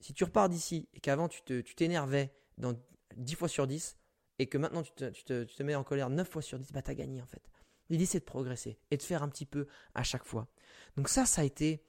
si 0.00 0.14
tu 0.14 0.24
repars 0.24 0.48
d'ici 0.48 0.88
et 0.94 1.00
qu'avant 1.00 1.28
tu 1.28 1.42
t'énervais 1.76 2.34
dans 2.58 2.74
10 3.16 3.34
fois 3.34 3.48
sur 3.48 3.66
10, 3.66 3.96
et 4.38 4.46
que 4.46 4.56
maintenant 4.56 4.82
tu 4.82 4.92
te, 4.92 5.10
tu 5.10 5.24
te, 5.24 5.44
tu 5.44 5.54
te 5.54 5.62
mets 5.62 5.74
en 5.74 5.84
colère 5.84 6.08
9 6.08 6.28
fois 6.28 6.42
sur 6.42 6.58
10, 6.58 6.72
bah 6.72 6.82
t'as 6.82 6.94
gagné 6.94 7.20
en 7.20 7.26
fait. 7.26 7.42
L'idée, 7.90 8.06
c'est 8.06 8.20
de 8.20 8.24
progresser 8.24 8.78
et 8.90 8.96
de 8.96 9.02
faire 9.02 9.22
un 9.22 9.28
petit 9.28 9.44
peu 9.44 9.66
à 9.94 10.02
chaque 10.02 10.24
fois. 10.24 10.48
Donc 10.96 11.08
ça, 11.08 11.26
ça 11.26 11.42
a 11.42 11.44
été 11.44 11.84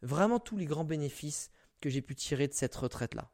vraiment 0.00 0.38
tous 0.38 0.56
les 0.56 0.64
grands 0.64 0.84
bénéfices 0.84 1.50
que 1.80 1.90
j'ai 1.90 2.02
pu 2.02 2.14
tirer 2.14 2.46
de 2.46 2.54
cette 2.54 2.74
retraite-là. 2.74 3.32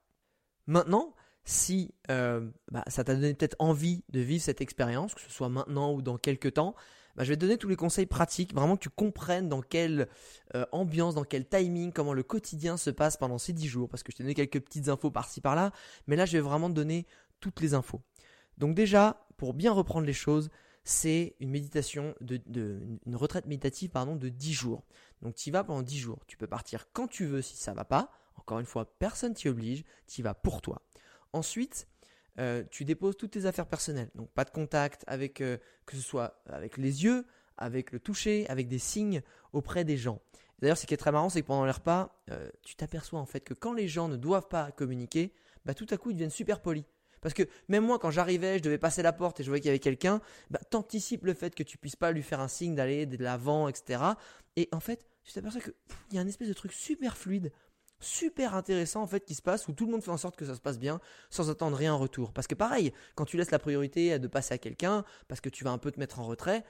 Maintenant, 0.66 1.14
si 1.44 1.94
euh, 2.10 2.50
bah, 2.72 2.82
ça 2.88 3.04
t'a 3.04 3.14
donné 3.14 3.34
peut-être 3.34 3.56
envie 3.58 4.02
de 4.08 4.20
vivre 4.20 4.42
cette 4.42 4.62
expérience, 4.62 5.14
que 5.14 5.20
ce 5.20 5.30
soit 5.30 5.50
maintenant 5.50 5.92
ou 5.92 6.02
dans 6.02 6.16
quelques 6.16 6.54
temps, 6.54 6.74
bah, 7.16 7.24
je 7.24 7.30
vais 7.30 7.36
te 7.36 7.40
donner 7.40 7.56
tous 7.56 7.68
les 7.68 7.76
conseils 7.76 8.06
pratiques, 8.06 8.54
vraiment 8.54 8.76
que 8.76 8.82
tu 8.82 8.90
comprennes 8.90 9.48
dans 9.48 9.62
quelle 9.62 10.08
euh, 10.54 10.66
ambiance, 10.72 11.14
dans 11.14 11.24
quel 11.24 11.48
timing, 11.48 11.92
comment 11.92 12.12
le 12.12 12.22
quotidien 12.22 12.76
se 12.76 12.90
passe 12.90 13.16
pendant 13.16 13.38
ces 13.38 13.52
10 13.52 13.66
jours, 13.66 13.88
parce 13.88 14.02
que 14.02 14.12
je 14.12 14.18
t'ai 14.18 14.22
donné 14.22 14.34
quelques 14.34 14.60
petites 14.60 14.88
infos 14.88 15.10
par-ci 15.10 15.40
par-là, 15.40 15.72
mais 16.06 16.16
là 16.16 16.26
je 16.26 16.32
vais 16.32 16.42
vraiment 16.42 16.68
te 16.68 16.74
donner 16.74 17.06
toutes 17.40 17.60
les 17.60 17.74
infos. 17.74 18.00
Donc 18.58 18.74
déjà, 18.74 19.26
pour 19.36 19.54
bien 19.54 19.72
reprendre 19.72 20.06
les 20.06 20.12
choses, 20.12 20.50
c'est 20.84 21.34
une 21.40 21.50
méditation 21.50 22.14
de, 22.20 22.40
une 23.06 23.16
retraite 23.16 23.46
méditative 23.46 23.90
pardon 23.90 24.14
de 24.14 24.28
10 24.28 24.52
jours. 24.52 24.84
Donc 25.22 25.34
tu 25.34 25.48
y 25.48 25.52
vas 25.52 25.64
pendant 25.64 25.82
10 25.82 25.98
jours. 25.98 26.20
Tu 26.26 26.36
peux 26.36 26.46
partir 26.46 26.86
quand 26.92 27.08
tu 27.08 27.26
veux 27.26 27.42
si 27.42 27.56
ça 27.56 27.74
va 27.74 27.84
pas. 27.84 28.12
Encore 28.36 28.60
une 28.60 28.66
fois, 28.66 28.96
personne 28.98 29.34
t'y 29.34 29.48
oblige, 29.48 29.84
tu 30.06 30.20
y 30.20 30.22
vas 30.22 30.34
pour 30.34 30.62
toi. 30.62 30.82
Ensuite, 31.32 31.88
euh, 32.38 32.62
tu 32.70 32.84
déposes 32.84 33.16
toutes 33.16 33.32
tes 33.32 33.46
affaires 33.46 33.66
personnelles. 33.66 34.10
Donc 34.14 34.30
pas 34.30 34.44
de 34.44 34.50
contact 34.50 35.04
avec 35.06 35.40
euh, 35.40 35.58
que 35.86 35.96
ce 35.96 36.02
soit 36.02 36.42
avec 36.46 36.76
les 36.76 37.04
yeux, 37.04 37.26
avec 37.56 37.92
le 37.92 38.00
toucher, 38.00 38.46
avec 38.48 38.68
des 38.68 38.78
signes 38.78 39.22
auprès 39.52 39.84
des 39.84 39.96
gens. 39.96 40.20
D'ailleurs, 40.58 40.78
ce 40.78 40.86
qui 40.86 40.94
est 40.94 40.98
très 40.98 41.12
marrant, 41.12 41.28
c'est 41.28 41.42
que 41.42 41.46
pendant 41.46 41.64
les 41.64 41.72
repas, 41.72 42.18
euh, 42.30 42.48
tu 42.62 42.76
t'aperçois 42.76 43.20
en 43.20 43.26
fait 43.26 43.40
que 43.40 43.54
quand 43.54 43.72
les 43.72 43.88
gens 43.88 44.08
ne 44.08 44.16
doivent 44.16 44.48
pas 44.48 44.70
communiquer, 44.70 45.32
bah, 45.64 45.74
tout 45.74 45.86
à 45.90 45.96
coup 45.96 46.10
ils 46.10 46.14
deviennent 46.14 46.30
super 46.30 46.60
polis. 46.60 46.84
Parce 47.20 47.34
que 47.34 47.42
même 47.68 47.84
moi, 47.84 47.98
quand 47.98 48.10
j'arrivais, 48.10 48.58
je 48.58 48.62
devais 48.62 48.78
passer 48.78 49.02
la 49.02 49.12
porte 49.12 49.40
et 49.40 49.42
je 49.42 49.48
voyais 49.48 49.60
qu'il 49.60 49.68
y 49.68 49.70
avait 49.70 49.78
quelqu'un, 49.78 50.20
bah, 50.50 50.60
t'anticipes 50.70 51.24
le 51.24 51.34
fait 51.34 51.54
que 51.54 51.62
tu 51.62 51.76
puisses 51.78 51.96
pas 51.96 52.12
lui 52.12 52.22
faire 52.22 52.40
un 52.40 52.48
signe 52.48 52.74
d'aller 52.74 53.04
de 53.06 53.22
l'avant, 53.22 53.68
etc. 53.68 54.02
Et 54.56 54.68
en 54.72 54.80
fait, 54.80 55.06
tu 55.24 55.32
t'aperçois 55.32 55.60
qu'il 55.60 55.72
y 56.12 56.18
a 56.18 56.20
un 56.20 56.26
espèce 56.26 56.48
de 56.48 56.52
truc 56.54 56.72
super 56.72 57.16
fluide, 57.16 57.52
super 58.00 58.54
intéressant 58.54 59.02
en 59.02 59.06
fait 59.06 59.24
qui 59.24 59.34
se 59.34 59.42
passe 59.42 59.68
où 59.68 59.72
tout 59.72 59.86
le 59.86 59.92
monde 59.92 60.02
fait 60.02 60.10
en 60.10 60.16
sorte 60.16 60.36
que 60.36 60.44
ça 60.44 60.54
se 60.54 60.60
passe 60.60 60.78
bien 60.78 61.00
sans 61.30 61.50
attendre 61.50 61.76
rien 61.76 61.94
en 61.94 61.98
retour. 61.98 62.32
Parce 62.32 62.46
que 62.46 62.54
pareil, 62.54 62.92
quand 63.14 63.24
tu 63.24 63.36
laisses 63.36 63.50
la 63.50 63.58
priorité 63.58 64.18
de 64.18 64.28
passer 64.28 64.54
à 64.54 64.58
quelqu'un, 64.58 65.04
parce 65.28 65.40
que 65.40 65.48
tu 65.48 65.64
vas 65.64 65.70
un 65.70 65.78
peu 65.78 65.90
te 65.90 65.98
mettre 65.98 66.20
en 66.20 66.24
retrait, 66.24 66.64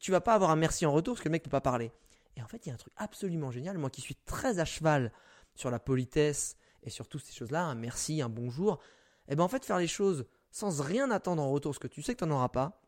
tu 0.00 0.10
vas 0.10 0.20
pas 0.20 0.34
avoir 0.34 0.50
un 0.50 0.56
merci 0.56 0.86
en 0.86 0.92
retour 0.92 1.14
parce 1.14 1.22
que 1.22 1.28
le 1.28 1.32
mec 1.32 1.42
peut 1.42 1.50
pas 1.50 1.60
parler. 1.60 1.90
Et 2.36 2.42
en 2.42 2.46
fait, 2.46 2.64
il 2.64 2.68
y 2.68 2.72
a 2.72 2.74
un 2.74 2.78
truc 2.78 2.92
absolument 2.96 3.50
génial. 3.50 3.78
Moi 3.78 3.90
qui 3.90 4.00
suis 4.00 4.14
très 4.14 4.58
à 4.58 4.64
cheval 4.64 5.12
sur 5.54 5.70
la 5.70 5.78
politesse 5.78 6.56
et 6.82 6.90
sur 6.90 7.08
toutes 7.08 7.24
ces 7.24 7.32
choses-là, 7.32 7.64
un 7.64 7.74
merci, 7.74 8.22
un 8.22 8.28
bonjour, 8.28 8.80
et 9.28 9.32
eh 9.32 9.36
ben 9.36 9.44
en 9.44 9.48
fait 9.48 9.64
faire 9.64 9.78
les 9.78 9.86
choses 9.86 10.26
sans 10.50 10.82
rien 10.82 11.10
attendre 11.10 11.42
en 11.42 11.50
retour, 11.50 11.72
parce 11.72 11.78
que 11.78 11.88
tu 11.88 12.02
sais 12.02 12.14
que 12.14 12.24
tu 12.24 12.28
n'en 12.28 12.36
auras 12.36 12.48
pas, 12.48 12.82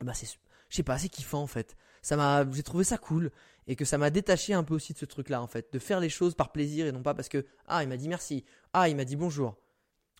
bah 0.00 0.14
c'est, 0.14 0.26
je 0.68 0.76
sais 0.76 0.82
pas, 0.82 0.98
c'est 0.98 1.08
kiffant 1.08 1.42
en 1.42 1.46
fait. 1.46 1.76
Ça 2.02 2.16
m'a, 2.16 2.48
j'ai 2.50 2.62
trouvé 2.62 2.84
ça 2.84 2.98
cool 2.98 3.32
et 3.66 3.76
que 3.76 3.84
ça 3.84 3.98
m'a 3.98 4.10
détaché 4.10 4.54
un 4.54 4.64
peu 4.64 4.74
aussi 4.74 4.92
de 4.92 4.98
ce 4.98 5.04
truc-là 5.04 5.42
en 5.42 5.46
fait, 5.46 5.72
de 5.72 5.78
faire 5.78 6.00
les 6.00 6.08
choses 6.08 6.34
par 6.34 6.52
plaisir 6.52 6.86
et 6.86 6.92
non 6.92 7.02
pas 7.02 7.14
parce 7.14 7.28
que 7.28 7.46
ah 7.66 7.82
il 7.82 7.88
m'a 7.88 7.96
dit 7.96 8.08
merci, 8.08 8.44
ah 8.72 8.88
il 8.88 8.96
m'a 8.96 9.04
dit 9.04 9.16
bonjour. 9.16 9.56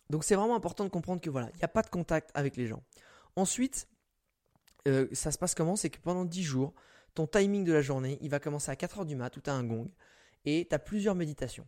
Donc 0.09 0.23
c'est 0.23 0.35
vraiment 0.35 0.55
important 0.55 0.83
de 0.83 0.89
comprendre 0.89 1.21
que 1.21 1.29
voilà, 1.29 1.49
il 1.53 1.57
n'y 1.57 1.63
a 1.63 1.69
pas 1.69 1.81
de 1.81 1.89
contact 1.89 2.31
avec 2.33 2.55
les 2.55 2.67
gens. 2.67 2.83
Ensuite, 3.35 3.87
euh, 4.87 5.07
ça 5.11 5.31
se 5.31 5.37
passe 5.37 5.53
comment? 5.53 5.75
C'est 5.75 5.89
que 5.89 5.99
pendant 5.99 6.25
10 6.25 6.43
jours, 6.43 6.73
ton 7.13 7.27
timing 7.27 7.63
de 7.63 7.73
la 7.73 7.81
journée, 7.81 8.17
il 8.21 8.29
va 8.29 8.39
commencer 8.39 8.71
à 8.71 8.75
4h 8.75 9.05
du 9.05 9.15
mat, 9.15 9.29
tout 9.29 9.43
à 9.45 9.51
un 9.51 9.63
gong, 9.63 9.89
et 10.45 10.67
tu 10.69 10.75
as 10.75 10.79
plusieurs 10.79 11.15
méditations. 11.15 11.67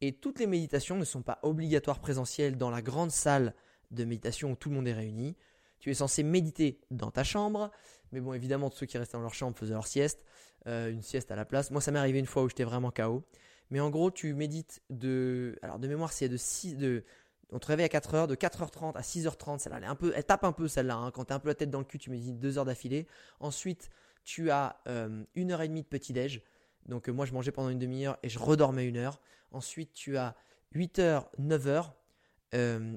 Et 0.00 0.12
toutes 0.12 0.38
les 0.38 0.46
méditations 0.46 0.96
ne 0.96 1.04
sont 1.04 1.22
pas 1.22 1.38
obligatoires 1.42 2.00
présentielles 2.00 2.56
dans 2.56 2.70
la 2.70 2.80
grande 2.80 3.10
salle 3.10 3.54
de 3.90 4.04
méditation 4.04 4.52
où 4.52 4.56
tout 4.56 4.70
le 4.70 4.76
monde 4.76 4.88
est 4.88 4.94
réuni. 4.94 5.36
Tu 5.80 5.90
es 5.90 5.94
censé 5.94 6.22
méditer 6.22 6.78
dans 6.90 7.10
ta 7.10 7.24
chambre, 7.24 7.70
mais 8.12 8.20
bon, 8.20 8.32
évidemment, 8.32 8.70
tous 8.70 8.78
ceux 8.78 8.86
qui 8.86 8.98
restaient 8.98 9.16
dans 9.16 9.22
leur 9.22 9.34
chambre 9.34 9.56
faisaient 9.56 9.74
leur 9.74 9.86
sieste, 9.86 10.24
euh, 10.66 10.90
une 10.90 11.02
sieste 11.02 11.30
à 11.30 11.36
la 11.36 11.44
place. 11.44 11.70
Moi, 11.70 11.80
ça 11.80 11.90
m'est 11.90 11.98
arrivé 11.98 12.18
une 12.18 12.26
fois 12.26 12.42
où 12.42 12.48
j'étais 12.48 12.64
vraiment 12.64 12.90
KO. 12.90 13.24
Mais 13.70 13.80
en 13.80 13.90
gros, 13.90 14.10
tu 14.10 14.34
médites 14.34 14.82
de. 14.90 15.56
Alors, 15.62 15.78
de 15.78 15.88
mémoire, 15.88 16.12
c'est 16.12 16.28
de 16.28 16.36
6. 16.36 16.76
De, 16.76 17.04
on 17.52 17.58
te 17.58 17.66
réveille 17.66 17.86
à 17.86 17.88
4h, 17.88 18.26
de 18.26 18.34
4h30 18.34 18.96
à 18.96 19.00
6h30, 19.00 19.58
celle-là, 19.58 19.96
elle, 20.14 20.24
tape 20.24 20.44
un 20.44 20.52
peu 20.52 20.68
celle-là. 20.68 20.96
Hein. 20.96 21.10
Quand 21.10 21.24
tu 21.24 21.32
as 21.32 21.36
un 21.36 21.40
peu 21.40 21.48
la 21.48 21.54
tête 21.54 21.70
dans 21.70 21.80
le 21.80 21.84
cul, 21.84 21.98
tu 21.98 22.10
me 22.10 22.16
dis 22.16 22.32
2 22.32 22.58
heures 22.58 22.64
d'affilée. 22.64 23.06
Ensuite, 23.40 23.90
tu 24.24 24.50
as 24.50 24.80
euh, 24.86 25.24
une 25.34 25.50
heure 25.50 25.62
et 25.62 25.68
demie 25.68 25.82
de 25.82 25.88
petit-déj. 25.88 26.42
Donc 26.86 27.08
euh, 27.08 27.12
moi, 27.12 27.26
je 27.26 27.32
mangeais 27.32 27.52
pendant 27.52 27.70
une 27.70 27.78
demi-heure 27.78 28.18
et 28.22 28.28
je 28.28 28.38
redormais 28.38 28.86
une 28.86 28.96
heure. 28.96 29.20
Ensuite, 29.50 29.92
tu 29.92 30.16
as 30.16 30.36
8h, 30.74 31.24
9h 31.40 31.92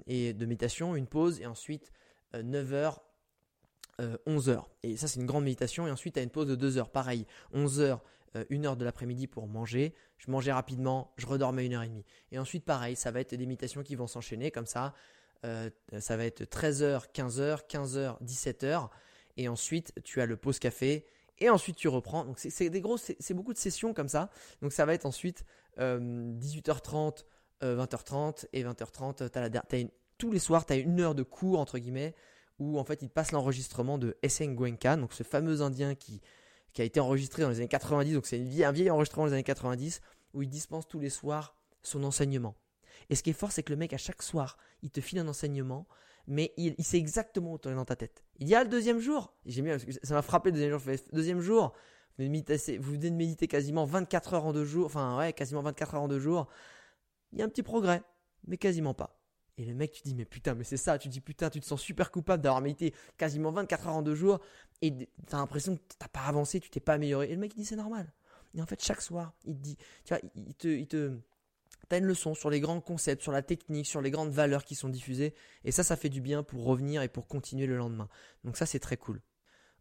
et 0.08 0.34
de 0.34 0.46
méditation, 0.46 0.96
une 0.96 1.08
pause. 1.08 1.40
Et 1.40 1.46
ensuite, 1.46 1.92
9h, 2.34 2.98
11h. 4.00 4.64
Et 4.84 4.98
ça, 4.98 5.08
c'est 5.08 5.20
une 5.20 5.26
grande 5.26 5.44
méditation. 5.44 5.88
Et 5.88 5.92
ensuite, 5.92 6.16
tu 6.16 6.20
as 6.20 6.24
une 6.24 6.30
pause 6.30 6.48
de 6.48 6.56
2 6.56 6.78
heures. 6.78 6.90
Pareil, 6.90 7.26
11h, 7.54 8.00
euh, 8.36 8.46
une 8.50 8.66
heure 8.66 8.76
de 8.76 8.86
l'après-midi 8.86 9.28
pour 9.28 9.48
manger. 9.48 9.94
Je 10.18 10.32
mangeais 10.32 10.52
rapidement, 10.52 11.14
je 11.18 11.28
redormais 11.28 11.66
une 11.66 11.74
heure 11.74 11.84
et 11.84 11.90
demie. 11.90 12.06
Et 12.32 12.40
ensuite, 12.40 12.66
pareil, 12.66 12.96
ça 12.96 13.12
va 13.12 13.20
être 13.20 13.36
des 13.36 13.46
méditations 13.46 13.84
qui 13.84 13.96
vont 13.96 14.08
s'enchaîner 14.08 14.52
comme 14.52 14.66
ça. 14.66 14.94
Euh, 15.46 15.70
ça 16.00 16.18
va 16.18 16.26
être 16.26 16.44
13h, 16.44 17.12
15h, 17.14 17.68
15h, 17.68 18.24
17h. 18.24 18.90
Et 19.38 19.48
ensuite, 19.48 19.94
tu 20.04 20.22
as 20.22 20.26
le 20.26 20.38
pause 20.38 20.60
café. 20.60 21.06
Et 21.40 21.50
ensuite, 21.50 21.76
tu 21.76 21.88
reprends. 21.88 22.26
Donc, 22.26 22.40
c'est 22.40 22.70
des 22.70 22.82
c'est 23.20 23.34
beaucoup 23.34 23.54
de 23.54 23.58
sessions 23.58 23.94
comme 23.94 24.10
ça. 24.10 24.30
Donc, 24.62 24.72
ça 24.72 24.86
va 24.86 24.94
être 24.94 25.06
ensuite 25.06 25.44
18h30, 25.78 27.26
euh, 27.64 27.84
20h30 27.84 28.46
et 28.54 28.64
20h30. 28.64 29.24
As 29.24 29.50
la, 29.50 29.50
tous 30.18 30.32
les 30.32 30.40
soirs, 30.40 30.66
tu 30.66 30.74
as 30.74 30.78
une 30.78 31.00
heure 31.00 31.16
de 31.16 31.24
cours, 31.24 31.60
entre 31.60 31.78
guillemets, 31.80 32.16
où 32.60 32.80
en 32.80 32.84
fait, 32.84 33.02
il 33.02 33.10
passe 33.10 33.32
l'enregistrement 33.32 33.98
de 33.98 34.18
Gwenka, 34.42 34.96
donc 34.96 35.14
ce 35.14 35.24
fameux 35.24 35.62
Indien 35.62 35.96
qui, 35.96 36.22
a 36.78 36.84
été 36.84 37.00
enregistré 37.00 37.44
dans 37.44 37.50
les 37.50 37.58
années 37.58 37.68
90, 37.68 38.14
donc 38.14 38.26
c'est 38.26 38.40
un 38.64 38.72
vieil 38.72 38.90
enregistrement 38.90 39.28
des 39.28 39.34
années 39.34 39.44
90, 39.44 40.02
où 40.34 40.42
il 40.42 40.50
dispense 40.50 40.88
tous 40.88 41.00
les 41.00 41.10
soirs 41.10 41.56
son 41.82 42.04
enseignement. 42.04 42.56
Et 43.10 43.16
ce 43.16 43.24
qui 43.24 43.32
est 43.32 43.34
fort, 43.34 43.52
c'est 43.52 43.64
que 43.64 43.72
le 43.72 43.78
mec, 43.78 43.94
à 43.94 43.98
chaque 43.98 44.24
soir, 44.24 44.58
il 44.82 44.90
te 44.90 45.02
file 45.02 45.20
un 45.20 45.28
enseignement, 45.28 45.88
mais 46.26 46.54
il, 46.58 46.82
sait 46.84 46.98
exactement 46.98 47.54
où 47.54 47.58
tu 47.58 47.68
es 47.68 47.76
dans 47.76 47.86
ta 47.86 47.96
tête. 47.96 48.24
Il 48.40 48.48
dit, 48.48 48.56
ah, 48.56 48.64
le 48.64 48.70
deuxième 48.70 49.00
jour, 49.00 49.34
j'ai 49.46 49.62
mis, 49.62 49.72
ça 50.04 50.14
m'a 50.14 50.22
frappé 50.22 50.50
le 50.50 50.54
deuxième 50.54 50.72
jour, 50.72 50.80
je 50.80 50.86
fais, 50.86 51.04
deuxième 51.12 51.42
jour, 51.42 51.74
vous 52.18 52.26
venez, 52.26 52.44
vous 52.78 52.92
venez 52.94 53.10
de 53.10 53.16
méditer 53.16 53.48
quasiment 53.48 53.86
24 53.86 54.36
heures 54.36 54.46
en 54.46 54.54
deux 54.54 54.66
jours, 54.66 54.86
enfin 54.86 55.18
ouais, 55.18 55.34
quasiment 55.34 55.62
24 55.62 55.96
heures 55.96 56.02
en 56.04 56.08
deux 56.08 56.20
jours, 56.20 56.48
il 57.32 57.40
y 57.40 57.42
a 57.42 57.46
un 57.46 57.50
petit 57.50 57.64
progrès, 57.64 58.04
mais 58.48 58.58
quasiment 58.58 58.94
pas. 58.94 59.20
Et 59.58 59.66
le 59.66 59.74
mec, 59.74 59.92
tu 59.92 60.02
dis, 60.04 60.16
mais 60.16 60.26
putain, 60.26 60.56
mais 60.56 60.64
c'est 60.64 60.78
ça. 60.78 60.98
Tu 60.98 61.10
dis, 61.10 61.22
putain, 61.22 61.50
tu 61.50 61.60
te 61.60 61.66
sens 61.66 61.82
super 61.82 62.12
coupable 62.12 62.42
d'avoir 62.42 62.62
médité 62.62 62.94
quasiment 63.18 63.52
24 63.52 63.88
heures 63.88 63.96
en 63.96 64.02
deux 64.02 64.16
jours 64.16 64.40
et 64.82 65.08
t'as 65.28 65.38
l'impression 65.38 65.78
que 65.78 65.82
t'as 66.00 66.08
pas 66.08 66.22
avancé, 66.22 66.60
tu 66.60 66.70
t'es 66.70 66.80
pas 66.80 66.94
amélioré. 66.94 67.30
Et 67.30 67.36
le 67.36 67.40
mec, 67.40 67.54
il 67.56 67.60
dit, 67.60 67.66
c'est 67.66 67.76
normal. 67.76 68.12
Et 68.56 68.62
en 68.62 68.66
fait, 68.66 68.84
chaque 68.84 69.02
soir, 69.02 69.34
il 69.46 69.56
te 69.56 69.62
dit, 69.62 69.78
tu 70.06 70.14
il 70.36 70.56
te, 70.56 70.84
te, 70.86 71.18
t'as 71.90 72.00
une 72.00 72.06
leçon 72.06 72.34
sur 72.34 72.50
les 72.50 72.60
grands 72.60 72.82
concepts, 72.82 73.22
sur 73.22 73.32
la 73.32 73.42
technique, 73.42 73.86
sur 73.86 74.02
les 74.02 74.12
grandes 74.12 74.32
valeurs 74.32 74.64
qui 74.64 74.76
sont 74.76 74.90
diffusées. 74.90 75.34
Et 75.64 75.72
ça, 75.72 75.84
ça 75.84 75.96
fait 75.96 76.10
du 76.10 76.22
bien 76.22 76.44
pour 76.44 76.64
revenir 76.64 77.02
et 77.02 77.08
pour 77.08 77.28
continuer 77.28 77.68
le 77.68 77.78
lendemain. 77.78 78.10
Donc 78.44 78.58
ça, 78.58 78.66
c'est 78.66 78.80
très 78.80 78.98
cool. 78.98 79.22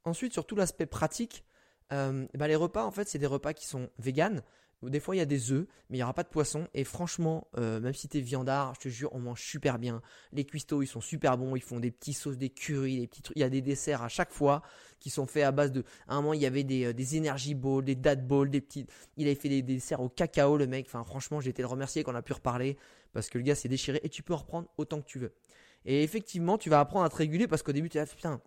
Ensuite, 0.04 0.32
sur 0.32 0.46
tout 0.46 0.56
l'aspect 0.56 0.86
pratique, 0.86 1.44
euh, 1.92 2.26
bah, 2.34 2.48
les 2.48 2.56
repas, 2.56 2.84
en 2.84 2.90
fait, 2.90 3.08
c'est 3.08 3.18
des 3.18 3.26
repas 3.26 3.52
qui 3.52 3.66
sont 3.66 3.90
véganes. 3.98 4.42
Des 4.82 5.00
fois, 5.00 5.14
il 5.14 5.18
y 5.18 5.22
a 5.22 5.26
des 5.26 5.52
œufs, 5.52 5.66
mais 5.88 5.96
il 5.96 6.00
n'y 6.00 6.02
aura 6.02 6.14
pas 6.14 6.22
de 6.22 6.28
poisson. 6.28 6.66
Et 6.74 6.84
franchement, 6.84 7.46
euh, 7.56 7.78
même 7.80 7.94
si 7.94 8.08
tu 8.08 8.18
es 8.18 8.20
viandard, 8.20 8.74
je 8.74 8.80
te 8.80 8.88
jure, 8.88 9.10
on 9.12 9.20
mange 9.20 9.40
super 9.40 9.78
bien. 9.78 10.02
Les 10.32 10.44
cuistots, 10.44 10.82
ils 10.82 10.86
sont 10.86 11.00
super 11.00 11.38
bons. 11.38 11.54
Ils 11.54 11.62
font 11.62 11.78
des 11.78 11.90
petits 11.90 12.14
sauces, 12.14 12.36
des 12.36 12.50
curries, 12.50 13.00
des 13.00 13.06
petits 13.06 13.22
trucs. 13.22 13.36
Il 13.36 13.40
y 13.40 13.44
a 13.44 13.48
des 13.48 13.62
desserts 13.62 14.02
à 14.02 14.08
chaque 14.08 14.32
fois 14.32 14.62
qui 14.98 15.10
sont 15.10 15.26
faits 15.26 15.44
à 15.44 15.52
base 15.52 15.72
de. 15.72 15.84
À 16.08 16.14
un 16.14 16.16
moment, 16.16 16.34
il 16.34 16.40
y 16.40 16.46
avait 16.46 16.64
des, 16.64 16.86
euh, 16.86 16.92
des 16.92 17.18
energy 17.18 17.54
balls, 17.54 17.84
des 17.84 17.94
date 17.94 18.26
balls, 18.26 18.50
des 18.50 18.60
petits. 18.60 18.86
Il 19.16 19.26
avait 19.26 19.34
fait 19.34 19.48
des, 19.48 19.62
desserts 19.62 20.00
au 20.00 20.08
cacao, 20.08 20.56
le 20.56 20.66
mec. 20.66 20.86
Enfin, 20.88 21.04
franchement, 21.04 21.40
j'ai 21.40 21.50
été 21.50 21.62
le 21.62 21.68
remercier 21.68 22.02
qu'on 22.02 22.14
a 22.14 22.22
pu 22.22 22.32
reparler 22.32 22.76
parce 23.12 23.28
que 23.28 23.38
le 23.38 23.44
gars 23.44 23.54
s'est 23.54 23.68
déchiré 23.68 24.00
et 24.02 24.08
tu 24.08 24.22
peux 24.22 24.34
en 24.34 24.38
reprendre 24.38 24.68
autant 24.78 25.00
que 25.00 25.06
tu 25.06 25.18
veux. 25.18 25.32
Et 25.84 26.02
effectivement, 26.02 26.58
tu 26.58 26.70
vas 26.70 26.80
apprendre 26.80 27.04
à 27.04 27.08
te 27.08 27.16
réguler 27.16 27.46
parce 27.46 27.62
qu'au 27.62 27.72
début, 27.72 27.88
tu 27.88 27.98
vas 27.98 28.06
putain, 28.06 28.40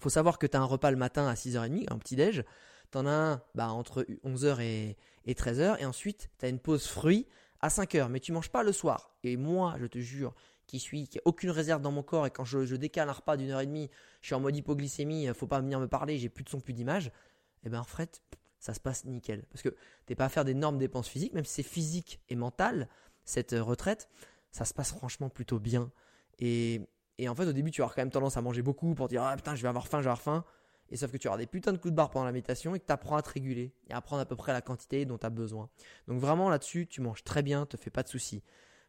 faut 0.00 0.10
savoir 0.10 0.38
que 0.38 0.46
tu 0.46 0.56
as 0.56 0.60
un 0.60 0.64
repas 0.64 0.90
le 0.90 0.96
matin 0.96 1.26
à 1.26 1.34
6h30, 1.34 1.86
un 1.88 1.98
petit 1.98 2.16
déj. 2.16 2.44
T'en 2.90 3.06
as 3.06 3.10
un 3.10 3.42
bah, 3.54 3.68
entre 3.68 4.06
11h 4.24 4.60
et, 4.60 4.96
13h. 5.34 5.80
Et 5.80 5.84
ensuite, 5.84 6.30
tu 6.38 6.46
as 6.46 6.48
une 6.48 6.58
pause 6.58 6.86
fruits 6.86 7.26
à 7.60 7.68
5h. 7.68 8.08
Mais 8.08 8.20
tu 8.20 8.32
manges 8.32 8.50
pas 8.50 8.62
le 8.62 8.72
soir. 8.72 9.16
Et 9.22 9.36
moi, 9.36 9.76
je 9.78 9.86
te 9.86 9.98
jure, 9.98 10.34
qui 10.66 10.78
suis, 10.78 11.08
qui 11.08 11.18
a 11.18 11.22
aucune 11.24 11.50
réserve 11.50 11.82
dans 11.82 11.92
mon 11.92 12.02
corps. 12.02 12.26
Et 12.26 12.30
quand 12.30 12.44
je, 12.44 12.74
décale 12.76 13.08
un 13.08 13.12
repas 13.12 13.36
d'une 13.36 13.50
heure 13.50 13.60
et 13.60 13.66
demie, 13.66 13.90
je 14.20 14.26
suis 14.26 14.34
en 14.34 14.40
mode 14.40 14.56
hypoglycémie, 14.56 15.28
faut 15.34 15.46
pas 15.46 15.60
venir 15.60 15.80
me 15.80 15.88
parler, 15.88 16.18
j'ai 16.18 16.28
plus 16.28 16.44
de 16.44 16.48
son, 16.48 16.60
plus 16.60 16.72
d'image. 16.72 17.06
Et 17.06 17.68
eh 17.68 17.68
ben 17.70 17.80
en 17.80 17.84
fait, 17.84 18.22
ça 18.58 18.74
se 18.74 18.80
passe 18.80 19.04
nickel. 19.04 19.44
Parce 19.50 19.62
que 19.62 19.74
t'es 20.06 20.14
pas 20.14 20.26
à 20.26 20.28
faire 20.28 20.44
d'énormes 20.44 20.78
dépenses 20.78 21.08
physiques, 21.08 21.32
même 21.32 21.44
si 21.44 21.54
c'est 21.54 21.62
physique 21.62 22.20
et 22.28 22.36
mental, 22.36 22.88
cette 23.24 23.52
euh, 23.52 23.62
retraite, 23.62 24.08
ça 24.52 24.64
se 24.64 24.74
passe 24.74 24.92
franchement 24.92 25.28
plutôt 25.28 25.58
bien. 25.58 25.90
Et, 26.38 26.80
et 27.18 27.28
en 27.28 27.34
fait, 27.34 27.46
au 27.46 27.52
début, 27.52 27.70
tu 27.70 27.80
vas 27.80 27.84
avoir 27.84 27.94
quand 27.94 28.02
même 28.02 28.10
tendance 28.10 28.36
à 28.36 28.42
manger 28.42 28.62
beaucoup 28.62 28.94
pour 28.94 29.08
dire, 29.08 29.22
ah 29.22 29.36
putain, 29.36 29.54
je 29.54 29.62
vais 29.62 29.68
avoir 29.68 29.88
faim, 29.88 29.98
je 29.98 30.04
vais 30.04 30.10
avoir 30.10 30.20
faim. 30.20 30.44
Et 30.90 30.96
sauf 30.96 31.10
que 31.10 31.16
tu 31.16 31.28
auras 31.28 31.38
des 31.38 31.46
putains 31.46 31.72
de 31.72 31.78
coups 31.78 31.92
de 31.92 31.96
barre 31.96 32.10
pendant 32.10 32.26
la 32.26 32.32
méditation 32.32 32.74
et 32.74 32.80
que 32.80 32.86
tu 32.86 32.92
apprends 32.92 33.16
à 33.16 33.22
te 33.22 33.30
réguler 33.30 33.74
et 33.88 33.92
à 33.92 34.00
prendre 34.00 34.22
à 34.22 34.26
peu 34.26 34.36
près 34.36 34.52
la 34.52 34.60
quantité 34.60 35.04
dont 35.04 35.18
tu 35.18 35.26
as 35.26 35.30
besoin. 35.30 35.68
Donc 36.06 36.20
vraiment 36.20 36.48
là-dessus, 36.48 36.86
tu 36.86 37.00
manges 37.00 37.24
très 37.24 37.42
bien, 37.42 37.66
te 37.66 37.76
fais 37.76 37.90
pas 37.90 38.02
de 38.02 38.08
soucis. 38.08 38.42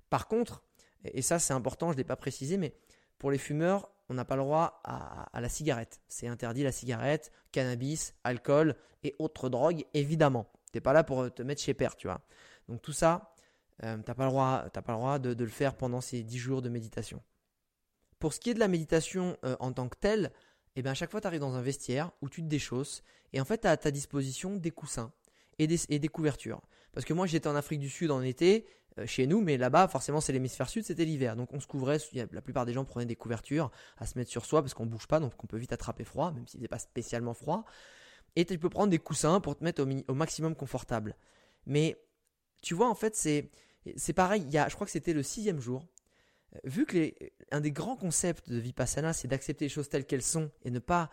Par 0.09 0.27
contre, 0.27 0.63
et 1.03 1.21
ça 1.21 1.39
c'est 1.39 1.53
important, 1.53 1.87
je 1.87 1.93
ne 1.93 1.97
l'ai 1.97 2.03
pas 2.03 2.15
précisé, 2.15 2.57
mais 2.57 2.75
pour 3.17 3.31
les 3.31 3.37
fumeurs, 3.37 3.89
on 4.09 4.13
n'a 4.13 4.25
pas 4.25 4.35
le 4.35 4.43
droit 4.43 4.81
à, 4.83 5.41
la 5.41 5.49
cigarette. 5.49 6.01
C'est 6.07 6.27
interdit 6.27 6.63
la 6.63 6.71
cigarette, 6.71 7.31
cannabis, 7.51 8.13
alcool 8.23 8.75
et 9.03 9.15
autres 9.19 9.49
drogues, 9.49 9.85
évidemment. 9.93 10.49
Tu 10.71 10.77
n'es 10.77 10.81
pas 10.81 10.93
là 10.93 11.03
pour 11.03 11.33
te 11.33 11.41
mettre 11.41 11.61
chez 11.61 11.73
père, 11.73 11.95
tu 11.95 12.07
vois. 12.07 12.21
Donc 12.69 12.81
tout 12.81 12.93
ça, 12.93 13.33
euh, 13.83 13.97
droit, 13.97 14.69
pas 14.69 14.93
le 14.93 14.97
droit 14.97 15.19
de, 15.19 15.43
le 15.43 15.49
faire 15.49 15.75
pendant 15.75 16.01
ces 16.01 16.23
10 16.23 16.37
jours 16.37 16.61
de 16.61 16.69
méditation. 16.69 17.21
Pour 18.19 18.33
ce 18.33 18.39
qui 18.39 18.49
est 18.51 18.53
de 18.53 18.59
la 18.59 18.67
méditation 18.67 19.37
euh, 19.43 19.55
en 19.59 19.73
tant 19.73 19.89
que 19.89 19.97
telle, 19.97 20.31
et 20.78 20.82
eh 20.82 20.84
bien 20.84 20.91
à 20.91 20.93
chaque 20.93 21.09
fois 21.09 21.19
tu 21.19 21.25
arrives 21.25 21.39
dans 21.39 21.55
un 21.55 21.61
vestiaire 21.63 22.11
où 22.21 22.30
tu 22.30 22.43
te 22.43 22.47
déchausses 22.47 23.01
et 23.34 23.41
en 23.41 23.45
fait 23.45 23.61
tu 23.61 23.67
as 23.67 23.71
à 23.71 23.78
ta 23.78 23.89
disposition 23.89 24.57
des 24.57 24.69
coussins 24.69 25.11
et 25.57 25.65
des, 25.65 26.07
couvertures. 26.07 26.61
Parce 26.93 27.03
que 27.03 27.13
moi 27.13 27.25
j'étais 27.25 27.47
en 27.47 27.55
Afrique 27.55 27.80
du 27.80 27.89
Sud 27.89 28.11
en 28.11 28.21
été, 28.21 28.67
euh, 28.99 29.07
chez 29.07 29.25
nous, 29.25 29.41
mais 29.41 29.57
là-bas 29.57 29.88
forcément 29.88 30.21
c'est 30.21 30.34
l'hémisphère 30.34 30.69
sud, 30.69 30.86
c'était 30.86 31.03
l'hiver. 31.03 31.36
Donc 31.36 31.51
on 31.51 31.59
se 31.59 31.65
couvrait, 31.65 31.97
la 32.32 32.41
plupart 32.43 32.67
des 32.67 32.73
gens 32.73 32.86
prenaient 32.86 33.07
des 33.07 33.15
couvertures 33.15 33.71
à 33.97 34.05
se 34.05 34.19
mettre 34.19 34.30
sur 34.30 34.45
soi 34.45 34.61
parce 34.61 34.75
qu'on 34.75 34.86
bouge 34.86 35.07
pas, 35.07 35.19
donc 35.19 35.34
on 35.43 35.47
peut 35.47 35.57
vite 35.57 35.73
attraper 35.73 36.03
froid, 36.03 36.32
même 36.32 36.45
si 36.45 36.59
n'est 36.59 36.67
pas 36.67 36.78
spécialement 36.78 37.34
froid. 37.34 37.65
Et 38.36 38.45
tu 38.45 38.59
peux 38.59 38.69
prendre 38.69 38.91
des 38.91 38.99
coussins 38.99 39.39
pour 39.39 39.57
te 39.57 39.63
mettre 39.63 39.82
au, 39.82 40.13
maximum 40.13 40.53
confortable. 40.53 41.17
Mais 41.65 41.97
tu 42.61 42.75
vois 42.75 42.88
en 42.88 42.93
fait 42.93 43.15
c'est 43.15 44.13
pareil, 44.13 44.43
il 44.45 44.53
y 44.53 44.59
a, 44.59 44.69
je 44.69 44.75
crois 44.75 44.86
que 44.86 44.91
c'était 44.91 45.13
le 45.13 45.23
sixième 45.23 45.59
jour, 45.59 45.88
vu 46.63 46.85
que 46.85 46.97
les, 46.97 47.33
un 47.51 47.61
des 47.61 47.71
grands 47.71 47.95
concepts 47.95 48.49
de 48.49 48.57
Vipassana, 48.57 49.13
c'est 49.13 49.27
d'accepter 49.27 49.65
les 49.65 49.69
choses 49.69 49.89
telles 49.89 50.05
qu'elles 50.05 50.23
sont 50.23 50.51
et 50.63 50.71
ne 50.71 50.79
pas 50.79 51.09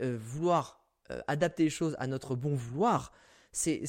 euh, 0.00 0.16
vouloir 0.20 0.84
euh, 1.10 1.20
adapter 1.26 1.64
les 1.64 1.70
choses 1.70 1.96
à 1.98 2.06
notre 2.06 2.34
bon 2.36 2.54
vouloir, 2.54 3.12
c'est, 3.52 3.82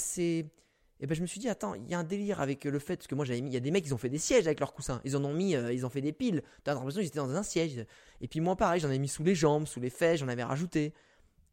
et 1.00 1.08
ben 1.08 1.16
je 1.16 1.22
me 1.22 1.28
suis 1.28 1.40
dit 1.40 1.50
attends, 1.50 1.74
il 1.74 1.88
y 1.90 1.94
a 1.94 2.00
un 2.00 2.04
délire 2.04 2.40
avec 2.42 2.66
le 2.66 2.80
fait 2.80 3.08
que 3.08 3.16
moi 3.16 3.26
j'avais 3.26 3.42
mis, 3.42 3.50
il 3.50 3.54
y 3.54 3.58
a 3.58 3.62
des 3.62 3.72
mecs 3.72 3.86
ils 3.86 3.94
ont 3.94 3.98
fait 3.98 4.10
des 4.10 4.18
sièges 4.18 4.46
avec 4.46 4.60
leurs 4.60 4.74
coussins, 4.74 5.02
ils 5.04 5.18
en 5.18 5.24
ont 5.24 5.34
mis, 5.34 5.52
ils 5.54 5.86
ont 5.86 5.90
fait 5.90 6.02
des 6.02 6.14
piles. 6.14 6.44
T'as 6.64 6.74
l'impression 6.74 7.00
qu'ils 7.00 7.08
étaient 7.08 7.20
dans 7.20 7.36
un 7.36 7.44
siège. 7.44 7.86
Et 8.22 8.28
puis 8.28 8.42
moi 8.42 8.56
pareil, 8.56 8.80
j'en 8.80 8.92
ai 8.92 9.00
mis 9.00 9.08
sous 9.08 9.24
les 9.24 9.34
jambes, 9.34 9.66
sous 9.66 9.80
les 9.80 9.90
fesses, 9.90 10.20
j'en 10.20 10.28
avais 10.28 10.44
rajouté. 10.44 10.94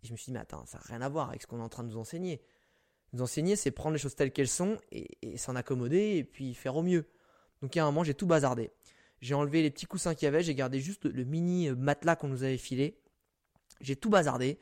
Et 0.02 0.06
je 0.06 0.12
me 0.12 0.16
suis 0.16 0.26
dit 0.26 0.32
mais 0.32 0.40
attends, 0.40 0.66
ça 0.66 0.78
n'a 0.78 0.84
rien 0.84 1.00
à 1.00 1.08
voir 1.08 1.30
avec 1.30 1.42
ce 1.42 1.46
qu'on 1.46 1.58
est 1.58 1.62
en 1.62 1.68
train 1.68 1.84
de 1.84 1.88
nous 1.88 1.96
enseigner. 1.96 2.42
Nous 3.12 3.22
enseigner, 3.22 3.56
c'est 3.56 3.70
prendre 3.70 3.94
les 3.94 3.98
choses 3.98 4.14
telles 4.14 4.32
qu'elles 4.32 4.48
sont 4.48 4.78
et, 4.90 5.08
et 5.22 5.38
s'en 5.38 5.54
accommoder 5.56 6.16
et 6.16 6.24
puis 6.24 6.54
faire 6.54 6.76
au 6.76 6.82
mieux. 6.82 7.06
Donc 7.62 7.74
il 7.74 7.78
y 7.78 7.80
a 7.80 7.84
un 7.84 7.86
moment 7.86 8.04
j'ai 8.04 8.14
tout 8.14 8.26
bazardé. 8.26 8.70
J'ai 9.22 9.34
enlevé 9.34 9.62
les 9.62 9.70
petits 9.70 9.86
coussins 9.86 10.16
qu'il 10.16 10.26
y 10.26 10.28
avait, 10.28 10.42
j'ai 10.42 10.54
gardé 10.54 10.80
juste 10.80 11.04
le 11.04 11.24
mini 11.24 11.68
euh, 11.68 11.76
matelas 11.76 12.16
qu'on 12.16 12.26
nous 12.26 12.42
avait 12.42 12.58
filé. 12.58 12.98
J'ai 13.80 13.94
tout 13.94 14.10
bazardé. 14.10 14.58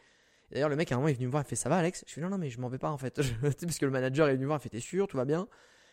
D'ailleurs, 0.53 0.69
le 0.69 0.77
mec 0.77 0.93
à 0.93 0.97
un 0.97 0.99
moment 0.99 1.09
il 1.09 1.13
est 1.13 1.15
venu 1.15 1.27
me 1.27 1.31
voir, 1.31 1.43
il 1.47 1.49
fait 1.49 1.57
ça 1.57 1.71
va 1.71 1.79
Alex? 1.79 2.05
Je 2.07 2.13
fais 2.13 2.21
non, 2.21 2.29
non, 2.29 2.37
mais 2.37 2.51
je 2.51 2.61
m'en 2.61 2.69
vais 2.69 2.79
pas 2.79 2.91
en 2.91 2.99
fait. 2.99 3.15
parce 3.41 3.79
que 3.79 3.87
le 3.87 3.91
manager 3.91 4.29
est 4.29 4.35
venu 4.35 4.43
me 4.43 4.49
voir, 4.49 4.61
il 4.61 4.63
fait 4.63 4.69
t'es 4.69 4.81
sûr, 4.81 5.09
tout 5.09 5.17
va 5.17 5.25
bien? 5.25 5.49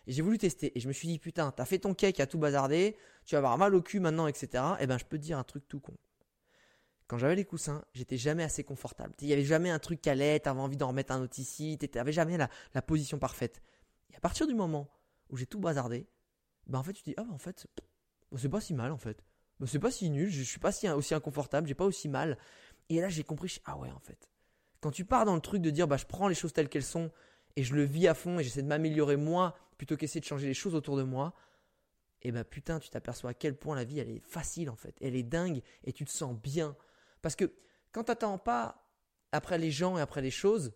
Et 0.05 0.11
j'ai 0.11 0.21
voulu 0.21 0.37
tester. 0.37 0.77
Et 0.77 0.81
je 0.81 0.87
me 0.89 0.93
suis 0.93 1.07
dit 1.07 1.17
putain, 1.17 1.51
t'as 1.51 1.63
fait 1.63 1.79
ton 1.79 1.93
cake 1.93 2.19
à 2.19 2.27
tout 2.27 2.39
bazardé, 2.39 2.97
tu 3.25 3.35
vas 3.35 3.39
avoir 3.39 3.57
mal 3.57 3.73
au 3.73 3.81
cul 3.81 4.01
maintenant, 4.01 4.27
etc. 4.27 4.47
Et 4.79 4.83
eh 4.83 4.87
ben, 4.87 4.97
je 4.97 5.05
peux 5.05 5.17
te 5.17 5.23
dire 5.23 5.37
un 5.37 5.43
truc 5.45 5.65
tout 5.69 5.79
con. 5.79 5.93
Quand 7.07 7.17
j'avais 7.17 7.35
les 7.35 7.45
coussins, 7.45 7.85
j'étais 7.93 8.17
jamais 8.17 8.43
assez 8.43 8.65
confortable. 8.65 9.13
Il 9.21 9.29
y 9.29 9.33
avait 9.33 9.45
jamais 9.45 9.69
un 9.69 9.79
truc 9.79 10.01
qui 10.01 10.09
allait, 10.09 10.41
t'avais 10.41 10.59
envie 10.59 10.75
d'en 10.75 10.89
remettre 10.89 11.13
un 11.13 11.21
autre 11.21 11.39
ici, 11.39 11.77
t'avais 11.77 12.11
jamais 12.11 12.35
la, 12.35 12.49
la, 12.73 12.81
position 12.81 13.17
parfaite. 13.17 13.61
Et 14.11 14.17
à 14.17 14.19
partir 14.19 14.45
du 14.45 14.53
moment 14.53 14.89
où 15.29 15.37
j'ai 15.37 15.45
tout 15.45 15.59
bazardé, 15.59 16.05
ben 16.65 16.79
en 16.79 16.83
fait, 16.83 16.91
tu 16.91 17.03
te 17.03 17.09
dis, 17.09 17.15
ah 17.15 17.23
ben 17.23 17.33
en 17.33 17.37
fait, 17.37 17.65
c'est 18.35 18.49
pas 18.49 18.61
si 18.61 18.73
mal 18.73 18.91
en 18.91 18.97
fait. 18.97 19.23
c'est 19.65 19.79
pas 19.79 19.91
si 19.91 20.09
nul, 20.09 20.29
je 20.29 20.43
suis 20.43 20.59
pas 20.59 20.71
si, 20.71 20.89
aussi 20.89 21.13
inconfortable, 21.13 21.67
j'ai 21.67 21.75
pas 21.75 21.85
aussi 21.85 22.09
mal. 22.09 22.37
Et 22.89 23.01
là, 23.01 23.09
j'ai 23.09 23.23
compris, 23.23 23.59
ah 23.65 23.77
ouais, 23.77 23.91
en 23.91 23.99
fait. 23.99 24.29
Quand 24.79 24.91
tu 24.91 25.05
pars 25.05 25.25
dans 25.25 25.35
le 25.35 25.41
truc 25.41 25.61
de 25.61 25.69
dire, 25.69 25.87
bah, 25.87 25.97
je 25.97 26.05
prends 26.05 26.27
les 26.27 26.35
choses 26.35 26.53
telles 26.53 26.69
qu'elles 26.69 26.83
sont 26.83 27.11
et 27.55 27.63
je 27.63 27.73
le 27.73 27.83
vis 27.83 28.07
à 28.07 28.13
fond 28.13 28.39
et 28.39 28.43
j'essaie 28.43 28.61
de 28.61 28.67
m'améliorer 28.67 29.17
moi 29.17 29.55
plutôt 29.77 29.97
qu'essayer 29.97 30.21
de 30.21 30.25
changer 30.25 30.47
les 30.47 30.53
choses 30.53 30.75
autour 30.75 30.97
de 30.97 31.03
moi, 31.03 31.33
et 32.21 32.31
bah 32.31 32.43
putain, 32.43 32.79
tu 32.79 32.89
t'aperçois 32.89 33.31
à 33.31 33.33
quel 33.33 33.55
point 33.55 33.75
la 33.75 33.83
vie 33.83 33.99
elle 33.99 34.09
est 34.09 34.25
facile 34.25 34.69
en 34.69 34.75
fait. 34.75 34.95
Elle 35.01 35.15
est 35.15 35.23
dingue 35.23 35.61
et 35.83 35.93
tu 35.93 36.03
te 36.05 36.11
sens 36.11 36.35
bien. 36.35 36.75
Parce 37.21 37.35
que 37.35 37.51
quand 37.91 38.05
tu 38.05 38.11
n'attends 38.11 38.37
pas 38.37 38.89
après 39.31 39.57
les 39.57 39.71
gens 39.71 39.97
et 39.97 40.01
après 40.01 40.21
les 40.21 40.31
choses, 40.31 40.73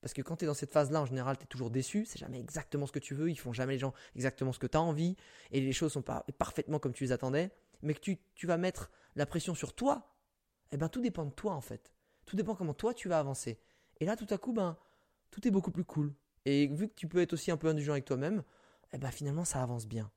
parce 0.00 0.14
que 0.14 0.22
quand 0.22 0.36
tu 0.36 0.44
es 0.44 0.46
dans 0.46 0.54
cette 0.54 0.72
phase-là, 0.72 1.02
en 1.02 1.06
général, 1.06 1.36
tu 1.36 1.44
es 1.44 1.46
toujours 1.46 1.70
déçu. 1.70 2.04
C'est 2.06 2.18
jamais 2.18 2.40
exactement 2.40 2.86
ce 2.86 2.92
que 2.92 2.98
tu 2.98 3.14
veux. 3.14 3.30
Ils 3.30 3.38
font 3.38 3.52
jamais 3.52 3.74
les 3.74 3.78
gens 3.78 3.92
exactement 4.14 4.52
ce 4.52 4.58
que 4.58 4.66
tu 4.66 4.76
as 4.76 4.80
envie. 4.80 5.16
Et 5.50 5.60
les 5.60 5.72
choses 5.72 5.92
sont 5.92 6.02
pas 6.02 6.24
parfaitement 6.38 6.78
comme 6.78 6.92
tu 6.92 7.04
les 7.04 7.12
attendais. 7.12 7.50
mais 7.82 7.94
que 7.94 8.00
tu, 8.00 8.46
vas 8.46 8.56
mettre 8.56 8.90
la 9.16 9.26
pression 9.26 9.54
sur 9.54 9.74
toi, 9.74 10.14
eh 10.70 10.76
ben 10.76 10.88
tout 10.88 11.00
dépend 11.00 11.24
de 11.24 11.30
toi 11.30 11.54
en 11.54 11.60
fait. 11.60 11.92
Tout 12.26 12.36
dépend 12.36 12.54
comment 12.54 12.74
toi 12.74 12.94
tu 12.94 13.08
vas 13.08 13.18
avancer. 13.18 13.60
Et 14.00 14.06
là, 14.06 14.16
tout 14.16 14.26
à 14.30 14.38
coup, 14.38 14.52
ben, 14.52 14.76
tout 15.30 15.46
est 15.46 15.50
beaucoup 15.50 15.70
plus 15.70 15.84
cool. 15.84 16.14
Et 16.44 16.68
vu 16.68 16.88
que 16.88 16.94
tu 16.94 17.06
peux 17.06 17.20
être 17.20 17.34
aussi 17.34 17.50
un 17.50 17.56
peu 17.56 17.68
indulgent 17.68 17.92
avec 17.92 18.04
toi-même, 18.04 18.42
eh 18.92 18.98
ben 18.98 19.10
finalement 19.10 19.44
ça 19.44 19.62
avance 19.62 19.86
bien. 19.86 20.10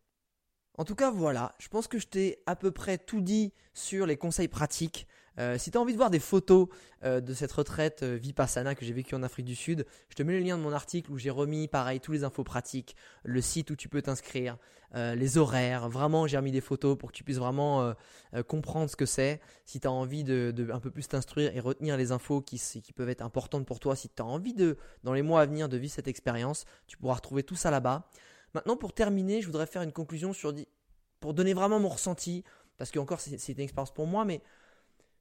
En 0.75 0.85
tout 0.85 0.95
cas, 0.95 1.11
voilà, 1.11 1.53
je 1.59 1.67
pense 1.67 1.87
que 1.87 1.99
je 1.99 2.07
t'ai 2.07 2.39
à 2.45 2.55
peu 2.55 2.71
près 2.71 2.97
tout 2.97 3.21
dit 3.21 3.53
sur 3.73 4.05
les 4.05 4.17
conseils 4.17 4.47
pratiques. 4.47 5.07
Euh, 5.39 5.57
si 5.57 5.71
tu 5.71 5.77
as 5.77 5.81
envie 5.81 5.93
de 5.93 5.97
voir 5.97 6.11
des 6.11 6.19
photos 6.19 6.67
euh, 7.03 7.19
de 7.19 7.33
cette 7.33 7.51
retraite 7.51 8.03
euh, 8.03 8.15
Vipassana 8.15 8.75
que 8.75 8.85
j'ai 8.85 8.93
vécue 8.93 9.15
en 9.15 9.23
Afrique 9.23 9.45
du 9.45 9.55
Sud, 9.55 9.85
je 10.09 10.15
te 10.15 10.21
mets 10.21 10.33
le 10.33 10.39
lien 10.39 10.57
de 10.57 10.63
mon 10.63 10.71
article 10.71 11.11
où 11.11 11.17
j'ai 11.17 11.31
remis, 11.31 11.67
pareil, 11.67 11.99
tous 11.99 12.11
les 12.11 12.23
infos 12.23 12.43
pratiques, 12.43 12.95
le 13.23 13.41
site 13.41 13.71
où 13.71 13.75
tu 13.75 13.89
peux 13.89 14.01
t'inscrire, 14.01 14.57
les 14.95 15.39
horaires. 15.39 15.89
Vraiment, 15.89 16.27
j'ai 16.27 16.37
remis 16.37 16.51
des 16.51 16.61
photos 16.61 16.95
pour 16.95 17.11
que 17.11 17.17
tu 17.17 17.23
puisses 17.23 17.39
vraiment 17.39 17.95
comprendre 18.47 18.87
ce 18.87 18.95
que 18.95 19.07
c'est. 19.07 19.41
Si 19.65 19.79
tu 19.79 19.87
as 19.87 19.91
envie 19.91 20.23
de, 20.23 20.53
un 20.71 20.79
peu 20.79 20.91
plus 20.91 21.07
t'instruire 21.07 21.55
et 21.55 21.59
retenir 21.59 21.97
les 21.97 22.11
infos 22.11 22.41
qui, 22.41 22.61
peuvent 22.95 23.09
être 23.09 23.23
importantes 23.23 23.65
pour 23.65 23.79
toi, 23.79 23.95
si 23.95 24.07
tu 24.07 24.21
as 24.21 24.25
envie 24.25 24.53
de, 24.53 24.77
dans 25.03 25.13
les 25.13 25.23
mois 25.23 25.41
à 25.41 25.47
venir, 25.47 25.67
de 25.67 25.77
vivre 25.77 25.91
cette 25.91 26.07
expérience, 26.07 26.65
tu 26.85 26.97
pourras 26.97 27.15
retrouver 27.15 27.41
tout 27.41 27.55
ça 27.55 27.71
là-bas. 27.71 28.07
Maintenant, 28.53 28.77
pour 28.77 28.93
terminer, 28.93 29.41
je 29.41 29.47
voudrais 29.47 29.65
faire 29.65 29.81
une 29.81 29.91
conclusion 29.91 30.33
sur 30.33 30.53
pour 31.19 31.33
donner 31.33 31.53
vraiment 31.53 31.79
mon 31.79 31.89
ressenti, 31.89 32.43
parce 32.77 32.91
que 32.91 32.99
encore 32.99 33.19
c'est 33.19 33.53
une 33.53 33.59
expérience 33.61 33.93
pour 33.93 34.07
moi, 34.07 34.25
mais 34.25 34.41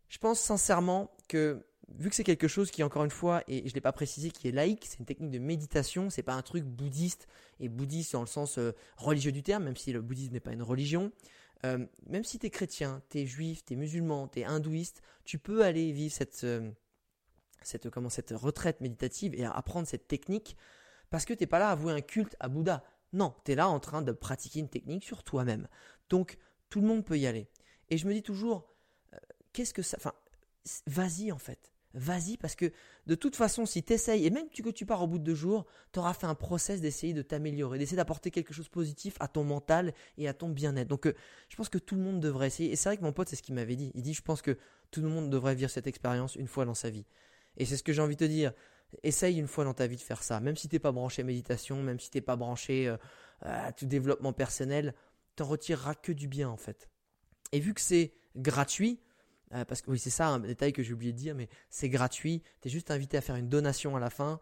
je 0.08 0.18
pense 0.18 0.40
sincèrement 0.40 1.10
que 1.28 1.64
vu 1.96 2.10
que 2.10 2.16
c'est 2.16 2.24
quelque 2.24 2.48
chose 2.48 2.70
qui 2.70 2.82
encore 2.82 3.04
une 3.04 3.10
fois 3.10 3.42
et 3.48 3.68
je 3.68 3.74
l'ai 3.74 3.80
pas 3.80 3.92
précisé 3.92 4.30
qui 4.30 4.48
est 4.48 4.52
laïque, 4.52 4.84
c'est 4.86 4.98
une 4.98 5.04
technique 5.04 5.30
de 5.30 5.38
méditation, 5.38 6.10
c'est 6.10 6.22
pas 6.22 6.34
un 6.34 6.42
truc 6.42 6.64
bouddhiste 6.64 7.28
et 7.60 7.68
bouddhiste 7.68 8.12
dans 8.12 8.20
le 8.20 8.26
sens 8.26 8.58
euh, 8.58 8.72
religieux 8.96 9.32
du 9.32 9.42
terme, 9.42 9.64
même 9.64 9.76
si 9.76 9.92
le 9.92 10.02
bouddhisme 10.02 10.32
n'est 10.32 10.40
pas 10.40 10.52
une 10.52 10.62
religion. 10.62 11.12
Euh, 11.64 11.86
même 12.08 12.24
si 12.24 12.38
tu 12.38 12.46
es 12.46 12.50
chrétien, 12.50 13.02
tu 13.08 13.20
es 13.20 13.26
juif, 13.26 13.64
tu 13.64 13.74
es 13.74 13.76
musulman, 13.76 14.28
tu 14.28 14.40
es 14.40 14.44
hindouiste, 14.44 15.02
tu 15.24 15.38
peux 15.38 15.62
aller 15.62 15.92
vivre 15.92 16.12
cette, 16.12 16.42
euh, 16.44 16.70
cette 17.62 17.84
retraite 18.32 18.80
méditative 18.80 19.34
et 19.34 19.44
apprendre 19.44 19.86
cette 19.86 20.08
technique 20.08 20.56
parce 21.10 21.24
que 21.24 21.34
tu 21.34 21.42
n'es 21.42 21.46
pas 21.46 21.58
là 21.58 21.70
à 21.70 21.74
vouer 21.74 21.92
un 21.92 22.00
culte 22.00 22.36
à 22.40 22.48
Bouddha. 22.48 22.82
Non, 23.12 23.34
tu 23.44 23.52
es 23.52 23.54
là 23.54 23.68
en 23.68 23.80
train 23.80 24.02
de 24.02 24.12
pratiquer 24.12 24.60
une 24.60 24.68
technique 24.68 25.04
sur 25.04 25.22
toi-même. 25.22 25.68
Donc, 26.08 26.38
tout 26.70 26.80
le 26.80 26.86
monde 26.86 27.04
peut 27.04 27.18
y 27.18 27.26
aller. 27.26 27.48
Et 27.90 27.98
je 27.98 28.06
me 28.06 28.12
dis 28.12 28.22
toujours, 28.22 28.72
euh, 29.12 29.18
qu'est-ce 29.52 29.74
que 29.74 29.82
ça... 29.82 29.96
Enfin, 29.98 30.14
vas-y 30.86 31.32
en 31.32 31.38
fait. 31.38 31.72
Vas-y 31.94 32.38
parce 32.38 32.54
que 32.54 32.72
de 33.06 33.14
toute 33.14 33.36
façon, 33.36 33.66
si 33.66 33.82
tu 33.82 33.92
essayes, 33.92 34.24
et 34.24 34.30
même 34.30 34.48
que 34.48 34.70
tu 34.70 34.86
pars 34.86 35.02
au 35.02 35.06
bout 35.06 35.18
de 35.18 35.24
deux 35.24 35.34
jours, 35.34 35.66
tu 35.92 35.98
auras 35.98 36.14
fait 36.14 36.26
un 36.26 36.34
process 36.34 36.80
d'essayer 36.80 37.12
de 37.12 37.20
t'améliorer, 37.20 37.78
d'essayer 37.78 37.98
d'apporter 37.98 38.30
quelque 38.30 38.54
chose 38.54 38.64
de 38.64 38.70
positif 38.70 39.16
à 39.20 39.28
ton 39.28 39.44
mental 39.44 39.92
et 40.16 40.26
à 40.26 40.32
ton 40.32 40.48
bien-être. 40.48 40.88
Donc 40.88 41.06
euh, 41.06 41.14
je 41.50 41.56
pense 41.56 41.68
que 41.68 41.76
tout 41.76 41.96
le 41.96 42.00
monde 42.00 42.20
devrait 42.20 42.46
essayer. 42.46 42.72
Et 42.72 42.76
c'est 42.76 42.88
vrai 42.88 42.96
que 42.96 43.02
mon 43.02 43.12
pote, 43.12 43.28
c'est 43.28 43.36
ce 43.36 43.42
qu'il 43.42 43.54
m'avait 43.54 43.76
dit. 43.76 43.92
Il 43.94 44.02
dit, 44.02 44.14
je 44.14 44.22
pense 44.22 44.40
que 44.40 44.56
tout 44.90 45.02
le 45.02 45.08
monde 45.08 45.28
devrait 45.28 45.54
vivre 45.54 45.70
cette 45.70 45.86
expérience 45.86 46.34
une 46.34 46.46
fois 46.46 46.64
dans 46.64 46.74
sa 46.74 46.88
vie. 46.88 47.04
Et 47.58 47.66
c'est 47.66 47.76
ce 47.76 47.82
que 47.82 47.92
j'ai 47.92 48.00
envie 48.00 48.16
de 48.16 48.24
te 48.24 48.30
dire. 48.30 48.52
Essaye 49.02 49.38
une 49.38 49.46
fois 49.46 49.64
dans 49.64 49.74
ta 49.74 49.86
vie 49.86 49.96
de 49.96 50.00
faire 50.00 50.22
ça. 50.22 50.40
Même 50.40 50.56
si 50.56 50.68
tu 50.68 50.76
n'es 50.76 50.80
pas 50.80 50.92
branché 50.92 51.22
méditation, 51.22 51.82
même 51.82 51.98
si 51.98 52.10
tu 52.10 52.18
n'es 52.18 52.22
pas 52.22 52.36
branché 52.36 52.88
euh, 52.88 52.96
à 53.40 53.72
tout 53.72 53.86
développement 53.86 54.32
personnel, 54.32 54.94
t'en 55.36 55.46
retireras 55.46 55.94
que 55.94 56.12
du 56.12 56.28
bien 56.28 56.48
en 56.48 56.56
fait. 56.56 56.88
Et 57.52 57.60
vu 57.60 57.74
que 57.74 57.80
c'est 57.80 58.12
gratuit, 58.36 59.00
euh, 59.54 59.64
parce 59.64 59.82
que 59.82 59.90
oui 59.90 59.98
c'est 59.98 60.10
ça 60.10 60.28
un 60.28 60.40
détail 60.40 60.72
que 60.72 60.82
j'ai 60.82 60.92
oublié 60.92 61.12
de 61.12 61.18
dire, 61.18 61.34
mais 61.34 61.48
c'est 61.70 61.88
gratuit, 61.88 62.42
tu 62.60 62.68
es 62.68 62.70
juste 62.70 62.90
invité 62.90 63.16
à 63.16 63.20
faire 63.20 63.36
une 63.36 63.48
donation 63.48 63.96
à 63.96 64.00
la 64.00 64.10
fin. 64.10 64.40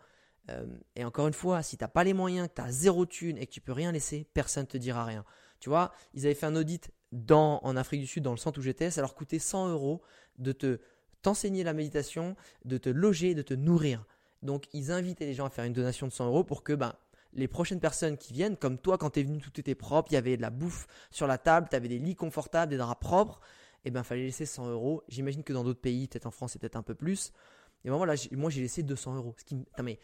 Euh, 0.49 0.67
et 0.97 1.05
encore 1.05 1.29
une 1.29 1.35
fois, 1.35 1.63
si 1.63 1.77
tu 1.77 1.85
n'as 1.85 1.89
pas 1.89 2.05
les 2.05 2.15
moyens, 2.15 2.49
que 2.49 2.55
tu 2.55 2.63
as 2.63 2.71
zéro 2.71 3.07
thune 3.07 3.39
et 3.39 3.47
que 3.47 3.53
tu 3.53 3.61
peux 3.61 3.73
rien 3.73 3.93
laisser, 3.93 4.27
personne 4.35 4.65
ne 4.65 4.69
te 4.69 4.79
dira 4.79 5.05
rien. 5.05 5.25
Tu 5.61 5.69
vois, 5.69 5.93
ils 6.15 6.25
avaient 6.25 6.35
fait 6.35 6.47
un 6.47 6.57
audit 6.57 6.91
dans, 7.13 7.61
en 7.63 7.77
Afrique 7.77 8.01
du 8.01 8.07
Sud, 8.07 8.23
dans 8.23 8.31
le 8.31 8.39
centre 8.39 8.59
où 8.59 8.63
j'étais, 8.63 8.91
ça 8.91 9.01
leur 9.01 9.15
coûtait 9.15 9.39
100 9.39 9.69
euros 9.69 10.03
de 10.39 10.53
te 10.53 10.81
t'enseigner 11.23 11.65
la 11.65 11.75
méditation, 11.75 12.35
de 12.65 12.79
te 12.79 12.89
loger, 12.89 13.35
de 13.35 13.43
te 13.43 13.53
nourrir. 13.55 14.07
Donc 14.43 14.65
ils 14.73 14.91
invitaient 14.91 15.27
les 15.27 15.35
gens 15.35 15.47
à 15.47 15.51
faire 15.51 15.65
une 15.65 15.73
donation 15.73 16.07
de 16.07 16.13
100 16.13 16.27
euros 16.27 16.45
pour 16.45 16.63
que 16.63 16.73
ben, 16.73 16.95
les 17.33 17.49
prochaines 17.49 17.81
personnes 17.81 18.17
qui 18.17 18.33
viennent, 18.33 18.57
comme 18.57 18.79
toi 18.79 18.99
quand 18.99 19.11
tu 19.11 19.21
es 19.21 19.23
venu 19.23 19.41
tout 19.41 19.59
était 19.61 19.75
propre, 19.75 20.11
il 20.13 20.15
y 20.15 20.19
avait 20.19 20.37
de 20.37 20.43
la 20.43 20.51
bouffe 20.51 20.87
sur 21.11 21.27
la 21.27 21.39
table, 21.39 21.69
tu 21.71 21.77
avais 21.77 21.89
des 21.89 21.99
lits 21.99 22.17
confortables, 22.17 22.71
des 22.71 22.79
draps 22.79 23.01
propres, 23.01 23.41
et 23.85 23.89
eh 23.89 23.91
ben 23.91 24.03
fallait 24.03 24.25
laisser 24.25 24.45
100 24.47 24.69
euros. 24.71 25.03
J'imagine 25.09 25.43
que 25.43 25.53
dans 25.53 25.65
d'autres 25.65 25.81
pays, 25.81 26.07
peut-être 26.07 26.27
en 26.27 26.31
France, 26.31 26.53
c'est 26.53 26.59
peut-être 26.59 26.77
un 26.77 26.83
peu 26.83 26.95
plus. 26.95 27.33
Et 27.85 27.89
ben 27.89 27.97
moi 27.97 28.51
j'ai 28.51 28.61
laissé 28.61 28.83
200 28.83 29.17
euros. 29.17 29.35
Ce 29.39 29.45
qui, 29.45 29.57
euh, 29.79 29.95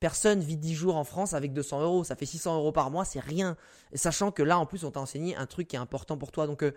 personne 0.00 0.40
vit 0.40 0.56
10 0.56 0.74
jours 0.74 0.96
en 0.96 1.04
France 1.04 1.32
avec 1.32 1.52
200 1.52 1.80
euros. 1.80 2.04
Ça 2.04 2.14
fait 2.14 2.26
600 2.26 2.56
euros 2.56 2.72
par 2.72 2.90
mois, 2.90 3.04
c'est 3.04 3.20
rien. 3.20 3.56
Sachant 3.94 4.32
que 4.32 4.42
là, 4.42 4.58
en 4.58 4.66
plus, 4.66 4.84
on 4.84 4.90
t'a 4.90 5.00
enseigné 5.00 5.34
un 5.34 5.46
truc 5.46 5.68
qui 5.68 5.76
est 5.76 5.78
important 5.78 6.18
pour 6.18 6.30
toi. 6.30 6.46
Donc, 6.46 6.62
euh, 6.62 6.72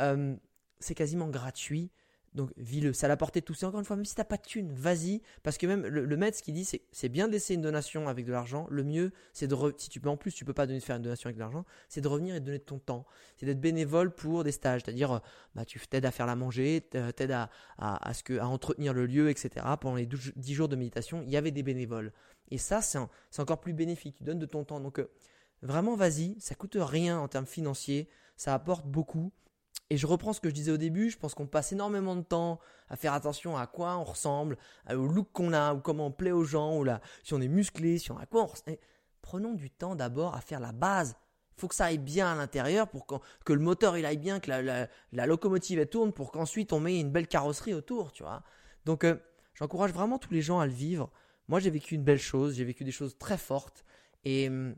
euh, 0.00 0.36
c'est 0.78 0.94
quasiment 0.94 1.28
gratuit. 1.28 1.90
Donc, 2.34 2.50
vis-le. 2.56 2.92
Ça 2.92 3.08
l'a 3.08 3.16
porté 3.16 3.42
tout. 3.42 3.52
C'est 3.52 3.66
encore 3.66 3.80
une 3.80 3.86
fois, 3.86 3.96
même 3.96 4.04
si 4.04 4.14
t'as 4.14 4.24
pas 4.24 4.38
de 4.38 4.42
thune, 4.42 4.72
vas-y. 4.72 5.20
Parce 5.42 5.58
que 5.58 5.66
même 5.66 5.86
le, 5.86 6.16
maître, 6.16 6.38
ce 6.38 6.42
qu'il 6.42 6.54
dit, 6.54 6.64
c'est 6.64 6.82
c'est 6.90 7.08
bien 7.08 7.26
de 7.26 7.32
laisser 7.32 7.54
une 7.54 7.60
donation 7.60 8.08
avec 8.08 8.24
de 8.24 8.32
l'argent. 8.32 8.66
Le 8.70 8.84
mieux, 8.84 9.12
c'est 9.32 9.46
de, 9.46 9.56
si 9.76 9.90
tu 9.90 10.00
peux 10.00 10.08
en 10.08 10.16
plus, 10.16 10.32
tu 10.32 10.44
peux 10.44 10.54
pas 10.54 10.66
donner, 10.66 10.80
faire 10.80 10.96
une 10.96 11.02
donation 11.02 11.28
avec 11.28 11.36
de 11.36 11.40
l'argent, 11.40 11.64
c'est 11.88 12.00
de 12.00 12.08
revenir 12.08 12.34
et 12.34 12.40
de 12.40 12.46
donner 12.46 12.58
ton 12.58 12.78
temps. 12.78 13.04
C'est 13.36 13.46
d'être 13.46 13.60
bénévole 13.60 14.14
pour 14.14 14.44
des 14.44 14.52
stages. 14.52 14.82
C'est-à-dire, 14.84 15.12
euh, 15.12 15.18
bah, 15.54 15.64
tu 15.64 15.78
t'aides 15.86 16.06
à 16.06 16.10
faire 16.10 16.26
la 16.26 16.36
manger, 16.36 16.88
t'aides 16.90 17.32
à, 17.32 17.50
à, 17.76 18.08
à, 18.08 18.14
ce 18.14 18.22
que, 18.22 18.38
à 18.38 18.46
entretenir 18.46 18.94
le 18.94 19.06
lieu, 19.06 19.28
etc. 19.28 19.66
Pendant 19.80 19.96
les 19.96 20.06
10 20.06 20.54
jours 20.54 20.68
de 20.68 20.76
méditation, 20.76 21.22
il 21.22 21.30
y 21.30 21.36
avait 21.36 21.50
des 21.50 21.62
bénévoles. 21.62 22.12
Et 22.50 22.58
ça, 22.58 22.82
c'est 22.82 22.98
encore 23.38 23.60
plus 23.60 23.72
bénéfique. 23.72 24.16
Tu 24.16 24.24
donnes 24.24 24.38
de 24.38 24.46
ton 24.46 24.64
temps. 24.64 24.80
Donc, 24.80 24.98
euh, 24.98 25.10
vraiment, 25.62 25.96
vas-y. 25.96 26.38
Ça 26.40 26.54
coûte 26.54 26.76
rien 26.78 27.18
en 27.18 27.28
termes 27.28 27.46
financiers. 27.46 28.08
Ça 28.36 28.54
apporte 28.54 28.86
beaucoup. 28.86 29.32
Et 29.92 29.98
je 29.98 30.06
reprends 30.06 30.32
ce 30.32 30.40
que 30.40 30.48
je 30.48 30.54
disais 30.54 30.72
au 30.72 30.78
début, 30.78 31.10
je 31.10 31.18
pense 31.18 31.34
qu'on 31.34 31.46
passe 31.46 31.72
énormément 31.72 32.16
de 32.16 32.22
temps 32.22 32.58
à 32.88 32.96
faire 32.96 33.12
attention 33.12 33.58
à 33.58 33.66
quoi 33.66 33.98
on 33.98 34.04
ressemble, 34.04 34.56
au 34.88 35.06
look 35.06 35.28
qu'on 35.32 35.52
a, 35.52 35.74
ou 35.74 35.80
comment 35.80 36.06
on 36.06 36.12
plaît 36.12 36.30
aux 36.30 36.44
gens, 36.44 36.78
ou 36.78 36.84
là, 36.84 37.02
si 37.22 37.34
on 37.34 37.40
est 37.42 37.48
musclé, 37.48 37.98
si 37.98 38.10
on 38.10 38.16
a 38.16 38.24
quoi 38.24 38.42
on 38.42 38.46
ressemble. 38.46 38.78
Prenons 39.20 39.52
du 39.52 39.70
temps 39.70 39.94
d'abord 39.94 40.34
à 40.34 40.40
faire 40.40 40.60
la 40.60 40.72
base. 40.72 41.14
Il 41.56 41.60
faut 41.60 41.68
que 41.68 41.74
ça 41.74 41.84
aille 41.84 41.98
bien 41.98 42.32
à 42.32 42.34
l'intérieur 42.34 42.88
pour 42.88 43.06
que 43.06 43.52
le 43.52 43.60
moteur 43.60 43.98
il 43.98 44.06
aille 44.06 44.16
bien, 44.16 44.40
que 44.40 44.50
la, 44.50 45.26
locomotive 45.26 45.84
tourne 45.86 46.12
pour 46.12 46.32
qu'ensuite 46.32 46.72
on 46.72 46.80
met 46.80 46.98
une 46.98 47.10
belle 47.10 47.28
carrosserie 47.28 47.74
autour, 47.74 48.12
tu 48.12 48.22
vois. 48.22 48.42
Donc 48.86 49.04
euh, 49.04 49.16
j'encourage 49.54 49.92
vraiment 49.92 50.18
tous 50.18 50.32
les 50.32 50.42
gens 50.42 50.58
à 50.58 50.66
le 50.66 50.72
vivre. 50.72 51.12
Moi 51.48 51.60
j'ai 51.60 51.70
vécu 51.70 51.94
une 51.94 52.02
belle 52.02 52.18
chose, 52.18 52.54
j'ai 52.54 52.64
vécu 52.64 52.82
des 52.84 52.92
choses 52.92 53.18
très 53.18 53.36
fortes 53.36 53.84
et 54.24 54.48
hum, 54.48 54.74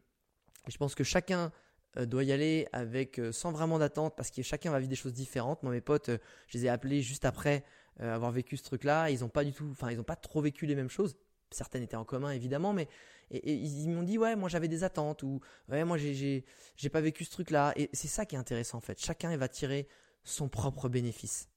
je 0.66 0.76
pense 0.76 0.95
que 0.95 1.05
chacun 1.05 1.53
doit 1.97 2.24
y 2.24 2.32
aller 2.32 2.66
avec 2.72 3.18
euh, 3.18 3.32
sans 3.32 3.53
vraiment 3.53 3.78
d'attente 3.78 4.14
parce 4.16 4.30
que 4.30 4.42
chacun 4.42 4.70
va 4.70 4.78
vivre 4.78 4.90
des 4.90 4.97
choses 4.97 5.12
différentes. 5.12 5.62
Moi, 5.62 5.72
mes 5.72 5.80
potes, 5.80 6.09
euh, 6.09 6.18
je 6.49 6.59
les 6.59 6.66
ai 6.66 6.68
appelés 6.68 7.03
juste 7.03 7.24
après 7.24 7.64
avoir 8.01 8.32
vécu 8.32 8.57
ce 8.57 8.64
truc-là. 8.64 9.09
Ils 9.11 9.20
n'ont 9.20 9.28
pas 9.28 9.45
du 9.45 9.53
tout, 9.53 9.68
enfin, 9.70 9.92
ils 9.92 9.97
n'ont 9.97 10.03
pas 10.03 10.16
trop 10.16 10.40
vécu 10.40 10.66
les 10.66 10.74
mêmes 10.74 10.88
choses. 10.88 11.16
Certaines 11.53 11.84
étaient 11.84 11.95
en 11.95 12.05
commun 12.05 12.32
évidemment, 12.32 12.72
mais 12.72 12.88
ils 13.30 13.88
m'ont 13.88 14.03
dit 14.03 14.18
ouais, 14.18 14.34
moi 14.34 14.49
j'avais 14.49 14.66
des 14.66 14.82
attentes 14.82 15.22
ou 15.22 15.40
ouais, 15.68 15.84
moi 15.84 15.97
j'ai 15.97 16.45
j'ai 16.74 16.88
pas 16.88 17.01
vécu 17.01 17.24
ce 17.24 17.30
truc-là. 17.30 17.72
Et 17.76 17.90
c'est 17.92 18.09
ça 18.09 18.26
qui 18.26 18.34
est 18.34 18.38
intéressant 18.38 18.78
en 18.78 18.80
fait. 18.80 18.99
Chacun 18.99 19.36
va 19.36 19.47
tirer 19.47 19.86
son 20.24 20.49
propre 20.49 20.88
bénéfice. 20.88 21.49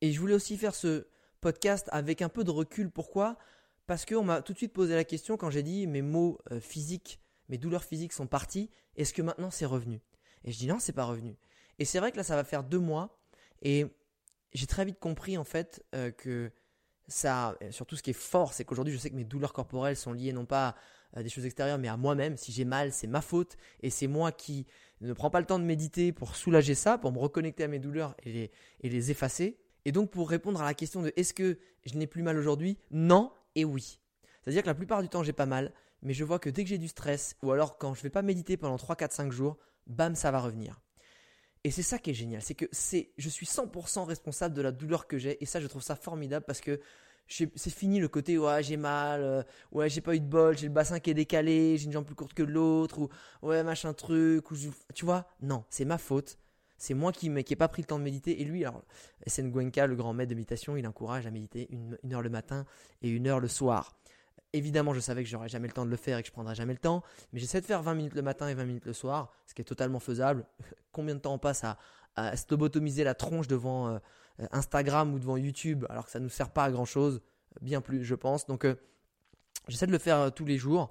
Et 0.00 0.10
je 0.10 0.18
voulais 0.18 0.34
aussi 0.34 0.56
faire 0.56 0.74
ce 0.74 1.06
podcast 1.40 1.88
avec 1.92 2.20
un 2.20 2.28
peu 2.28 2.42
de 2.42 2.50
recul. 2.50 2.90
Pourquoi? 2.90 3.38
Parce 3.86 4.04
qu'on 4.04 4.24
m'a 4.24 4.42
tout 4.42 4.54
de 4.54 4.58
suite 4.58 4.72
posé 4.72 4.96
la 4.96 5.04
question 5.04 5.36
quand 5.36 5.50
j'ai 5.50 5.62
dit 5.62 5.86
mes 5.86 6.02
mots 6.02 6.40
physiques 6.60 7.20
mes 7.48 7.58
douleurs 7.58 7.84
physiques 7.84 8.12
sont 8.12 8.26
parties, 8.26 8.70
est-ce 8.96 9.12
que 9.12 9.22
maintenant 9.22 9.50
c'est 9.50 9.66
revenu? 9.66 10.00
Et 10.44 10.52
je 10.52 10.58
dis 10.58 10.66
non, 10.66 10.78
c'est 10.78 10.92
pas 10.92 11.04
revenu. 11.04 11.36
Et 11.78 11.84
c'est 11.84 11.98
vrai 11.98 12.12
que 12.12 12.16
là, 12.16 12.22
ça 12.22 12.36
va 12.36 12.44
faire 12.44 12.64
deux 12.64 12.78
mois, 12.78 13.18
et 13.62 13.86
j'ai 14.52 14.66
très 14.66 14.84
vite 14.84 14.98
compris 14.98 15.36
en 15.36 15.44
fait 15.44 15.84
euh, 15.94 16.10
que 16.10 16.50
ça, 17.08 17.56
surtout 17.70 17.96
ce 17.96 18.02
qui 18.02 18.10
est 18.10 18.14
fort, 18.14 18.52
c'est 18.52 18.64
qu'aujourd'hui, 18.64 18.92
je 18.92 18.98
sais 18.98 19.10
que 19.10 19.16
mes 19.16 19.24
douleurs 19.24 19.52
corporelles 19.52 19.96
sont 19.96 20.12
liées 20.12 20.32
non 20.32 20.46
pas 20.46 20.74
à 21.12 21.22
des 21.22 21.28
choses 21.28 21.44
extérieures, 21.44 21.78
mais 21.78 21.88
à 21.88 21.96
moi-même. 21.96 22.36
Si 22.36 22.52
j'ai 22.52 22.64
mal, 22.64 22.92
c'est 22.92 23.06
ma 23.06 23.20
faute, 23.20 23.56
et 23.80 23.90
c'est 23.90 24.06
moi 24.06 24.32
qui 24.32 24.66
ne 25.00 25.12
prends 25.12 25.30
pas 25.30 25.40
le 25.40 25.46
temps 25.46 25.58
de 25.58 25.64
méditer 25.64 26.12
pour 26.12 26.36
soulager 26.36 26.74
ça, 26.74 26.98
pour 26.98 27.12
me 27.12 27.18
reconnecter 27.18 27.64
à 27.64 27.68
mes 27.68 27.78
douleurs 27.78 28.14
et 28.24 28.32
les, 28.32 28.50
et 28.80 28.88
les 28.88 29.10
effacer. 29.10 29.58
Et 29.84 29.92
donc, 29.92 30.10
pour 30.10 30.28
répondre 30.28 30.60
à 30.60 30.64
la 30.64 30.74
question 30.74 31.02
de 31.02 31.12
est-ce 31.16 31.32
que 31.32 31.58
je 31.84 31.94
n'ai 31.94 32.06
plus 32.06 32.22
mal 32.22 32.36
aujourd'hui? 32.36 32.78
Non 32.90 33.32
et 33.54 33.64
oui. 33.64 34.00
C'est-à-dire 34.42 34.62
que 34.62 34.68
la 34.68 34.74
plupart 34.74 35.02
du 35.02 35.08
temps, 35.08 35.22
j'ai 35.22 35.32
pas 35.32 35.46
mal, 35.46 35.72
mais 36.06 36.14
je 36.14 36.22
vois 36.22 36.38
que 36.38 36.48
dès 36.48 36.62
que 36.62 36.70
j'ai 36.70 36.78
du 36.78 36.86
stress, 36.86 37.36
ou 37.42 37.50
alors 37.50 37.78
quand 37.78 37.92
je 37.92 37.98
ne 37.98 38.02
vais 38.04 38.10
pas 38.10 38.22
méditer 38.22 38.56
pendant 38.56 38.78
3, 38.78 38.94
4, 38.94 39.12
5 39.12 39.32
jours, 39.32 39.58
bam, 39.88 40.14
ça 40.14 40.30
va 40.30 40.38
revenir. 40.38 40.80
Et 41.64 41.72
c'est 41.72 41.82
ça 41.82 41.98
qui 41.98 42.10
est 42.10 42.14
génial, 42.14 42.40
c'est 42.42 42.54
que 42.54 42.66
c'est, 42.70 43.10
je 43.18 43.28
suis 43.28 43.44
100% 43.44 44.04
responsable 44.04 44.54
de 44.54 44.62
la 44.62 44.70
douleur 44.70 45.08
que 45.08 45.18
j'ai, 45.18 45.42
et 45.42 45.46
ça 45.46 45.60
je 45.60 45.66
trouve 45.66 45.82
ça 45.82 45.96
formidable 45.96 46.46
parce 46.46 46.60
que 46.60 46.80
c'est 47.26 47.70
fini 47.70 47.98
le 47.98 48.06
côté 48.06 48.38
ouais 48.38 48.62
j'ai 48.62 48.76
mal, 48.76 49.20
euh, 49.20 49.42
ouais 49.72 49.88
j'ai 49.90 50.00
pas 50.00 50.14
eu 50.14 50.20
de 50.20 50.26
bol, 50.26 50.56
j'ai 50.56 50.68
le 50.68 50.72
bassin 50.72 51.00
qui 51.00 51.10
est 51.10 51.14
décalé, 51.14 51.76
j'ai 51.76 51.86
une 51.86 51.92
jambe 51.92 52.06
plus 52.06 52.14
courte 52.14 52.34
que 52.34 52.44
l'autre, 52.44 53.00
ou 53.00 53.08
ouais 53.42 53.64
machin 53.64 53.92
truc, 53.92 54.48
ou 54.52 54.54
tu 54.94 55.04
vois, 55.04 55.26
non, 55.42 55.64
c'est 55.70 55.84
ma 55.84 55.98
faute. 55.98 56.38
C'est 56.78 56.94
moi 56.94 57.10
qui 57.10 57.30
n'ai 57.30 57.42
pas 57.42 57.68
pris 57.68 57.82
le 57.82 57.86
temps 57.86 57.98
de 57.98 58.04
méditer. 58.04 58.42
Et 58.42 58.44
lui, 58.44 58.62
alors, 58.62 58.84
SN 59.26 59.48
Gwenka, 59.50 59.86
le 59.86 59.96
grand 59.96 60.12
maître 60.12 60.28
de 60.28 60.34
méditation, 60.34 60.76
il 60.76 60.86
encourage 60.86 61.26
à 61.26 61.30
méditer 61.30 61.68
une 61.70 62.12
heure 62.12 62.20
le 62.20 62.28
matin 62.28 62.66
et 63.00 63.08
une 63.08 63.26
heure 63.26 63.40
le 63.40 63.48
soir. 63.48 63.96
Évidemment, 64.56 64.94
je 64.94 65.00
savais 65.00 65.22
que 65.22 65.28
j'aurais 65.28 65.48
jamais 65.48 65.68
le 65.68 65.72
temps 65.72 65.84
de 65.84 65.90
le 65.90 65.96
faire 65.96 66.18
et 66.18 66.22
que 66.22 66.28
je 66.28 66.32
prendrais 66.32 66.54
jamais 66.54 66.72
le 66.72 66.78
temps, 66.78 67.02
mais 67.32 67.40
j'essaie 67.40 67.60
de 67.60 67.66
faire 67.66 67.82
20 67.82 67.94
minutes 67.94 68.14
le 68.14 68.22
matin 68.22 68.48
et 68.48 68.54
20 68.54 68.64
minutes 68.64 68.86
le 68.86 68.92
soir, 68.92 69.32
ce 69.46 69.54
qui 69.54 69.60
est 69.62 69.64
totalement 69.64 70.00
faisable. 70.00 70.46
Combien 70.92 71.14
de 71.14 71.20
temps 71.20 71.34
on 71.34 71.38
passe 71.38 71.64
à, 71.64 71.76
stobotomiser 72.34 73.04
la 73.04 73.14
tronche 73.14 73.46
devant 73.46 73.88
euh, 73.88 73.98
Instagram 74.50 75.12
ou 75.12 75.18
devant 75.18 75.36
YouTube, 75.36 75.84
alors 75.90 76.06
que 76.06 76.10
ça 76.10 76.18
ne 76.18 76.24
nous 76.24 76.30
sert 76.30 76.48
pas 76.48 76.64
à 76.64 76.70
grand 76.70 76.86
chose, 76.86 77.20
bien 77.60 77.82
plus, 77.82 78.04
je 78.04 78.14
pense. 78.14 78.46
Donc, 78.46 78.64
euh, 78.64 78.74
j'essaie 79.68 79.86
de 79.86 79.92
le 79.92 79.98
faire 79.98 80.32
tous 80.32 80.46
les 80.46 80.56
jours. 80.56 80.90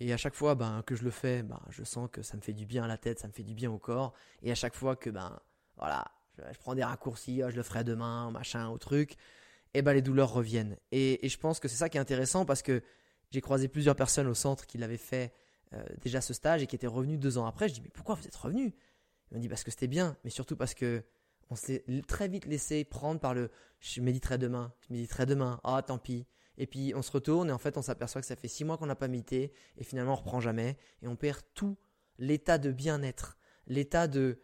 Et 0.00 0.12
à 0.12 0.16
chaque 0.16 0.34
fois 0.34 0.54
ben, 0.54 0.82
que 0.86 0.94
je 0.94 1.04
le 1.04 1.10
fais, 1.10 1.42
ben, 1.42 1.60
je 1.70 1.82
sens 1.84 2.08
que 2.10 2.22
ça 2.22 2.36
me 2.36 2.42
fait 2.42 2.52
du 2.52 2.66
bien 2.66 2.84
à 2.84 2.88
la 2.88 2.98
tête, 2.98 3.18
ça 3.18 3.28
me 3.28 3.32
fait 3.32 3.42
du 3.42 3.54
bien 3.54 3.70
au 3.70 3.78
corps. 3.78 4.12
Et 4.42 4.50
à 4.50 4.54
chaque 4.54 4.74
fois 4.74 4.96
que 4.96 5.10
ben, 5.10 5.38
voilà, 5.76 6.04
je, 6.38 6.58
prends 6.58 6.74
des 6.74 6.84
raccourcis, 6.84 7.42
oh, 7.44 7.50
je 7.50 7.56
le 7.56 7.62
ferai 7.62 7.84
demain, 7.84 8.30
machin, 8.30 8.68
au 8.68 8.78
truc, 8.78 9.16
et 9.76 9.82
ben 9.82 9.92
les 9.92 10.00
douleurs 10.00 10.32
reviennent. 10.32 10.76
Et, 10.90 11.28
je 11.28 11.36
pense 11.36 11.60
que 11.60 11.68
c'est 11.68 11.76
ça 11.76 11.90
qui 11.90 11.98
est 11.98 12.00
intéressant 12.00 12.46
parce 12.46 12.62
que 12.62 12.82
j'ai 13.30 13.42
croisé 13.42 13.68
plusieurs 13.68 13.94
personnes 13.94 14.26
au 14.26 14.34
centre 14.34 14.66
qui 14.66 14.78
l'avaient 14.78 14.96
fait 14.96 15.32
euh, 15.74 15.84
déjà 16.02 16.22
ce 16.22 16.32
stage 16.32 16.62
et 16.62 16.66
qui 16.66 16.74
étaient 16.76 16.86
revenus 16.86 17.18
deux 17.18 17.36
ans 17.36 17.44
après. 17.44 17.68
Je 17.68 17.74
dis 17.74 17.82
mais 17.82 17.90
pourquoi 17.92 18.14
vous 18.14 18.26
êtes 18.26 18.36
revenus? 18.36 18.72
Ils 19.30 19.34
m'ont 19.34 19.40
dit 19.40 19.48
parce 19.48 19.64
que 19.64 19.70
c'était 19.70 19.86
bien, 19.86 20.16
mais 20.24 20.30
surtout 20.30 20.56
parce 20.56 20.72
que 20.72 21.04
on 21.50 21.56
s'est 21.56 21.84
très 22.08 22.26
vite 22.26 22.46
laissé 22.46 22.84
prendre 22.84 23.20
par 23.20 23.34
le 23.34 23.50
je 23.80 24.00
méditerai 24.00 24.38
demain, 24.38 24.72
je 24.88 24.94
méditerai 24.94 25.26
demain, 25.26 25.60
ah 25.62 25.82
tant 25.86 25.98
pis. 25.98 26.26
Et 26.56 26.66
puis 26.66 26.94
on 26.96 27.02
se 27.02 27.10
retourne 27.10 27.50
et 27.50 27.52
en 27.52 27.58
fait 27.58 27.76
on 27.76 27.82
s'aperçoit 27.82 28.22
que 28.22 28.26
ça 28.26 28.34
fait 28.34 28.48
six 28.48 28.64
mois 28.64 28.78
qu'on 28.78 28.86
n'a 28.86 28.96
pas 28.96 29.08
médité 29.08 29.52
et 29.76 29.84
finalement 29.84 30.14
on 30.14 30.16
reprend 30.16 30.40
jamais 30.40 30.78
et 31.02 31.08
on 31.08 31.16
perd 31.16 31.42
tout 31.54 31.76
l'état 32.18 32.56
de 32.56 32.72
bien-être, 32.72 33.36
l'état 33.66 34.08
de 34.08 34.40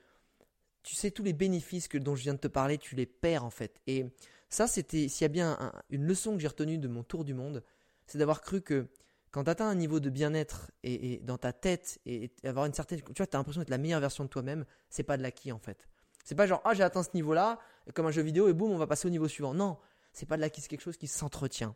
tu 0.83 0.97
sais, 0.97 1.11
tous 1.11 1.22
les 1.22 1.33
bénéfices 1.33 1.89
que, 1.89 1.97
dont 1.97 2.16
je 2.16 2.22
viens 2.22 2.35
de 2.35 2.41
te 2.41 2.49
parler, 2.49 2.76
tu 2.76 2.97
les 2.97 3.07
perds 3.07 3.45
en 3.45 3.51
fait. 3.51 3.80
Et 3.87 4.05
ça, 4.55 4.67
c'était, 4.67 5.09
s'il 5.09 5.23
y 5.23 5.25
a 5.25 5.29
bien 5.29 5.73
une 5.89 6.05
leçon 6.05 6.35
que 6.35 6.41
j'ai 6.41 6.49
retenue 6.49 6.77
de 6.77 6.89
mon 6.89 7.03
tour 7.03 7.25
du 7.25 7.33
monde, 7.33 7.63
c'est 8.07 8.19
d'avoir 8.19 8.43
cru 8.43 8.61
que 8.61 8.89
quand 9.31 9.45
tu 9.45 9.51
atteins 9.51 9.67
un 9.67 9.75
niveau 9.75 9.99
de 9.99 10.11
bien-être 10.11 10.71
et, 10.83 11.21
dans 11.21 11.39
ta 11.39 11.55
tête 11.55 12.01
et, 12.05 12.31
avoir 12.45 12.67
une 12.67 12.75
certaine. 12.75 13.01
Tu 13.01 13.15
vois, 13.17 13.27
tu 13.27 13.35
as 13.35 13.39
l'impression 13.39 13.63
d'être 13.63 13.71
la 13.71 13.79
meilleure 13.79 14.01
version 14.01 14.25
de 14.25 14.29
toi-même, 14.29 14.67
c'est 14.91 15.05
pas 15.05 15.17
de 15.17 15.23
l'acquis 15.23 15.53
en 15.53 15.59
fait. 15.59 15.89
C'est 16.25 16.35
pas 16.35 16.47
genre, 16.47 16.61
ah, 16.65 16.75
j'ai 16.75 16.83
atteint 16.83 17.03
ce 17.03 17.11
niveau-là, 17.15 17.59
comme 17.95 18.07
un 18.07 18.11
jeu 18.11 18.23
vidéo, 18.23 18.47
et 18.49 18.53
boum, 18.53 18.71
on 18.71 18.77
va 18.77 18.87
passer 18.87 19.09
au 19.09 19.11
niveau 19.11 19.27
suivant. 19.27 19.55
Non, 19.55 19.79
c'est 20.13 20.27
pas 20.27 20.37
de 20.37 20.43
l'acquis, 20.43 20.61
c'est 20.61 20.69
quelque 20.69 20.83
chose 20.83 20.99
qui 20.99 21.09
s'entretient. 21.09 21.75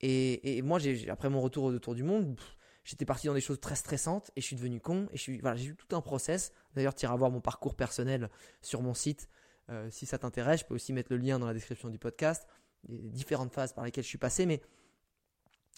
Et, 0.00 0.62
moi, 0.62 0.78
j'ai, 0.78 1.10
après 1.10 1.28
mon 1.30 1.40
retour 1.40 1.64
au 1.64 1.78
tour 1.80 1.96
du 1.96 2.04
monde, 2.04 2.38
j'étais 2.84 3.04
parti 3.04 3.26
dans 3.26 3.34
des 3.34 3.40
choses 3.40 3.60
très 3.60 3.74
stressantes 3.74 4.30
et 4.36 4.40
je 4.40 4.46
suis 4.46 4.56
devenu 4.56 4.80
con 4.80 5.08
et 5.12 5.16
je 5.16 5.22
suis 5.22 5.38
voilà 5.40 5.56
j'ai 5.56 5.68
eu 5.68 5.74
tout 5.74 5.96
un 5.96 6.02
process 6.02 6.52
d'ailleurs 6.74 6.94
tu 6.94 7.06
iras 7.06 7.16
voir 7.16 7.30
mon 7.30 7.40
parcours 7.40 7.74
personnel 7.74 8.28
sur 8.60 8.82
mon 8.82 8.92
site 8.92 9.30
euh, 9.70 9.88
si 9.90 10.06
ça 10.06 10.18
t'intéresse 10.18 10.60
je 10.60 10.64
peux 10.66 10.74
aussi 10.74 10.92
mettre 10.92 11.12
le 11.12 11.18
lien 11.18 11.38
dans 11.38 11.46
la 11.46 11.54
description 11.54 11.88
du 11.88 11.98
podcast. 11.98 12.46
Les 12.88 13.10
différentes 13.10 13.52
phases 13.52 13.72
par 13.72 13.84
lesquelles 13.84 14.04
je 14.04 14.08
suis 14.08 14.18
passé 14.18 14.46
mais 14.46 14.60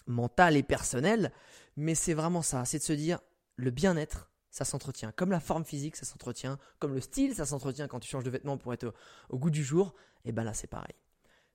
mental 0.07 0.57
et 0.57 0.63
personnel 0.63 1.31
mais 1.75 1.95
c'est 1.95 2.13
vraiment 2.13 2.41
ça 2.41 2.65
c'est 2.65 2.79
de 2.79 2.83
se 2.83 2.93
dire 2.93 3.19
le 3.55 3.71
bien-être 3.71 4.31
ça 4.49 4.65
s'entretient. 4.65 5.11
Comme 5.11 5.31
la 5.31 5.39
forme 5.39 5.65
physique 5.65 5.95
ça 5.95 6.05
s'entretient. 6.05 6.57
Comme 6.79 6.93
le 6.93 7.01
style 7.01 7.35
ça 7.35 7.45
s'entretient. 7.45 7.87
Quand 7.87 7.99
tu 7.99 8.09
changes 8.09 8.23
de 8.23 8.29
vêtements 8.29 8.57
pour 8.57 8.73
être 8.73 8.85
au, 8.85 8.93
au 9.29 9.37
goût 9.37 9.49
du 9.49 9.63
jour 9.63 9.95
et 10.25 10.31
ben 10.31 10.43
là 10.43 10.53
c'est 10.53 10.67
pareil. 10.67 10.95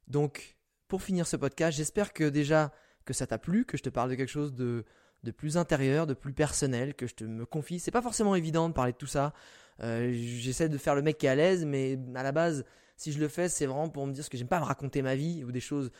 Donc 0.08 0.56
pour 0.88 1.02
finir 1.02 1.26
ce 1.26 1.36
podcast 1.36 1.76
j'espère 1.76 2.12
que 2.12 2.24
déjà 2.24 2.72
que 3.04 3.12
ça 3.12 3.26
t'a 3.26 3.38
plu 3.38 3.64
que 3.64 3.76
je 3.76 3.82
te 3.82 3.88
parle 3.88 4.10
de 4.10 4.14
quelque 4.14 4.30
chose 4.30 4.54
de 4.54 4.84
de 5.22 5.30
plus 5.30 5.56
intérieur, 5.56 6.06
de 6.06 6.14
plus 6.14 6.32
personnel, 6.32 6.94
que 6.94 7.06
je 7.06 7.14
te 7.14 7.24
me 7.24 7.46
confie. 7.46 7.78
C'est 7.78 7.90
pas 7.90 8.02
forcément 8.02 8.34
évident 8.34 8.68
de 8.68 8.74
parler 8.74 8.92
de 8.92 8.96
tout 8.96 9.06
ça. 9.06 9.32
Euh, 9.80 10.12
j'essaie 10.12 10.68
de 10.68 10.78
faire 10.78 10.94
le 10.94 11.02
mec 11.02 11.18
qui 11.18 11.26
est 11.26 11.30
à 11.30 11.34
l'aise, 11.34 11.64
mais 11.64 11.98
à 12.14 12.22
la 12.22 12.32
base, 12.32 12.64
si 12.96 13.12
je 13.12 13.18
le 13.18 13.28
fais, 13.28 13.48
c'est 13.48 13.66
vraiment 13.66 13.88
pour 13.88 14.06
me 14.06 14.12
dire 14.12 14.24
ce 14.24 14.30
que 14.30 14.36
j'aime 14.36 14.48
pas 14.48 14.60
me 14.60 14.64
raconter 14.64 15.02
ma 15.02 15.14
vie 15.14 15.44
ou 15.44 15.52
des 15.52 15.60
choses. 15.60 15.90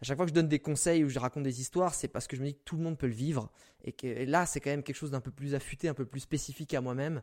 À 0.00 0.04
chaque 0.04 0.16
fois 0.16 0.26
que 0.26 0.30
je 0.30 0.34
donne 0.34 0.48
des 0.48 0.58
conseils 0.58 1.04
ou 1.04 1.08
je 1.08 1.18
raconte 1.18 1.44
des 1.44 1.60
histoires, 1.60 1.94
c'est 1.94 2.08
parce 2.08 2.26
que 2.26 2.36
je 2.36 2.42
me 2.42 2.46
dis 2.48 2.54
que 2.54 2.62
tout 2.64 2.76
le 2.76 2.82
monde 2.82 2.98
peut 2.98 3.06
le 3.06 3.14
vivre 3.14 3.50
et 3.84 3.92
que 3.92 4.24
là, 4.24 4.44
c'est 4.44 4.60
quand 4.60 4.70
même 4.70 4.82
quelque 4.82 4.96
chose 4.96 5.10
d'un 5.10 5.20
peu 5.20 5.30
plus 5.30 5.54
affûté, 5.54 5.88
un 5.88 5.94
peu 5.94 6.04
plus 6.04 6.20
spécifique 6.20 6.74
à 6.74 6.80
moi-même. 6.80 7.22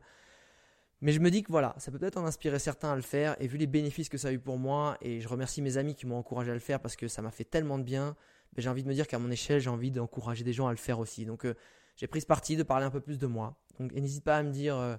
Mais 1.00 1.12
je 1.12 1.20
me 1.20 1.30
dis 1.30 1.42
que 1.42 1.50
voilà, 1.50 1.74
ça 1.78 1.90
peut 1.90 1.98
peut-être 1.98 2.16
en 2.16 2.26
inspirer 2.26 2.58
certains 2.58 2.92
à 2.92 2.96
le 2.96 3.02
faire. 3.02 3.36
Et 3.40 3.46
vu 3.46 3.58
les 3.58 3.66
bénéfices 3.66 4.08
que 4.08 4.18
ça 4.18 4.28
a 4.28 4.32
eu 4.32 4.38
pour 4.38 4.58
moi, 4.58 4.96
et 5.00 5.20
je 5.20 5.28
remercie 5.28 5.60
mes 5.62 5.76
amis 5.76 5.94
qui 5.94 6.06
m'ont 6.06 6.16
encouragé 6.16 6.50
à 6.50 6.54
le 6.54 6.60
faire 6.60 6.80
parce 6.80 6.96
que 6.96 7.08
ça 7.08 7.22
m'a 7.22 7.30
fait 7.30 7.44
tellement 7.44 7.78
de 7.78 7.84
bien 7.84 8.16
j'ai 8.56 8.68
envie 8.68 8.82
de 8.82 8.88
me 8.88 8.94
dire 8.94 9.06
qu'à 9.06 9.18
mon 9.18 9.30
échelle, 9.30 9.60
j'ai 9.60 9.70
envie 9.70 9.90
d'encourager 9.90 10.44
des 10.44 10.52
gens 10.52 10.66
à 10.66 10.70
le 10.70 10.76
faire 10.76 10.98
aussi. 10.98 11.24
Donc 11.24 11.44
euh, 11.46 11.54
j'ai 11.96 12.06
pris 12.06 12.20
ce 12.20 12.26
parti 12.26 12.56
de 12.56 12.62
parler 12.62 12.84
un 12.84 12.90
peu 12.90 13.00
plus 13.00 13.18
de 13.18 13.26
moi. 13.26 13.56
Donc 13.78 13.92
n'hésite 13.92 14.24
pas 14.24 14.38
à 14.38 14.42
me 14.42 14.50
dire, 14.50 14.76
euh, 14.76 14.96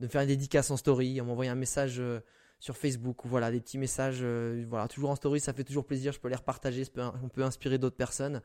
de 0.00 0.08
faire 0.08 0.22
une 0.22 0.28
dédicace 0.28 0.70
en 0.70 0.76
story, 0.76 1.20
à 1.20 1.24
m'envoyer 1.24 1.50
un 1.50 1.54
message 1.54 1.96
euh, 2.00 2.20
sur 2.58 2.76
Facebook 2.76 3.24
ou 3.24 3.28
voilà, 3.28 3.50
des 3.50 3.60
petits 3.60 3.78
messages. 3.78 4.22
voilà, 4.68 4.88
toujours 4.88 5.10
en 5.10 5.16
story, 5.16 5.40
ça 5.40 5.52
fait 5.52 5.64
toujours 5.64 5.86
plaisir. 5.86 6.12
Je 6.12 6.20
peux 6.20 6.28
les 6.28 6.36
repartager, 6.36 6.84
on 7.22 7.28
peut 7.28 7.42
inspirer 7.42 7.78
d'autres 7.78 7.96
personnes. 7.96 8.42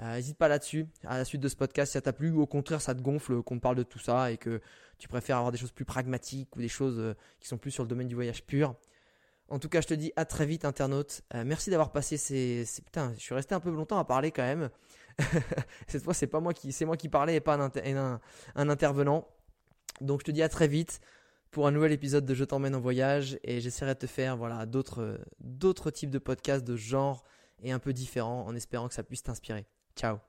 N'hésite 0.00 0.36
pas 0.36 0.48
là-dessus, 0.48 0.86
à 1.04 1.18
la 1.18 1.24
suite 1.24 1.40
de 1.40 1.48
ce 1.48 1.56
podcast, 1.56 1.90
si 1.90 1.92
ça 1.94 2.00
t'a 2.00 2.12
plu 2.12 2.30
ou 2.30 2.40
au 2.40 2.46
contraire 2.46 2.80
ça 2.80 2.94
te 2.94 3.00
gonfle 3.00 3.42
qu'on 3.42 3.58
parle 3.58 3.74
de 3.74 3.82
tout 3.82 3.98
ça 3.98 4.30
et 4.30 4.36
que 4.36 4.60
tu 4.98 5.08
préfères 5.08 5.38
avoir 5.38 5.50
des 5.50 5.58
choses 5.58 5.72
plus 5.72 5.84
pragmatiques 5.84 6.54
ou 6.54 6.60
des 6.60 6.68
choses 6.68 7.16
qui 7.40 7.48
sont 7.48 7.58
plus 7.58 7.72
sur 7.72 7.82
le 7.82 7.88
domaine 7.88 8.06
du 8.06 8.14
voyage 8.14 8.44
pur. 8.44 8.76
En 9.50 9.58
tout 9.58 9.68
cas, 9.68 9.80
je 9.80 9.86
te 9.86 9.94
dis 9.94 10.12
à 10.16 10.24
très 10.24 10.44
vite, 10.44 10.64
internaute. 10.64 11.22
Euh, 11.34 11.42
merci 11.44 11.70
d'avoir 11.70 11.90
passé 11.90 12.16
ces, 12.18 12.64
Putain, 12.84 13.14
je 13.14 13.20
suis 13.20 13.34
resté 13.34 13.54
un 13.54 13.60
peu 13.60 13.70
longtemps 13.70 13.98
à 13.98 14.04
parler 14.04 14.30
quand 14.30 14.42
même. 14.42 14.68
Cette 15.86 16.04
fois, 16.04 16.12
c'est 16.12 16.26
pas 16.26 16.40
moi 16.40 16.52
qui, 16.52 16.70
c'est 16.70 16.84
moi 16.84 16.96
qui 16.96 17.08
parlais 17.08 17.36
et 17.36 17.40
pas 17.40 17.54
un, 17.54 18.20
intervenant. 18.68 19.26
Donc, 20.00 20.20
je 20.20 20.24
te 20.24 20.30
dis 20.30 20.42
à 20.42 20.48
très 20.48 20.68
vite 20.68 21.00
pour 21.50 21.66
un 21.66 21.70
nouvel 21.70 21.92
épisode 21.92 22.24
de 22.24 22.34
Je 22.34 22.44
t'emmène 22.44 22.74
en 22.74 22.80
voyage 22.80 23.38
et 23.42 23.60
j'essaierai 23.60 23.94
de 23.94 24.00
te 24.00 24.06
faire 24.06 24.36
voilà 24.36 24.66
d'autres 24.66 25.18
d'autres 25.40 25.90
types 25.90 26.10
de 26.10 26.18
podcasts 26.18 26.64
de 26.64 26.76
genre 26.76 27.24
et 27.62 27.72
un 27.72 27.78
peu 27.78 27.92
différents 27.92 28.46
en 28.46 28.54
espérant 28.54 28.88
que 28.88 28.94
ça 28.94 29.02
puisse 29.02 29.22
t'inspirer. 29.22 29.66
Ciao. 29.96 30.27